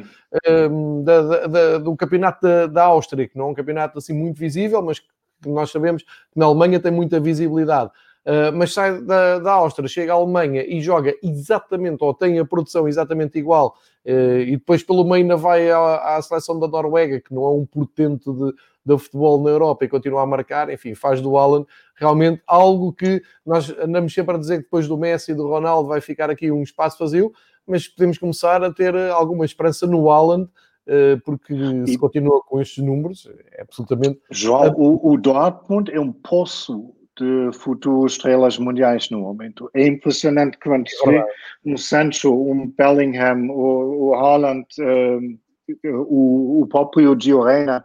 da, 1.03 1.21
da, 1.21 1.47
da, 1.47 1.77
do 1.79 1.95
campeonato 1.97 2.41
da, 2.41 2.67
da 2.67 2.83
Áustria, 2.85 3.27
que 3.27 3.37
não 3.37 3.47
é 3.47 3.49
um 3.49 3.53
campeonato 3.53 3.97
assim 3.97 4.13
muito 4.13 4.39
visível, 4.39 4.81
mas 4.81 4.99
que 4.99 5.07
nós 5.45 5.69
sabemos 5.69 6.03
que 6.03 6.09
na 6.39 6.45
Alemanha 6.45 6.79
tem 6.79 6.91
muita 6.91 7.19
visibilidade. 7.19 7.91
Uh, 8.25 8.55
mas 8.55 8.73
sai 8.73 9.01
da, 9.01 9.37
da 9.39 9.51
Áustria, 9.51 9.85
chega 9.85 10.13
à 10.13 10.15
Alemanha 10.15 10.63
e 10.65 10.79
joga 10.81 11.13
exatamente, 11.21 12.01
ou 12.01 12.13
tem 12.13 12.39
a 12.39 12.45
produção 12.45 12.87
exatamente 12.87 13.37
igual, 13.37 13.75
uh, 14.05 14.39
e 14.39 14.51
depois 14.51 14.81
pelo 14.81 15.03
meio 15.03 15.23
ainda 15.23 15.35
vai 15.35 15.69
à, 15.69 16.15
à, 16.15 16.21
seleção 16.21 16.57
da 16.57 16.65
Noruega, 16.65 17.19
que 17.19 17.33
não 17.33 17.43
é 17.43 17.51
um 17.51 17.65
portento 17.65 18.33
de, 18.33 18.53
de 18.85 18.97
futebol 18.97 19.43
na 19.43 19.49
Europa 19.49 19.83
e 19.83 19.89
continua 19.89 20.21
a 20.21 20.25
marcar, 20.25 20.69
enfim, 20.69 20.95
faz 20.95 21.19
do 21.19 21.37
Alan 21.37 21.65
realmente 21.95 22.41
algo 22.47 22.93
que 22.93 23.21
nós 23.45 23.69
andamos 23.77 24.13
sempre 24.13 24.35
a 24.35 24.39
dizer 24.39 24.57
que 24.59 24.63
depois 24.63 24.87
do 24.87 24.97
Messi 24.97 25.33
e 25.33 25.35
do 25.35 25.45
Ronaldo 25.45 25.89
vai 25.89 25.99
ficar 25.99 26.29
aqui 26.29 26.49
um 26.49 26.63
espaço 26.63 26.97
vazio, 26.99 27.33
mas 27.67 27.89
podemos 27.89 28.17
começar 28.17 28.63
a 28.63 28.71
ter 28.71 28.95
alguma 29.11 29.43
esperança 29.43 29.85
no 29.85 30.09
Alan, 30.09 30.43
uh, 30.43 31.19
porque 31.25 31.53
e... 31.53 31.87
se 31.87 31.97
continua 31.97 32.41
com 32.41 32.61
estes 32.61 32.81
números, 32.81 33.29
é 33.51 33.63
absolutamente. 33.63 34.21
João, 34.31 34.73
o, 34.77 35.11
o 35.11 35.17
Dortmund 35.17 35.91
é 35.91 35.99
um 35.99 36.13
poço 36.13 36.95
de 37.17 37.51
futuras 37.53 38.13
estrelas 38.13 38.57
mundiais 38.57 39.09
no 39.09 39.19
momento. 39.19 39.69
É 39.73 39.85
impressionante 39.85 40.57
quando 40.63 40.87
se 40.87 41.05
vê 41.09 41.23
um 41.65 41.77
Sancho, 41.77 42.33
um 42.33 42.67
Bellingham, 42.69 43.49
o, 43.49 44.09
o 44.09 44.13
Haaland, 44.15 44.65
um, 44.79 45.37
o, 45.85 46.61
o 46.61 46.67
próprio 46.67 47.17
Gio 47.19 47.41
Reyna. 47.41 47.83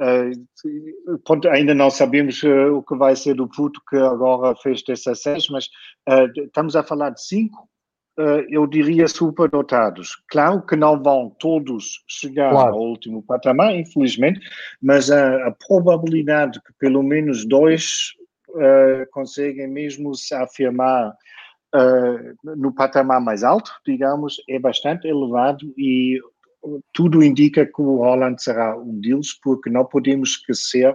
Uh, 0.00 1.50
ainda 1.50 1.74
não 1.74 1.90
sabemos 1.90 2.42
uh, 2.42 2.74
o 2.74 2.82
que 2.82 2.96
vai 2.96 3.14
ser 3.14 3.34
do 3.34 3.46
puto 3.46 3.80
que 3.88 3.96
agora 3.96 4.56
fez 4.56 4.82
16, 4.82 5.48
mas 5.50 5.66
uh, 6.08 6.40
estamos 6.42 6.74
a 6.74 6.82
falar 6.82 7.10
de 7.10 7.22
cinco, 7.22 7.68
eu 8.50 8.66
diria 8.66 9.08
superdotados. 9.08 10.14
Claro 10.28 10.60
que 10.66 10.76
não 10.76 11.02
vão 11.02 11.34
todos 11.38 12.04
chegar 12.06 12.50
claro. 12.50 12.74
ao 12.74 12.80
último 12.82 13.22
patamar, 13.22 13.74
infelizmente, 13.74 14.40
mas 14.82 15.10
a, 15.10 15.46
a 15.46 15.50
probabilidade 15.66 16.60
que 16.60 16.72
pelo 16.78 17.02
menos 17.02 17.46
dois 17.46 18.12
uh, 18.54 19.10
conseguem 19.10 19.66
mesmo 19.68 20.14
se 20.14 20.34
afirmar 20.34 21.10
uh, 21.74 22.56
no 22.56 22.72
patamar 22.72 23.20
mais 23.20 23.42
alto, 23.42 23.72
digamos, 23.86 24.36
é 24.48 24.58
bastante 24.58 25.06
elevado 25.06 25.72
e 25.76 26.20
tudo 26.92 27.22
indica 27.22 27.64
que 27.64 27.80
o 27.80 27.96
Holland 27.96 28.42
será 28.42 28.76
um 28.78 29.00
deles, 29.00 29.32
porque 29.42 29.70
não 29.70 29.84
podemos 29.84 30.30
esquecer, 30.30 30.94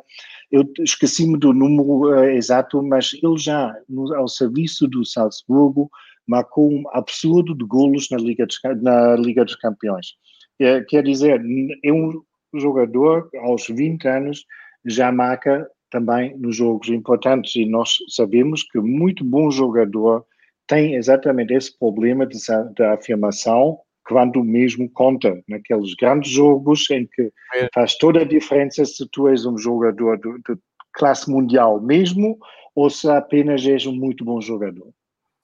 eu 0.52 0.64
esqueci-me 0.80 1.38
do 1.38 1.54
número 1.54 2.12
uh, 2.12 2.24
exato, 2.26 2.82
mas 2.84 3.12
ele 3.14 3.38
já, 3.38 3.76
no, 3.90 4.14
ao 4.14 4.28
serviço 4.28 4.88
do 4.88 5.04
Salzburgo, 5.04 5.90
marcou 6.28 6.72
um 6.72 6.84
absurdo 6.92 7.56
de 7.56 7.66
golos 7.66 8.10
na 8.10 8.18
Liga 8.18 8.46
dos, 8.46 8.60
na 8.82 9.16
Liga 9.16 9.44
dos 9.44 9.56
Campeões. 9.56 10.16
É, 10.60 10.82
quer 10.82 11.04
dizer, 11.04 11.42
é 11.84 11.92
um 11.92 12.22
jogador, 12.54 13.30
aos 13.44 13.68
20 13.68 14.08
anos, 14.08 14.46
já 14.86 15.12
marca 15.12 15.68
também 15.96 16.38
nos 16.38 16.58
jogos 16.58 16.90
importantes 16.90 17.56
e 17.56 17.66
nós 17.66 17.96
sabemos 18.10 18.64
que 18.64 18.80
muito 18.80 19.24
bom 19.24 19.50
jogador 19.50 20.26
tem 20.68 20.96
exatamente 20.96 21.54
esse 21.54 21.80
problema 21.80 22.26
de, 22.28 22.38
de 22.76 22.84
afirmação 22.84 23.80
quando 24.06 24.44
mesmo 24.44 24.90
conta 24.90 25.42
naqueles 25.48 25.96
grandes 25.96 26.34
jogos 26.34 26.90
em 26.92 27.08
que 27.08 27.32
é. 27.56 27.70
faz 27.74 27.98
toda 27.98 28.20
a 28.20 28.26
diferença 28.26 28.84
se 28.84 29.08
tu 29.10 29.30
és 29.30 29.46
um 29.46 29.58
jogador 29.58 30.18
de, 30.18 30.34
de 30.34 30.60
classe 30.92 31.32
mundial 31.32 31.80
mesmo 31.80 32.38
ou 32.76 32.90
se 32.90 33.10
apenas 33.10 33.66
és 33.66 33.86
um 33.86 33.96
muito 33.96 34.26
bom 34.26 34.42
jogador. 34.42 34.90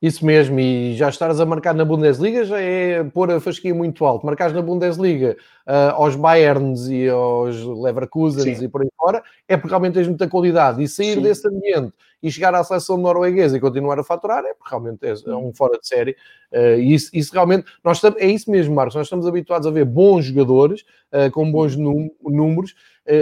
Isso 0.02 0.26
mesmo, 0.26 0.60
e 0.60 0.96
já 0.96 1.10
estares 1.10 1.40
a 1.40 1.46
marcar 1.46 1.76
na 1.76 1.86
Bundesliga 1.86 2.44
já 2.44 2.60
é 2.60 3.04
pôr 3.04 3.30
a 3.30 3.40
fasquia 3.40 3.74
muito 3.74 4.04
alto. 4.04 4.26
Marcares 4.26 4.52
na 4.52 4.62
Bundesliga 4.62 5.38
uh, 5.68 5.94
aos 5.94 6.16
Bayerns 6.16 6.88
e 6.88 7.08
aos 7.08 7.64
Leverkusens 7.64 8.58
Sim. 8.58 8.66
e 8.66 8.68
por 8.68 8.82
aí 8.82 8.90
fora, 8.98 9.22
é 9.48 9.56
porque 9.56 9.70
realmente 9.70 9.94
tens 9.94 10.08
muita 10.08 10.28
qualidade. 10.28 10.82
E 10.82 10.88
sair 10.88 11.14
Sim. 11.14 11.22
desse 11.22 11.48
ambiente 11.48 11.94
e 12.24 12.32
chegar 12.32 12.56
à 12.56 12.64
seleção 12.64 12.98
norueguesa 12.98 13.56
e 13.56 13.60
continuar 13.60 14.00
a 14.00 14.04
faturar, 14.04 14.44
é 14.44 14.56
porque 14.56 14.72
realmente 14.72 15.06
é, 15.06 15.36
um 15.36 15.54
fora 15.54 15.78
de 15.78 15.88
série. 15.88 16.16
Uh, 16.52 16.80
e 16.80 16.96
isso, 16.96 17.12
isso, 17.14 17.32
realmente, 17.32 17.66
nós 17.84 17.98
estamos, 17.98 18.20
é 18.20 18.26
isso 18.26 18.50
mesmo, 18.50 18.74
Marcos, 18.74 18.96
nós 18.96 19.06
estamos 19.06 19.28
habituados 19.28 19.68
a 19.68 19.72
ver 19.72 19.86
bons 19.86 20.26
jogadores 20.26 20.82
uh, 21.14 21.30
com 21.32 21.52
bons 21.52 21.76
números. 21.76 22.74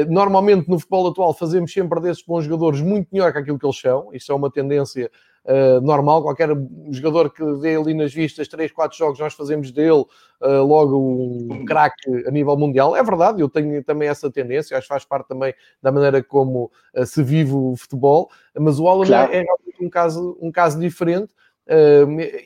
normalmente 0.08 0.70
no 0.70 0.80
futebol 0.80 1.08
atual 1.10 1.34
fazemos 1.34 1.74
sempre 1.74 2.00
desses 2.00 2.24
bons 2.24 2.46
jogadores 2.46 2.80
muito 2.80 3.10
melhor 3.12 3.34
que 3.34 3.40
aquilo 3.40 3.60
que 3.60 3.66
eles 3.66 3.80
são, 3.80 4.10
isso 4.14 4.32
é 4.32 4.36
uma 4.36 4.50
tendência 4.50 5.12
uh, 5.50 5.82
normal. 5.82 6.22
Qualquer 6.22 6.50
jogador 6.92 7.32
que 7.32 7.44
dê 7.60 7.76
ali 7.76 7.94
nas 7.94 8.14
vistas 8.14 8.48
3, 8.48 8.72
4 8.72 8.98
jogos, 8.98 9.20
nós 9.20 9.34
fazemos 9.34 9.72
dele 9.72 9.92
uh, 9.92 10.64
logo 10.64 10.98
um 10.98 11.66
craque 11.66 12.28
a 12.28 12.32
nível 12.32 12.56
mundial. 12.56 12.96
É 12.96 13.04
verdade, 13.04 13.42
eu 13.42 13.50
tenho 13.50 13.84
também 13.84 14.08
essa 14.08 14.30
tendência, 14.30 14.78
acho 14.78 14.88
que 14.88 14.94
faz 14.94 15.04
parte 15.04 15.28
também 15.28 15.54
da 15.82 15.92
maneira 15.92 16.24
como 16.24 16.72
uh, 16.96 17.06
se 17.06 17.24
vive 17.24 17.54
o 17.54 17.76
futebol, 17.76 18.30
mas 18.58 18.80
o 18.80 18.88
Alan 18.88 19.06
claro. 19.06 19.34
é, 19.34 19.42
é 19.42 19.46
um 19.82 19.90
caso, 19.90 20.38
um 20.40 20.52
caso 20.52 20.80
diferente. 20.80 21.34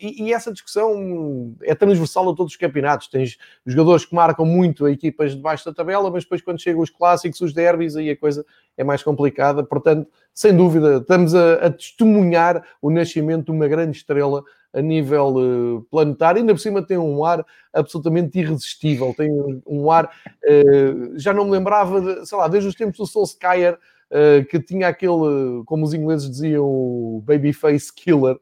E, 0.02 0.34
essa 0.34 0.52
discussão 0.52 1.56
é 1.62 1.74
transversal 1.74 2.30
a 2.30 2.36
todos 2.36 2.54
os 2.54 2.58
campeonatos. 2.58 3.08
Tens 3.08 3.38
jogadores 3.66 4.06
que 4.06 4.14
marcam 4.14 4.46
muito 4.46 4.86
a 4.86 4.92
equipas 4.92 5.34
de 5.34 5.42
baixo 5.42 5.64
da 5.66 5.74
tabela, 5.74 6.12
mas 6.12 6.24
depois, 6.24 6.42
quando 6.42 6.62
chegam 6.62 6.82
os 6.82 6.90
clássicos, 6.90 7.40
os 7.40 7.54
derbys, 7.54 7.96
aí 7.96 8.10
a 8.10 8.18
coisa 8.18 8.46
é 8.78 8.84
mais 8.84 9.02
complicada. 9.02 9.64
Portanto, 9.64 10.08
sem 10.34 10.56
dúvida, 10.56 10.98
estamos 10.98 11.34
a, 11.34 11.54
a 11.66 11.70
testemunhar 11.70 12.64
o 12.82 12.90
nascimento 12.90 13.46
de 13.46 13.52
uma 13.52 13.68
grande 13.68 13.98
estrela 13.98 14.44
a 14.74 14.82
nível 14.82 15.36
uh, 15.36 15.82
planetário, 15.84 16.42
ainda 16.42 16.54
por 16.54 16.60
cima 16.60 16.82
tem 16.82 16.98
um 16.98 17.24
ar 17.24 17.46
absolutamente 17.72 18.40
irresistível, 18.40 19.14
tem 19.16 19.30
um 19.68 19.92
ar, 19.92 20.06
uh, 20.06 21.20
já 21.20 21.32
não 21.32 21.46
me 21.46 21.52
lembrava, 21.52 22.02
de, 22.02 22.26
sei 22.26 22.38
lá, 22.38 22.48
desde 22.48 22.70
os 22.70 22.76
tempos 22.76 22.98
do 22.98 23.06
Solskjaer, 23.06 23.78
uh, 24.14 24.46
que 24.46 24.60
tinha 24.60 24.88
aquele, 24.88 25.64
como 25.66 25.84
os 25.84 25.94
ingleses 25.94 26.30
diziam, 26.30 26.64
o 26.66 27.24
babyface 27.26 27.92
killer. 27.94 28.38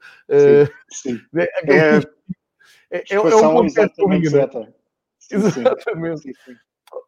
sim, 0.91 1.15
sim. 1.15 1.21
É, 2.91 2.97
é, 2.97 3.03
é, 3.09 3.15
é, 3.15 3.19
um 3.19 3.53
completo 3.53 3.95
comigo, 3.95 4.25
Exatamente. 4.25 4.73
Sim, 5.19 6.33
sim. 6.45 6.55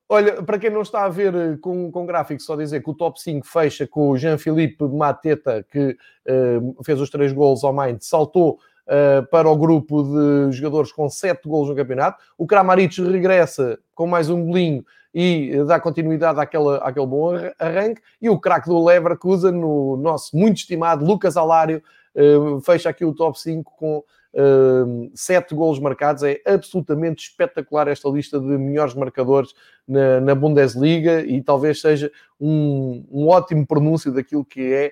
Olha, 0.07 0.43
para 0.43 0.59
quem 0.59 0.69
não 0.69 0.81
está 0.81 1.05
a 1.05 1.09
ver 1.09 1.33
eh, 1.33 1.57
com, 1.61 1.91
com 1.91 2.05
gráficos, 2.05 2.45
só 2.45 2.55
dizer 2.55 2.83
que 2.83 2.89
o 2.89 2.93
top 2.93 3.19
5 3.19 3.45
fecha 3.47 3.87
com 3.87 4.09
o 4.09 4.17
Jean-Philippe 4.17 4.83
Mateta, 4.85 5.65
que 5.69 5.97
uh, 6.29 6.83
fez 6.83 7.01
os 7.01 7.09
três 7.09 7.33
gols 7.33 7.63
ao 7.63 7.73
Mainz, 7.73 8.05
saltou 8.05 8.59
uh, 8.87 9.27
para 9.29 9.49
o 9.49 9.57
grupo 9.57 10.03
de 10.03 10.51
jogadores 10.51 10.91
com 10.91 11.09
7 11.09 11.47
gols 11.47 11.69
no 11.69 11.75
campeonato. 11.75 12.21
O 12.37 12.45
Kramaric 12.45 13.01
regressa 13.01 13.79
com 13.95 14.05
mais 14.05 14.29
um 14.29 14.45
golinho 14.45 14.85
e 15.13 15.63
dá 15.65 15.79
continuidade 15.79 16.39
àquela, 16.39 16.77
àquele 16.77 17.05
bom 17.05 17.33
arranque. 17.59 18.01
E 18.21 18.29
o 18.29 18.39
craque 18.39 18.67
do 18.67 18.83
Leverkusen, 18.83 19.63
o 19.63 19.95
nosso 19.95 20.35
muito 20.35 20.57
estimado 20.57 21.05
Lucas 21.05 21.37
Alário, 21.37 21.83
uh, 22.15 22.59
fecha 22.61 22.89
aqui 22.89 23.05
o 23.05 23.13
top 23.13 23.39
5 23.39 23.71
com 23.77 23.97
uh, 23.97 25.11
sete 25.13 25.53
golos 25.53 25.79
marcados. 25.79 26.23
É 26.23 26.41
absolutamente 26.45 27.29
espetacular 27.29 27.87
esta 27.87 28.09
lista 28.09 28.39
de 28.39 28.45
melhores 28.45 28.95
marcadores 28.95 29.53
na, 29.87 30.19
na 30.19 30.33
Bundesliga 30.33 31.21
e 31.21 31.41
talvez 31.41 31.79
seja 31.79 32.11
um, 32.39 33.05
um, 33.11 33.27
ótimo 33.27 33.67
pronúncio 33.67 34.11
daquilo 34.11 34.43
que 34.43 34.73
é 34.73 34.91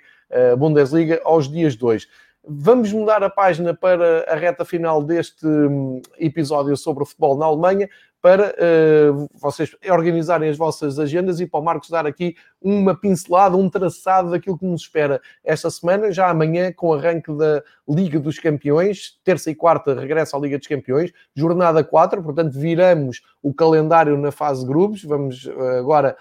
a 0.52 0.56
Bundesliga 0.56 1.20
aos 1.24 1.50
dias 1.50 1.76
de 1.76 1.84
hoje. 1.84 2.08
Vamos 2.44 2.92
mudar 2.92 3.22
a 3.22 3.30
página 3.30 3.72
para 3.72 4.24
a 4.28 4.36
reta 4.36 4.66
final 4.66 5.04
deste 5.04 5.46
hum, 5.46 6.02
episódio 6.18 6.76
sobre 6.76 7.04
o 7.04 7.06
futebol 7.06 7.38
na 7.38 7.46
Alemanha 7.46 7.88
para 8.22 8.54
uh, 8.54 9.28
vocês 9.34 9.76
organizarem 9.90 10.50
as 10.50 10.58
vossas 10.58 11.00
agendas 11.00 11.40
e 11.40 11.48
para 11.48 11.60
o 11.60 11.64
Marcos 11.64 11.90
dar 11.90 12.06
aqui 12.06 12.36
uma 12.62 12.96
pincelada, 12.96 13.58
um 13.58 13.68
traçado 13.68 14.30
daquilo 14.30 14.58
que 14.58 14.66
nos 14.66 14.82
espera 14.82 15.20
esta 15.44 15.72
semana, 15.72 16.12
já 16.12 16.30
amanhã 16.30 16.72
com 16.72 16.90
o 16.90 16.94
arranque 16.94 17.36
da 17.36 17.64
Liga 17.90 18.20
dos 18.20 18.38
Campeões, 18.38 19.20
terça 19.24 19.50
e 19.50 19.56
quarta 19.56 20.00
regressa 20.00 20.38
à 20.38 20.40
Liga 20.40 20.58
dos 20.60 20.68
Campeões, 20.68 21.12
jornada 21.36 21.84
4, 21.84 22.22
portanto 22.22 22.54
viramos 22.54 23.22
o 23.42 23.52
calendário 23.52 24.16
na 24.18 24.32
fase 24.32 24.66
grupos, 24.66 25.04
vamos 25.04 25.46
uh, 25.46 25.80
agora 25.80 26.16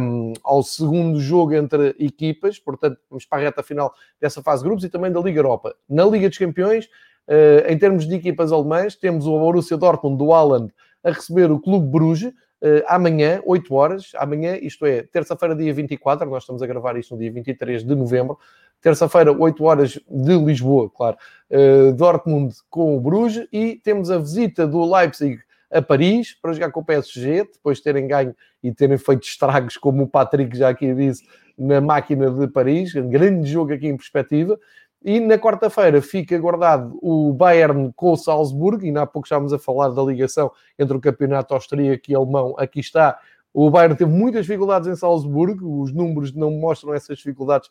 um, 0.00 0.32
ao 0.42 0.62
segundo 0.62 1.20
jogo 1.20 1.54
entre 1.54 1.94
equipas, 1.98 2.58
portanto 2.58 2.98
vamos 3.10 3.26
para 3.26 3.42
a 3.42 3.44
reta 3.44 3.62
final 3.62 3.92
dessa 4.18 4.42
fase 4.42 4.62
de 4.62 4.68
grupos 4.68 4.84
e 4.84 4.88
também 4.88 5.12
da 5.12 5.20
Liga 5.20 5.40
Europa. 5.40 5.74
Na 5.86 6.06
Liga 6.06 6.28
dos 6.28 6.38
Campeões, 6.38 6.86
uh, 7.28 7.68
em 7.68 7.76
termos 7.76 8.06
de 8.06 8.14
equipas 8.14 8.50
alemãs, 8.50 8.96
temos 8.96 9.26
o 9.26 9.38
Borussia 9.38 9.76
Dortmund 9.76 10.16
do 10.16 10.32
Haaland 10.32 10.72
a 11.04 11.10
receber 11.10 11.50
o 11.50 11.60
Clube 11.60 11.86
Bruges 11.86 12.32
uh, 12.32 12.82
amanhã, 12.88 13.42
8 13.44 13.74
horas, 13.74 14.12
amanhã, 14.16 14.56
isto 14.56 14.86
é, 14.86 15.02
terça-feira, 15.02 15.54
dia 15.54 15.72
24, 15.72 16.28
nós 16.28 16.42
estamos 16.42 16.62
a 16.62 16.66
gravar 16.66 16.96
isto 16.96 17.14
no 17.14 17.20
dia 17.20 17.30
23 17.30 17.84
de 17.84 17.94
novembro, 17.94 18.38
terça-feira, 18.80 19.32
8 19.32 19.64
horas 19.64 20.00
de 20.10 20.36
Lisboa, 20.38 20.90
claro, 20.90 21.16
uh, 21.50 21.92
Dortmund 21.92 22.54
com 22.70 22.96
o 22.96 23.00
Bruges, 23.00 23.46
e 23.52 23.76
temos 23.76 24.10
a 24.10 24.18
visita 24.18 24.66
do 24.66 24.84
Leipzig 24.90 25.38
a 25.70 25.82
Paris 25.82 26.34
para 26.40 26.52
jogar 26.52 26.70
com 26.70 26.80
o 26.80 26.84
PSG, 26.84 27.44
depois 27.52 27.78
de 27.78 27.84
terem 27.84 28.06
ganho 28.06 28.34
e 28.62 28.72
terem 28.72 28.96
feito 28.96 29.24
estragos, 29.24 29.76
como 29.76 30.04
o 30.04 30.08
Patrick 30.08 30.56
já 30.56 30.68
aqui 30.68 30.94
disse, 30.94 31.24
na 31.58 31.80
máquina 31.80 32.30
de 32.30 32.48
Paris, 32.48 32.94
um 32.94 33.08
grande 33.08 33.50
jogo 33.50 33.72
aqui 33.72 33.88
em 33.88 33.96
perspectiva. 33.96 34.58
E 35.04 35.20
na 35.20 35.36
quarta-feira 35.36 36.00
fica 36.00 36.38
guardado 36.38 36.98
o 37.02 37.30
Bayern 37.34 37.92
com 37.94 38.12
o 38.12 38.16
Salzburgo, 38.16 38.86
e 38.86 38.96
há 38.96 39.04
pouco 39.04 39.26
estávamos 39.26 39.52
a 39.52 39.58
falar 39.58 39.90
da 39.90 40.02
ligação 40.02 40.50
entre 40.78 40.96
o 40.96 41.00
campeonato 41.00 41.52
austríaco 41.52 42.04
e 42.08 42.14
alemão. 42.14 42.54
Aqui 42.56 42.80
está. 42.80 43.20
O 43.52 43.70
Bayern 43.70 43.94
teve 43.94 44.10
muitas 44.10 44.46
dificuldades 44.46 44.88
em 44.88 44.96
Salzburgo, 44.96 45.82
os 45.82 45.92
números 45.92 46.32
não 46.32 46.50
mostram 46.50 46.94
essas 46.94 47.18
dificuldades 47.18 47.68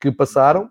que 0.00 0.12
passaram. 0.12 0.70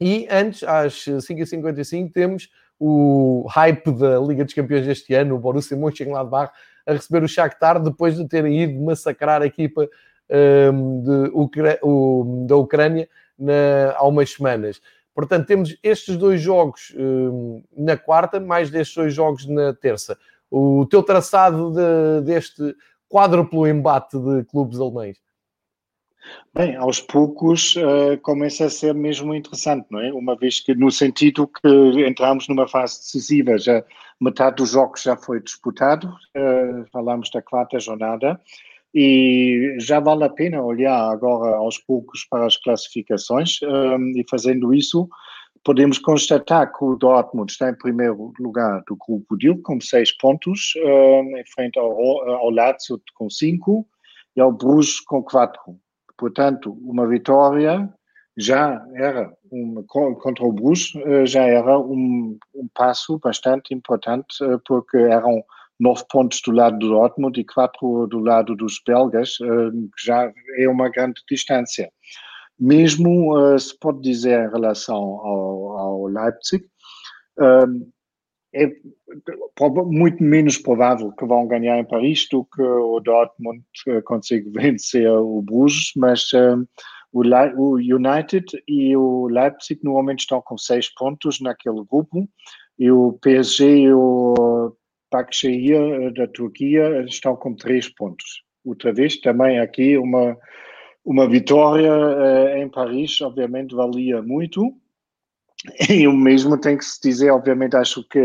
E 0.00 0.28
antes, 0.30 0.62
às 0.62 0.94
5h55, 0.94 2.12
temos 2.12 2.48
o 2.78 3.44
hype 3.50 3.90
da 3.90 4.20
Liga 4.20 4.44
dos 4.44 4.54
Campeões 4.54 4.86
deste 4.86 5.12
ano, 5.14 5.34
o 5.34 5.38
Borussia 5.38 5.76
Mönchengladbach, 5.76 6.52
a 6.86 6.92
receber 6.92 7.24
o 7.24 7.28
Shakhtar 7.28 7.82
depois 7.82 8.16
de 8.16 8.26
terem 8.26 8.62
ido 8.62 8.80
massacrar 8.80 9.42
a 9.42 9.46
equipa 9.46 9.86
um, 10.72 11.02
de 11.02 11.78
o, 11.82 12.46
da 12.46 12.56
Ucrânia 12.56 13.08
na, 13.38 13.92
há 13.96 14.06
umas 14.06 14.30
semanas. 14.30 14.80
Portanto, 15.14 15.46
temos 15.46 15.76
estes 15.82 16.16
dois 16.16 16.40
jogos 16.40 16.94
um, 16.96 17.62
na 17.76 17.96
quarta, 17.96 18.38
mais 18.38 18.70
destes 18.70 18.96
dois 18.96 19.14
jogos 19.14 19.46
na 19.46 19.74
terça. 19.74 20.16
O 20.50 20.86
teu 20.86 21.02
traçado 21.02 21.72
de, 21.72 22.22
deste 22.24 22.74
quádruplo 23.08 23.66
embate 23.66 24.18
de 24.18 24.44
clubes 24.44 24.78
alemães? 24.78 25.18
Bem, 26.54 26.76
aos 26.76 27.00
poucos 27.00 27.74
uh, 27.76 28.18
começa 28.22 28.66
a 28.66 28.70
ser 28.70 28.94
mesmo 28.94 29.34
interessante, 29.34 29.86
não 29.90 30.00
é? 30.00 30.12
Uma 30.12 30.36
vez 30.36 30.60
que, 30.60 30.74
no 30.74 30.90
sentido 30.90 31.48
que 31.48 31.68
entramos 32.06 32.46
numa 32.46 32.68
fase 32.68 32.98
decisiva, 32.98 33.58
já 33.58 33.82
metade 34.20 34.56
dos 34.56 34.70
jogos 34.70 35.02
já 35.02 35.16
foi 35.16 35.40
disputado, 35.40 36.08
uh, 36.08 36.84
falamos 36.92 37.30
da 37.30 37.40
quarta 37.40 37.80
jornada, 37.80 38.38
e 38.94 39.76
já 39.78 40.00
vale 40.00 40.24
a 40.24 40.28
pena 40.28 40.62
olhar 40.62 41.10
agora 41.10 41.56
aos 41.56 41.78
poucos 41.78 42.26
para 42.28 42.46
as 42.46 42.56
classificações 42.56 43.58
um, 43.62 44.18
e 44.18 44.24
fazendo 44.28 44.74
isso 44.74 45.08
podemos 45.64 45.98
constatar 45.98 46.72
que 46.72 46.84
o 46.84 46.96
Dortmund 46.96 47.52
está 47.52 47.70
em 47.70 47.74
primeiro 47.74 48.32
lugar 48.38 48.82
do 48.86 48.96
grupo 48.96 49.36
D 49.36 49.56
com 49.62 49.80
seis 49.80 50.16
pontos, 50.16 50.72
um, 50.76 51.36
em 51.36 51.44
frente 51.54 51.78
ao, 51.78 51.92
ao 51.92 52.50
Lazio 52.50 53.00
com 53.14 53.28
cinco 53.28 53.86
e 54.34 54.40
ao 54.40 54.52
Bruges 54.52 55.00
com 55.00 55.22
quatro. 55.22 55.76
Portanto, 56.16 56.76
uma 56.82 57.06
vitória 57.06 57.92
já 58.36 58.82
era 58.94 59.32
um, 59.52 59.82
contra 59.86 60.44
o 60.44 60.52
Bruges 60.52 60.94
uh, 60.94 61.26
já 61.26 61.44
era 61.44 61.78
um, 61.78 62.38
um 62.54 62.68
passo 62.74 63.18
bastante 63.18 63.74
importante 63.74 64.42
uh, 64.42 64.58
porque 64.64 64.96
eram 64.96 65.44
nove 65.80 66.04
pontos 66.10 66.40
do 66.44 66.52
lado 66.52 66.78
do 66.78 66.90
Dortmund 66.90 67.40
e 67.40 67.44
quatro 67.44 68.06
do 68.06 68.18
lado 68.18 68.54
dos 68.54 68.80
belgas, 68.86 69.38
eh, 69.40 69.70
que 69.96 70.06
já 70.06 70.30
é 70.58 70.68
uma 70.68 70.90
grande 70.90 71.22
distância. 71.28 71.90
Mesmo 72.58 73.36
eh, 73.38 73.58
se 73.58 73.76
pode 73.78 74.02
dizer 74.02 74.46
em 74.46 74.50
relação 74.50 74.96
ao, 74.96 75.78
ao 75.78 76.06
Leipzig, 76.06 76.64
eh, 77.40 77.66
é 78.52 78.70
muito 79.86 80.22
menos 80.22 80.58
provável 80.58 81.12
que 81.12 81.24
vão 81.24 81.46
ganhar 81.46 81.78
em 81.78 81.84
Paris 81.84 82.26
do 82.30 82.44
que 82.44 82.60
o 82.60 83.00
Dortmund 83.00 83.62
consiga 84.04 84.50
vencer 84.60 85.08
o 85.08 85.40
Bruges, 85.40 85.92
mas 85.96 86.30
o 87.12 87.74
United 87.76 88.44
e 88.66 88.96
o 88.96 89.28
Leipzig 89.28 89.80
normalmente 89.84 90.20
estão 90.20 90.42
com 90.42 90.58
seis 90.58 90.92
pontos 90.92 91.40
naquele 91.40 91.84
grupo 91.84 92.28
e 92.76 92.90
o 92.90 93.12
PSG 93.22 93.82
e 93.82 93.92
o 93.92 94.74
Başakşehir 95.12 95.74
eh, 95.74 96.16
da 96.16 96.26
Turquia 96.26 97.04
estão 97.04 97.36
com 97.36 97.54
três 97.54 97.88
pontos. 97.88 98.42
Outra 98.64 98.92
vez, 98.92 99.20
também 99.20 99.58
aqui 99.58 99.96
uma, 99.96 100.36
uma 101.04 101.28
vitória 101.28 101.92
uh, 101.92 102.56
em 102.56 102.68
Paris, 102.68 103.20
obviamente, 103.20 103.74
valia 103.74 104.22
muito. 104.22 104.72
E 105.90 106.06
o 106.06 106.12
mesmo 106.12 106.58
tem 106.58 106.76
que 106.76 106.84
se 106.84 107.00
dizer, 107.02 107.30
obviamente, 107.30 107.76
acho 107.76 108.02
que 108.08 108.20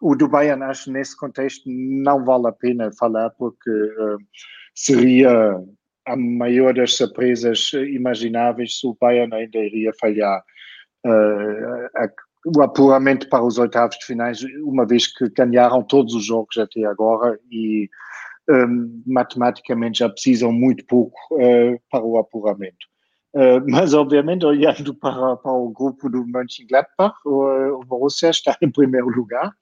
o 0.00 0.14
do 0.14 0.28
Bayern, 0.28 0.62
acho 0.64 0.90
nesse 0.90 1.16
contexto, 1.16 1.62
não 1.66 2.24
vale 2.24 2.48
a 2.48 2.52
pena 2.52 2.90
falar, 2.98 3.30
porque 3.30 3.70
uh, 3.70 4.18
seria 4.74 5.56
a 6.06 6.16
maior 6.16 6.74
das 6.74 6.94
surpresas 6.96 7.72
imagináveis 7.72 8.78
se 8.78 8.86
o 8.86 8.96
Bayern 9.00 9.34
ainda 9.34 9.58
iria 9.58 9.92
falhar 10.00 10.42
uh, 11.06 11.88
a 11.96 12.08
o 12.44 12.62
apuramento 12.62 13.28
para 13.28 13.44
os 13.44 13.58
oitavos 13.58 13.98
de 13.98 14.04
finais, 14.04 14.42
uma 14.62 14.86
vez 14.86 15.06
que 15.06 15.28
ganharam 15.30 15.82
todos 15.82 16.14
os 16.14 16.24
jogos 16.24 16.56
até 16.58 16.84
agora 16.84 17.38
e 17.50 17.88
um, 18.48 19.02
matematicamente 19.06 20.00
já 20.00 20.08
precisam 20.08 20.52
muito 20.52 20.84
pouco 20.86 21.16
uh, 21.32 21.80
para 21.90 22.04
o 22.04 22.18
apuramento. 22.18 22.86
Uh, 23.34 23.64
mas, 23.68 23.94
obviamente, 23.94 24.44
olhando 24.44 24.94
para, 24.94 25.36
para 25.36 25.52
o 25.52 25.70
grupo 25.70 26.08
do 26.08 26.24
Mönchengladbach, 26.26 27.16
o, 27.24 27.80
o 27.80 27.80
Borussia 27.80 28.30
está 28.30 28.56
em 28.62 28.70
primeiro 28.70 29.08
lugar, 29.08 29.52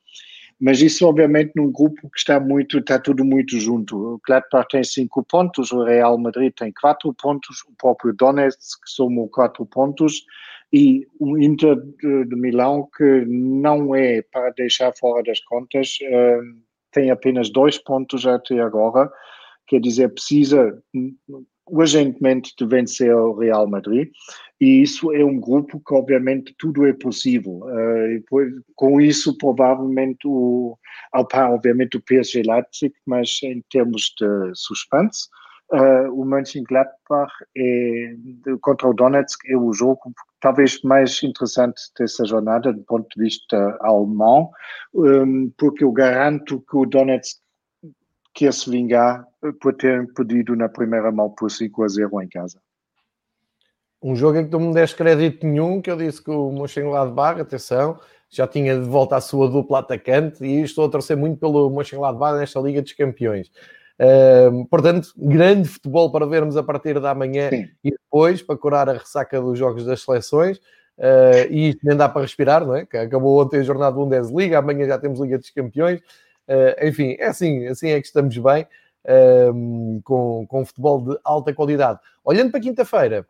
mas 0.64 0.80
isso, 0.80 1.08
obviamente, 1.08 1.50
num 1.56 1.72
grupo 1.72 2.08
que 2.08 2.18
está 2.18 2.38
muito, 2.38 2.78
está 2.78 2.96
tudo 2.96 3.24
muito 3.24 3.58
junto. 3.58 3.96
O 3.96 4.20
Gladbach 4.24 4.68
tem 4.70 4.84
cinco 4.84 5.24
pontos, 5.24 5.72
o 5.72 5.82
Real 5.82 6.16
Madrid 6.16 6.52
tem 6.56 6.72
quatro 6.72 7.12
pontos, 7.20 7.64
o 7.68 7.74
próprio 7.76 8.14
Donetsk 8.14 8.78
somou 8.86 9.28
quatro 9.28 9.66
pontos, 9.66 10.24
e 10.72 11.04
o 11.18 11.36
Inter 11.36 11.74
de, 12.00 12.26
de, 12.26 12.36
Milão, 12.36 12.88
que 12.96 13.24
não 13.26 13.92
é 13.92 14.22
para 14.22 14.50
deixar 14.50 14.92
fora 14.92 15.24
das 15.24 15.40
contas, 15.40 15.98
uh, 16.00 16.62
tem 16.92 17.10
apenas 17.10 17.50
dois 17.50 17.76
pontos 17.76 18.24
até 18.24 18.60
agora, 18.60 19.10
quer 19.66 19.80
dizer, 19.80 20.14
precisa 20.14 20.80
urgentemente 21.73 22.53
de 22.57 22.66
vencer 22.66 23.14
o 23.14 23.39
Real 23.39 23.66
Madrid, 23.66 24.11
e 24.61 24.83
isso 24.83 25.11
é 25.12 25.25
um 25.25 25.41
grupo 25.41 25.81
que 25.81 25.95
obviamente 25.95 26.55
tudo 26.59 26.87
é 26.87 26.93
possível. 26.93 27.62
Uh, 27.64 28.62
com 28.77 29.01
isso, 29.01 29.37
provavelmente, 29.39 30.27
o, 30.27 30.79
obviamente 31.14 31.97
o 31.97 32.03
PSG 32.03 32.43
Leipzig, 32.43 32.95
mas 33.07 33.41
em 33.43 33.64
termos 33.70 34.12
de 34.20 34.53
suspense, 34.55 35.29
uh, 35.73 36.12
o 36.12 36.27
Mönchengladbach 36.27 37.33
é, 37.57 38.14
contra 38.61 38.89
o 38.89 38.95
Donetsk 38.95 39.41
é 39.49 39.57
o 39.57 39.73
jogo 39.73 40.12
talvez 40.41 40.83
mais 40.83 41.23
interessante 41.23 41.81
dessa 41.99 42.27
jornada 42.27 42.73
do 42.73 42.83
ponto 42.83 43.09
de 43.16 43.25
vista 43.25 43.79
alemão, 43.81 44.51
um, 44.93 45.51
porque 45.57 45.85
eu 45.85 45.93
garanto 45.93 46.61
que 46.68 46.77
o 46.77 46.85
Donetsk 46.85 47.41
quer 48.35 48.53
se 48.53 48.68
vingar 48.68 49.27
por 49.61 49.74
ter 49.74 50.12
perdido 50.14 50.55
na 50.55 50.68
primeira 50.68 51.11
mão 51.11 51.30
por 51.30 51.51
5 51.51 51.82
a 51.82 51.88
0 51.88 52.22
em 52.22 52.28
casa. 52.28 52.61
Um 54.03 54.16
jogo 54.16 54.38
em 54.38 54.45
que 54.45 54.51
tu 54.51 54.59
me 54.59 54.74
deste 54.74 54.97
crédito 54.97 55.47
nenhum, 55.47 55.80
que 55.80 55.90
eu 55.90 55.97
disse 55.97 56.22
que 56.22 56.30
o 56.30 56.51
Mönchengladbach, 56.51 57.40
atenção, 57.40 57.99
já 58.28 58.47
tinha 58.47 58.74
de 58.78 58.84
volta 58.84 59.16
a 59.16 59.20
sua 59.20 59.49
dupla 59.49 59.80
atacante 59.80 60.45
e 60.45 60.62
estou 60.62 60.86
a 60.86 60.88
torcer 60.88 61.16
muito 61.16 61.38
pelo 61.38 61.70
Mönchengladbach 61.70 62.38
nesta 62.38 62.61
Liga 62.61 62.82
dos 62.82 62.93
Campeões. 62.93 63.51
Uh, 64.01 64.64
portanto, 64.66 65.12
grande 65.16 65.68
futebol 65.68 66.11
para 66.11 66.26
vermos 66.26 66.57
a 66.57 66.62
partir 66.62 66.99
da 66.99 67.14
manhã 67.14 67.51
Sim. 67.51 67.68
e 67.84 67.90
depois 67.90 68.43
para 68.43 68.57
curar 68.57 68.88
a 68.88 68.95
ressaca 68.95 69.40
dos 69.40 69.59
jogos 69.59 69.84
das 69.84 70.03
seleções. 70.03 70.59
Uh, 70.99 71.47
e 71.51 71.70
isto 71.70 71.80
nem 71.84 71.97
dá 71.97 72.09
para 72.09 72.22
respirar, 72.22 72.66
não 72.66 72.74
é? 72.74 72.84
Que 72.84 72.97
acabou 72.97 73.40
ontem 73.40 73.61
a 73.61 73.62
jornada 73.62 73.93
do 73.95 74.05
Bundesliga, 74.05 74.59
amanhã 74.59 74.86
já 74.86 74.99
temos 74.99 75.20
Liga 75.20 75.38
dos 75.38 75.51
Campeões. 75.51 76.01
Uh, 76.49 76.86
enfim, 76.86 77.16
é 77.18 77.26
assim, 77.26 77.66
assim 77.66 77.90
é 77.90 78.01
que 78.01 78.07
estamos 78.07 78.36
bem 78.36 78.66
com, 80.05 80.46
com 80.46 80.64
futebol 80.64 81.00
de 81.03 81.18
alta 81.24 81.53
qualidade. 81.53 81.98
Olhando 82.24 82.50
para 82.50 82.61
quinta-feira, 82.61 83.26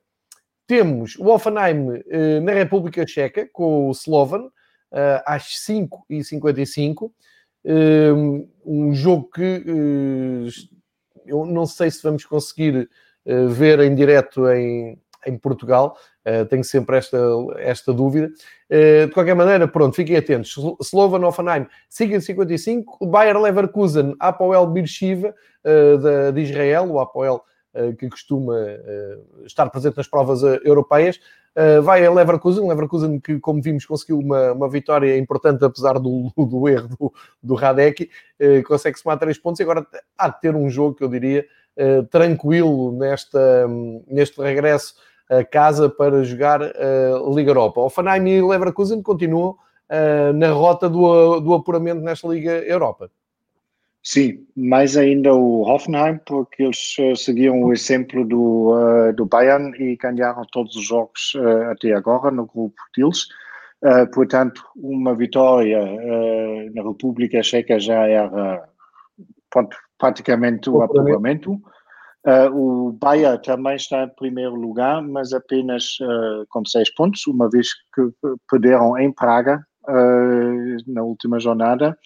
temos 0.66 1.16
o 1.16 1.28
Offenheim 1.28 2.02
na 2.42 2.52
República 2.52 3.06
Checa 3.06 3.48
com 3.52 3.88
o 3.88 3.92
Slovan 3.92 4.50
às 5.24 5.44
5h55. 5.68 7.10
Um 8.64 8.94
jogo 8.94 9.30
que 9.30 9.64
eu 11.26 11.46
não 11.46 11.66
sei 11.66 11.90
se 11.90 12.02
vamos 12.02 12.24
conseguir 12.24 12.88
ver 13.24 13.80
em 13.80 13.94
direto 13.94 14.48
em, 14.48 14.98
em 15.26 15.38
Portugal, 15.38 15.96
uh, 16.26 16.46
tenho 16.46 16.64
sempre 16.64 16.96
esta, 16.96 17.18
esta 17.58 17.92
dúvida. 17.92 18.30
Uh, 18.70 19.06
de 19.06 19.12
qualquer 19.12 19.34
maneira, 19.34 19.66
pronto, 19.68 19.94
fiquem 19.94 20.16
atentos. 20.16 20.56
Slovan 20.80 21.24
Offenheim, 21.26 21.66
5,55. 21.90 23.08
Bayer 23.08 23.38
Leverkusen, 23.38 24.14
Apoel 24.18 24.66
Birshiva, 24.66 25.34
uh, 25.64 26.32
de, 26.32 26.40
Israel, 26.42 26.90
o 26.90 27.00
Apoel 27.00 27.42
que 27.98 28.06
costuma 28.10 28.54
estar 29.46 29.70
presente 29.70 29.96
nas 29.96 30.06
provas 30.06 30.42
europeias. 30.62 31.18
Vai 31.82 32.04
a 32.04 32.12
Leverkusen, 32.12 32.68
Leverkusen 32.68 33.18
que, 33.18 33.40
como 33.40 33.62
vimos, 33.62 33.86
conseguiu 33.86 34.18
uma, 34.18 34.52
uma 34.52 34.68
vitória 34.68 35.16
importante, 35.16 35.64
apesar 35.64 35.94
do, 35.94 36.30
do 36.36 36.68
erro 36.68 36.88
do, 36.88 37.12
do 37.42 37.54
Radek, 37.54 38.10
consegue 38.66 38.98
somar 38.98 39.18
3 39.18 39.38
pontos 39.38 39.58
e 39.58 39.62
agora 39.62 39.86
há 40.18 40.28
de 40.28 40.38
ter 40.42 40.54
um 40.54 40.68
jogo 40.68 40.96
que 40.96 41.02
eu 41.02 41.08
diria 41.08 41.46
tranquilo 42.10 42.92
nesta, 42.92 43.66
um, 43.66 44.04
neste 44.06 44.38
regresso 44.42 44.94
a 45.38 45.44
casa 45.44 45.88
para 45.88 46.22
jogar 46.24 46.62
a 46.62 47.34
Liga 47.34 47.50
Europa. 47.50 47.80
Offenheim 47.80 48.28
e 48.28 48.42
Leverkusen 48.42 49.02
continuam 49.02 49.50
uh, 49.50 50.32
na 50.34 50.50
rota 50.50 50.88
do, 50.88 51.40
do 51.40 51.54
apuramento 51.54 52.02
nesta 52.02 52.28
Liga 52.28 52.52
Europa. 52.64 53.10
Sim, 54.04 54.44
mais 54.56 54.96
ainda 54.96 55.32
o 55.32 55.62
Hoffenheim, 55.62 56.18
porque 56.26 56.64
eles 56.64 56.96
uh, 56.98 57.14
seguiam 57.14 57.62
o 57.62 57.72
exemplo 57.72 58.24
do, 58.24 58.72
uh, 58.72 59.12
do 59.12 59.24
Bayern 59.24 59.72
e 59.80 59.96
ganharam 59.96 60.42
todos 60.50 60.74
os 60.74 60.84
jogos 60.84 61.34
uh, 61.36 61.70
até 61.70 61.92
agora 61.92 62.32
no 62.32 62.46
grupo 62.46 62.74
deles. 62.96 63.28
portanto, 64.12 64.62
uma 64.76 65.14
vitória 65.14 65.80
na 66.72 66.82
República 66.82 67.42
Checa 67.42 67.80
já 67.80 68.06
era 68.08 68.68
pronto, 69.50 69.76
praticamente 69.98 70.70
o 70.70 70.82
apuramento. 70.82 71.60
Uh, 72.24 72.54
o 72.54 72.92
Bahia 72.92 73.36
também 73.36 73.74
está 73.74 74.04
em 74.04 74.08
primeiro 74.14 74.54
lugar, 74.54 75.02
mas 75.02 75.32
apenas 75.32 75.98
uh, 76.00 76.46
com 76.48 76.64
seis 76.64 76.92
pontos, 76.94 77.26
uma 77.26 77.50
vez 77.50 77.68
que 77.92 78.02
perderam 78.48 78.96
em 78.96 79.12
Praga 79.12 79.60
uh, 79.88 80.92
na 80.92 81.02
última 81.02 81.40
jornada. 81.40 81.98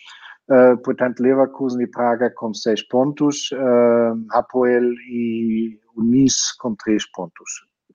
portanto, 0.85 1.21
Leverkusen 1.21 1.83
e 1.83 1.91
Praga 1.91 2.31
com 2.31 2.55
seis 2.55 2.81
pontos, 2.89 3.51
Hapoel 4.31 4.93
e 5.11 5.79
Nice 5.97 6.57
com 6.59 6.75
três 6.77 7.05
pontos. 7.11 7.51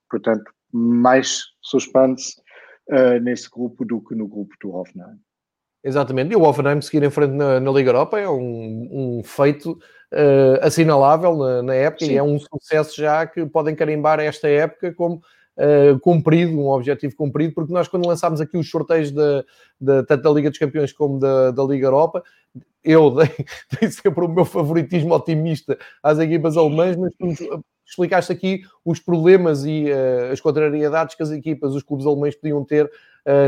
Portanto, 0.09 0.51
mais 0.71 1.45
suspense 1.61 2.35
nesse 3.21 3.49
grupo 3.49 3.85
do 3.85 4.01
que 4.01 4.15
no 4.15 4.27
grupo 4.27 4.53
do 4.61 4.75
Hoffenheim. 4.75 5.17
Exatamente, 5.83 6.31
e 6.31 6.35
o 6.35 6.43
Hoffenheim 6.43 6.79
seguir 6.79 7.03
em 7.03 7.09
frente 7.09 7.33
na, 7.33 7.59
na 7.59 7.71
Liga 7.71 7.89
Europa 7.89 8.19
é 8.19 8.29
um, 8.29 9.17
um 9.19 9.23
feito 9.23 9.71
uh, 9.71 10.59
assinalável 10.61 11.35
na, 11.35 11.63
na 11.63 11.73
época 11.73 12.05
Sim. 12.05 12.13
e 12.13 12.17
é 12.17 12.23
um 12.23 12.37
sucesso 12.37 12.95
já 12.95 13.25
que 13.25 13.45
podem 13.47 13.75
carimbar 13.75 14.19
esta 14.19 14.47
época 14.47 14.93
como 14.93 15.23
uh, 15.57 15.99
cumprido, 16.01 16.59
um 16.59 16.69
objetivo 16.69 17.15
cumprido, 17.15 17.55
porque 17.55 17.73
nós 17.73 17.87
quando 17.87 18.07
lançámos 18.07 18.39
aqui 18.39 18.57
os 18.57 18.69
sorteios 18.69 19.11
da, 19.11 19.43
da, 19.79 20.03
tanto 20.03 20.21
da 20.21 20.29
Liga 20.29 20.51
dos 20.51 20.59
Campeões 20.59 20.93
como 20.93 21.19
da, 21.19 21.49
da 21.49 21.63
Liga 21.63 21.87
Europa, 21.87 22.23
eu 22.83 23.09
dei, 23.15 23.29
dei, 23.79 23.89
sempre 23.89 24.23
o 24.23 24.27
meu 24.27 24.45
favoritismo 24.45 25.15
otimista 25.15 25.79
às 26.03 26.19
equipas 26.19 26.57
alemãs, 26.57 26.95
mas 26.95 27.11
tu 27.17 27.63
explicaste 27.85 28.31
aqui 28.31 28.61
os 28.85 28.99
problemas 28.99 29.65
e 29.65 29.85
uh, 29.85 30.31
as 30.31 30.39
contrariedades 30.39 31.15
que 31.15 31.23
as 31.23 31.31
equipas, 31.31 31.73
os 31.73 31.83
clubes 31.83 32.05
alemães 32.05 32.35
podiam 32.35 32.63
ter 32.63 32.89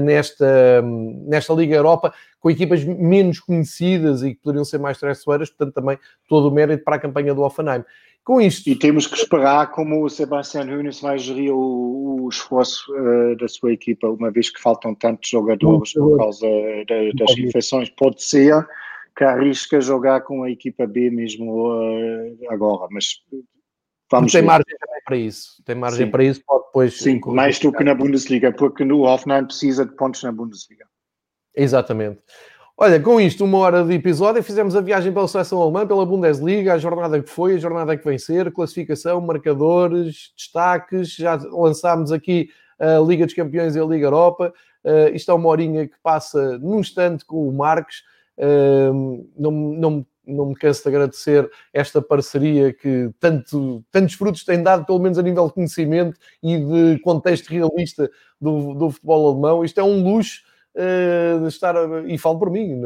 nesta, 0.03 0.81
um, 0.83 1.25
nesta 1.27 1.53
Liga 1.53 1.75
Europa, 1.75 2.13
com 2.39 2.49
equipas 2.49 2.83
menos 2.83 3.39
conhecidas 3.39 4.21
e 4.23 4.35
que 4.35 4.41
poderiam 4.41 4.65
ser 4.65 4.79
mais 4.79 4.99
traiçoeiras, 4.99 5.49
portanto 5.49 5.73
também 5.73 5.97
todo 6.27 6.49
o 6.49 6.51
mérito 6.51 6.83
para 6.83 6.97
a 6.97 6.99
campanha 6.99 7.33
do 7.33 7.41
Offenheim. 7.41 7.83
Com 8.23 8.39
isto... 8.39 8.69
E 8.69 8.75
temos 8.75 9.05
que 9.05 9.17
esperar 9.17 9.71
como 9.71 10.03
o 10.03 10.09
Sebastian 10.09 10.63
Hunes 10.63 11.01
vai 11.01 11.17
gerir 11.17 11.53
o, 11.53 12.23
o 12.23 12.29
esforço 12.29 12.89
uh, 12.93 13.35
da 13.35 13.47
sua 13.49 13.73
equipa, 13.73 14.07
uma 14.07 14.31
vez 14.31 14.49
que 14.49 14.61
faltam 14.61 14.95
tantos 14.95 15.29
jogadores 15.29 15.91
por 15.93 16.17
causa 16.17 16.47
de, 16.87 17.13
das 17.15 17.37
infecções. 17.37 17.89
Pode 17.89 18.23
ser 18.23 18.65
que 19.17 19.25
arrisca 19.25 19.81
jogar 19.81 20.21
com 20.21 20.43
a 20.43 20.49
equipa 20.49 20.87
B 20.87 21.09
mesmo 21.09 21.67
uh, 21.67 22.37
agora, 22.49 22.87
mas 22.91 23.21
Vamos 24.11 24.31
tem 24.31 24.41
ver. 24.41 24.47
margem 24.47 24.77
para 25.05 25.17
isso. 25.17 25.63
Tem 25.65 25.75
margem 25.75 26.05
Sim. 26.05 26.11
para 26.11 26.23
isso, 26.23 26.41
pode 26.45 26.65
depois. 26.65 26.97
Sim, 26.97 27.19
mais 27.27 27.59
do 27.59 27.71
que 27.71 27.83
na 27.83 27.93
Bundesliga, 27.93 28.51
porque 28.51 28.83
no 28.83 29.03
Hoffenheim 29.03 29.45
precisa 29.45 29.85
de 29.85 29.95
pontos 29.95 30.23
na 30.23 30.31
Bundesliga. 30.31 30.85
Exatamente. 31.55 32.19
Olha, 32.75 32.99
com 32.99 33.21
isto, 33.21 33.45
uma 33.45 33.59
hora 33.59 33.83
de 33.83 33.93
episódio, 33.93 34.41
fizemos 34.41 34.75
a 34.75 34.81
viagem 34.81 35.13
pela 35.13 35.27
seleção 35.27 35.61
alemã, 35.61 35.85
pela 35.85 36.05
Bundesliga, 36.05 36.73
a 36.73 36.77
jornada 36.79 37.21
que 37.21 37.29
foi, 37.29 37.53
a 37.53 37.59
jornada 37.59 37.95
que 37.95 38.03
vem 38.03 38.17
ser, 38.17 38.51
classificação, 38.51 39.21
marcadores, 39.21 40.33
destaques, 40.35 41.15
já 41.15 41.35
lançámos 41.51 42.11
aqui 42.11 42.49
a 42.79 42.99
Liga 42.99 43.25
dos 43.25 43.35
Campeões 43.35 43.75
e 43.75 43.79
a 43.79 43.85
Liga 43.85 44.07
Europa. 44.07 44.51
Uh, 44.83 45.15
isto 45.15 45.31
é 45.31 45.33
uma 45.33 45.49
horinha 45.49 45.87
que 45.87 45.95
passa 46.01 46.57
num 46.57 46.79
instante 46.79 47.23
com 47.25 47.47
o 47.47 47.53
Marques. 47.53 48.01
Uh, 48.37 49.29
não, 49.37 49.51
não 49.51 50.05
não 50.25 50.47
me 50.47 50.55
canso 50.55 50.83
de 50.83 50.89
agradecer 50.89 51.49
esta 51.73 52.01
parceria 52.01 52.73
que 52.73 53.09
tanto, 53.19 53.83
tantos 53.91 54.15
frutos 54.15 54.43
tem 54.43 54.61
dado, 54.61 54.85
pelo 54.85 54.99
menos 54.99 55.17
a 55.17 55.21
nível 55.21 55.47
de 55.47 55.53
conhecimento 55.53 56.17
e 56.41 56.57
de 56.57 56.99
contexto 57.01 57.49
realista 57.49 58.09
do, 58.39 58.73
do 58.73 58.89
futebol 58.89 59.31
alemão. 59.31 59.65
Isto 59.65 59.79
é 59.79 59.83
um 59.83 60.03
luxo 60.03 60.41
uh, 60.75 61.41
de 61.41 61.47
estar, 61.47 61.75
e 62.07 62.17
falo 62.17 62.39
por 62.39 62.49
mim, 62.49 62.81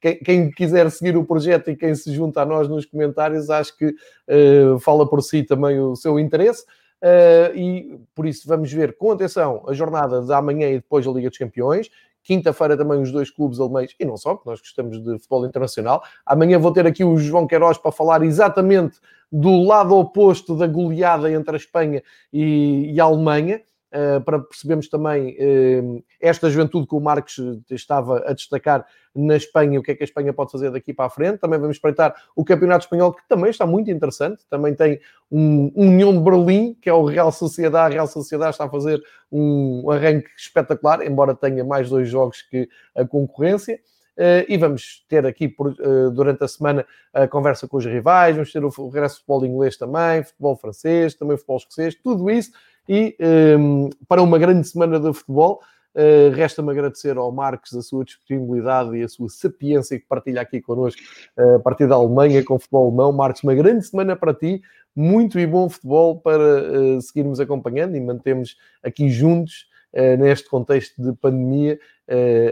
quem, 0.00 0.18
quem, 0.18 0.50
quiser 0.50 0.90
seguir 0.90 1.16
o 1.16 1.24
projeto 1.24 1.70
e 1.70 1.76
quem 1.76 1.94
se 1.94 2.12
junta 2.12 2.42
a 2.42 2.46
nós 2.46 2.68
nos 2.68 2.84
comentários, 2.84 3.48
acho 3.50 3.76
que 3.76 3.86
uh, 3.86 4.78
fala 4.80 5.08
por 5.08 5.22
si 5.22 5.44
também 5.44 5.78
o 5.78 5.94
seu 5.94 6.18
interesse. 6.18 6.64
Uh, 7.02 7.56
e 7.56 8.00
por 8.14 8.26
isso 8.26 8.46
vamos 8.46 8.72
ver 8.72 8.96
com 8.96 9.10
atenção 9.10 9.64
a 9.66 9.72
jornada 9.72 10.22
de 10.22 10.32
amanhã 10.32 10.68
e 10.68 10.74
depois 10.74 11.04
a 11.04 11.10
Liga 11.10 11.28
dos 11.28 11.38
Campeões 11.38 11.90
Quinta-feira 12.22 12.76
também 12.76 13.00
os 13.00 13.10
dois 13.10 13.30
clubes 13.30 13.58
alemães, 13.58 13.94
e 13.98 14.04
não 14.04 14.16
só, 14.16 14.34
porque 14.34 14.48
nós 14.48 14.60
gostamos 14.60 15.02
de 15.02 15.18
futebol 15.18 15.46
internacional. 15.46 16.02
Amanhã 16.24 16.58
vou 16.58 16.72
ter 16.72 16.86
aqui 16.86 17.04
o 17.04 17.16
João 17.18 17.46
Queiroz 17.46 17.78
para 17.78 17.92
falar 17.92 18.22
exatamente 18.22 18.98
do 19.30 19.62
lado 19.62 19.96
oposto 19.96 20.54
da 20.54 20.66
goleada 20.66 21.30
entre 21.32 21.54
a 21.54 21.56
Espanha 21.56 22.02
e, 22.32 22.92
e 22.92 23.00
a 23.00 23.04
Alemanha. 23.04 23.62
Uh, 23.92 24.22
para 24.22 24.38
percebermos 24.38 24.88
também 24.88 25.36
uh, 25.38 26.02
esta 26.18 26.48
juventude 26.48 26.86
que 26.86 26.94
o 26.94 27.00
Marcos 27.00 27.38
estava 27.70 28.24
a 28.26 28.32
destacar 28.32 28.86
na 29.14 29.36
Espanha, 29.36 29.78
o 29.78 29.82
que 29.82 29.90
é 29.90 29.94
que 29.94 30.02
a 30.02 30.06
Espanha 30.06 30.32
pode 30.32 30.50
fazer 30.50 30.70
daqui 30.70 30.94
para 30.94 31.04
a 31.04 31.10
frente. 31.10 31.38
Também 31.38 31.60
vamos 31.60 31.76
espreitar 31.76 32.14
o 32.34 32.44
Campeonato 32.44 32.86
Espanhol, 32.86 33.12
que 33.12 33.22
também 33.28 33.50
está 33.50 33.66
muito 33.66 33.90
interessante. 33.90 34.44
Também 34.48 34.74
tem 34.74 34.98
um, 35.30 35.70
União 35.74 36.12
de 36.12 36.20
Berlim, 36.20 36.74
que 36.80 36.88
é 36.88 36.92
o 36.94 37.04
Real 37.04 37.30
Sociedade. 37.30 37.92
A 37.92 37.94
Real 37.96 38.06
Sociedade 38.06 38.52
está 38.52 38.64
a 38.64 38.70
fazer 38.70 39.02
um 39.30 39.90
arranque 39.90 40.30
espetacular, 40.38 41.04
embora 41.06 41.34
tenha 41.34 41.62
mais 41.62 41.90
dois 41.90 42.08
jogos 42.08 42.40
que 42.42 42.68
a 42.94 43.04
concorrência. 43.04 43.78
Uh, 44.16 44.44
e 44.46 44.58
vamos 44.58 45.06
ter 45.08 45.24
aqui 45.24 45.48
por, 45.48 45.68
uh, 45.68 46.10
durante 46.10 46.44
a 46.44 46.48
semana 46.48 46.86
a 47.14 47.26
conversa 47.26 47.66
com 47.66 47.78
os 47.78 47.86
rivais, 47.86 48.36
vamos 48.36 48.52
ter 48.52 48.62
o 48.62 48.68
regresso 48.68 49.14
do 49.14 49.18
futebol 49.20 49.46
inglês 49.46 49.78
também, 49.78 50.22
futebol 50.22 50.54
francês, 50.54 51.14
também 51.14 51.38
futebol 51.38 51.56
escocês, 51.56 51.94
tudo 51.94 52.30
isso 52.30 52.52
e 52.88 53.16
um, 53.58 53.90
para 54.08 54.22
uma 54.22 54.38
grande 54.38 54.66
semana 54.66 54.98
de 54.98 55.12
futebol. 55.12 55.60
Uh, 55.94 56.34
Resta-me 56.34 56.70
agradecer 56.70 57.18
ao 57.18 57.30
Marcos 57.30 57.74
a 57.74 57.82
sua 57.82 58.02
disponibilidade 58.04 58.96
e 58.96 59.02
a 59.02 59.08
sua 59.08 59.28
sapiência 59.28 59.98
que 59.98 60.06
partilha 60.06 60.40
aqui 60.40 60.60
connosco 60.60 61.00
uh, 61.36 61.56
a 61.56 61.60
partir 61.60 61.86
da 61.86 61.94
Alemanha 61.94 62.42
com 62.42 62.54
o 62.54 62.58
futebol 62.58 62.88
alemão. 62.88 63.12
Marcos, 63.12 63.42
uma 63.42 63.54
grande 63.54 63.86
semana 63.86 64.16
para 64.16 64.32
ti, 64.32 64.62
muito 64.96 65.38
e 65.38 65.46
bom 65.46 65.68
futebol 65.68 66.18
para 66.18 66.62
uh, 66.62 67.02
seguirmos 67.02 67.40
acompanhando 67.40 67.94
e 67.94 68.00
mantemos 68.00 68.56
aqui 68.82 69.08
juntos 69.08 69.70
neste 70.18 70.48
contexto 70.48 71.02
de 71.02 71.12
pandemia 71.12 71.78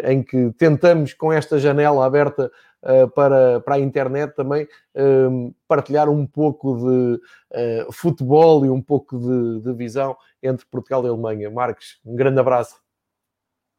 em 0.05 0.23
que 0.23 0.53
tentamos 0.59 1.15
com 1.15 1.33
esta 1.33 1.59
janela 1.59 2.05
aberta 2.05 2.53
para, 3.15 3.61
para 3.61 3.75
a 3.75 3.79
internet 3.79 4.35
também 4.35 4.65
uh, 4.65 5.55
partilhar 5.69 6.09
um 6.09 6.27
pouco 6.27 6.77
de 6.77 7.15
uh, 7.17 7.93
futebol 7.93 8.65
e 8.65 8.71
um 8.71 8.81
pouco 8.81 9.19
de, 9.19 9.61
de, 9.61 9.73
visão 9.75 10.17
entre 10.43 10.67
Portugal 10.67 11.05
e 11.05 11.09
Alemanha. 11.09 11.51
Marcos, 11.51 12.01
um 12.05 12.17
grande 12.17 12.41
abraço. 12.41 12.81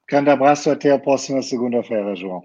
Grande 0.07 0.29
abraço, 0.29 0.69
até 0.69 0.91
a 0.91 0.99
próxima 0.99 1.41
segunda-feira, 1.41 2.15
João. 2.15 2.43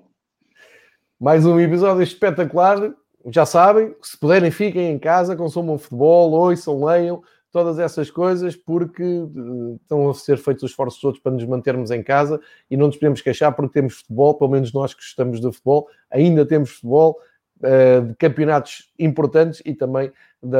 Mais 1.20 1.44
um 1.44 1.58
episódio 1.58 2.02
espetacular. 2.02 2.92
Já 3.26 3.44
sabem, 3.44 3.94
se 4.00 4.16
puderem, 4.16 4.50
fiquem 4.50 4.92
em 4.92 4.98
casa, 4.98 5.34
consumam 5.34 5.76
futebol, 5.76 6.30
ouçam, 6.30 6.84
leiam 6.84 7.22
todas 7.56 7.78
essas 7.78 8.10
coisas, 8.10 8.54
porque 8.54 9.02
uh, 9.02 9.78
estão 9.80 10.10
a 10.10 10.12
ser 10.12 10.36
feitos 10.36 10.64
os 10.64 10.70
esforços 10.72 11.00
todos 11.00 11.18
para 11.18 11.32
nos 11.32 11.46
mantermos 11.46 11.90
em 11.90 12.02
casa 12.02 12.38
e 12.70 12.76
não 12.76 12.88
nos 12.88 12.96
podemos 12.96 13.22
queixar 13.22 13.50
porque 13.56 13.72
temos 13.72 13.94
futebol, 13.94 14.34
pelo 14.34 14.50
menos 14.50 14.74
nós 14.74 14.92
que 14.92 15.00
gostamos 15.00 15.40
de 15.40 15.50
futebol, 15.50 15.88
ainda 16.10 16.44
temos 16.44 16.72
futebol, 16.72 17.18
uh, 17.62 18.08
de 18.08 18.14
campeonatos 18.16 18.92
importantes 18.98 19.62
e 19.64 19.72
também 19.72 20.12
da, 20.42 20.58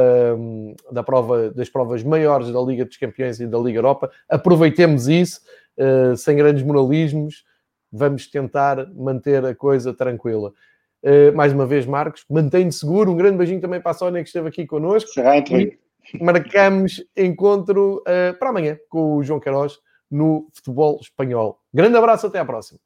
da 0.91 1.03
prova, 1.03 1.51
das 1.51 1.69
provas 1.69 2.03
maiores 2.03 2.51
da 2.51 2.59
Liga 2.61 2.83
dos 2.83 2.97
Campeões 2.97 3.39
e 3.39 3.45
da 3.45 3.59
Liga 3.59 3.77
Europa. 3.77 4.09
Aproveitemos 4.27 5.07
isso, 5.07 5.41
uh, 5.77 6.17
sem 6.17 6.35
grandes 6.35 6.63
moralismos, 6.63 7.45
vamos 7.91 8.25
tentar 8.27 8.91
manter 8.95 9.45
a 9.45 9.53
coisa 9.53 9.93
tranquila. 9.93 10.51
Mais 11.35 11.53
uma 11.53 11.65
vez, 11.65 11.85
Marcos, 11.85 12.25
mantém-te 12.29 12.75
seguro. 12.75 13.11
Um 13.11 13.15
grande 13.15 13.37
beijinho 13.37 13.61
também 13.61 13.79
para 13.79 13.91
a 13.91 13.93
Sónia 13.93 14.21
que 14.21 14.27
esteve 14.27 14.49
aqui 14.49 14.65
connosco. 14.65 15.09
Será 15.11 15.37
entre 15.37 15.79
Marcamos 16.19 17.03
encontro 17.15 17.97
uh, 17.97 18.37
para 18.37 18.49
amanhã 18.49 18.77
com 18.89 19.17
o 19.17 19.23
João 19.23 19.39
Queiroz 19.39 19.79
no 20.09 20.47
futebol 20.53 20.99
espanhol. 21.01 21.59
Grande 21.73 21.97
abraço, 21.97 22.27
até 22.27 22.39
à 22.39 22.45
próxima. 22.45 22.79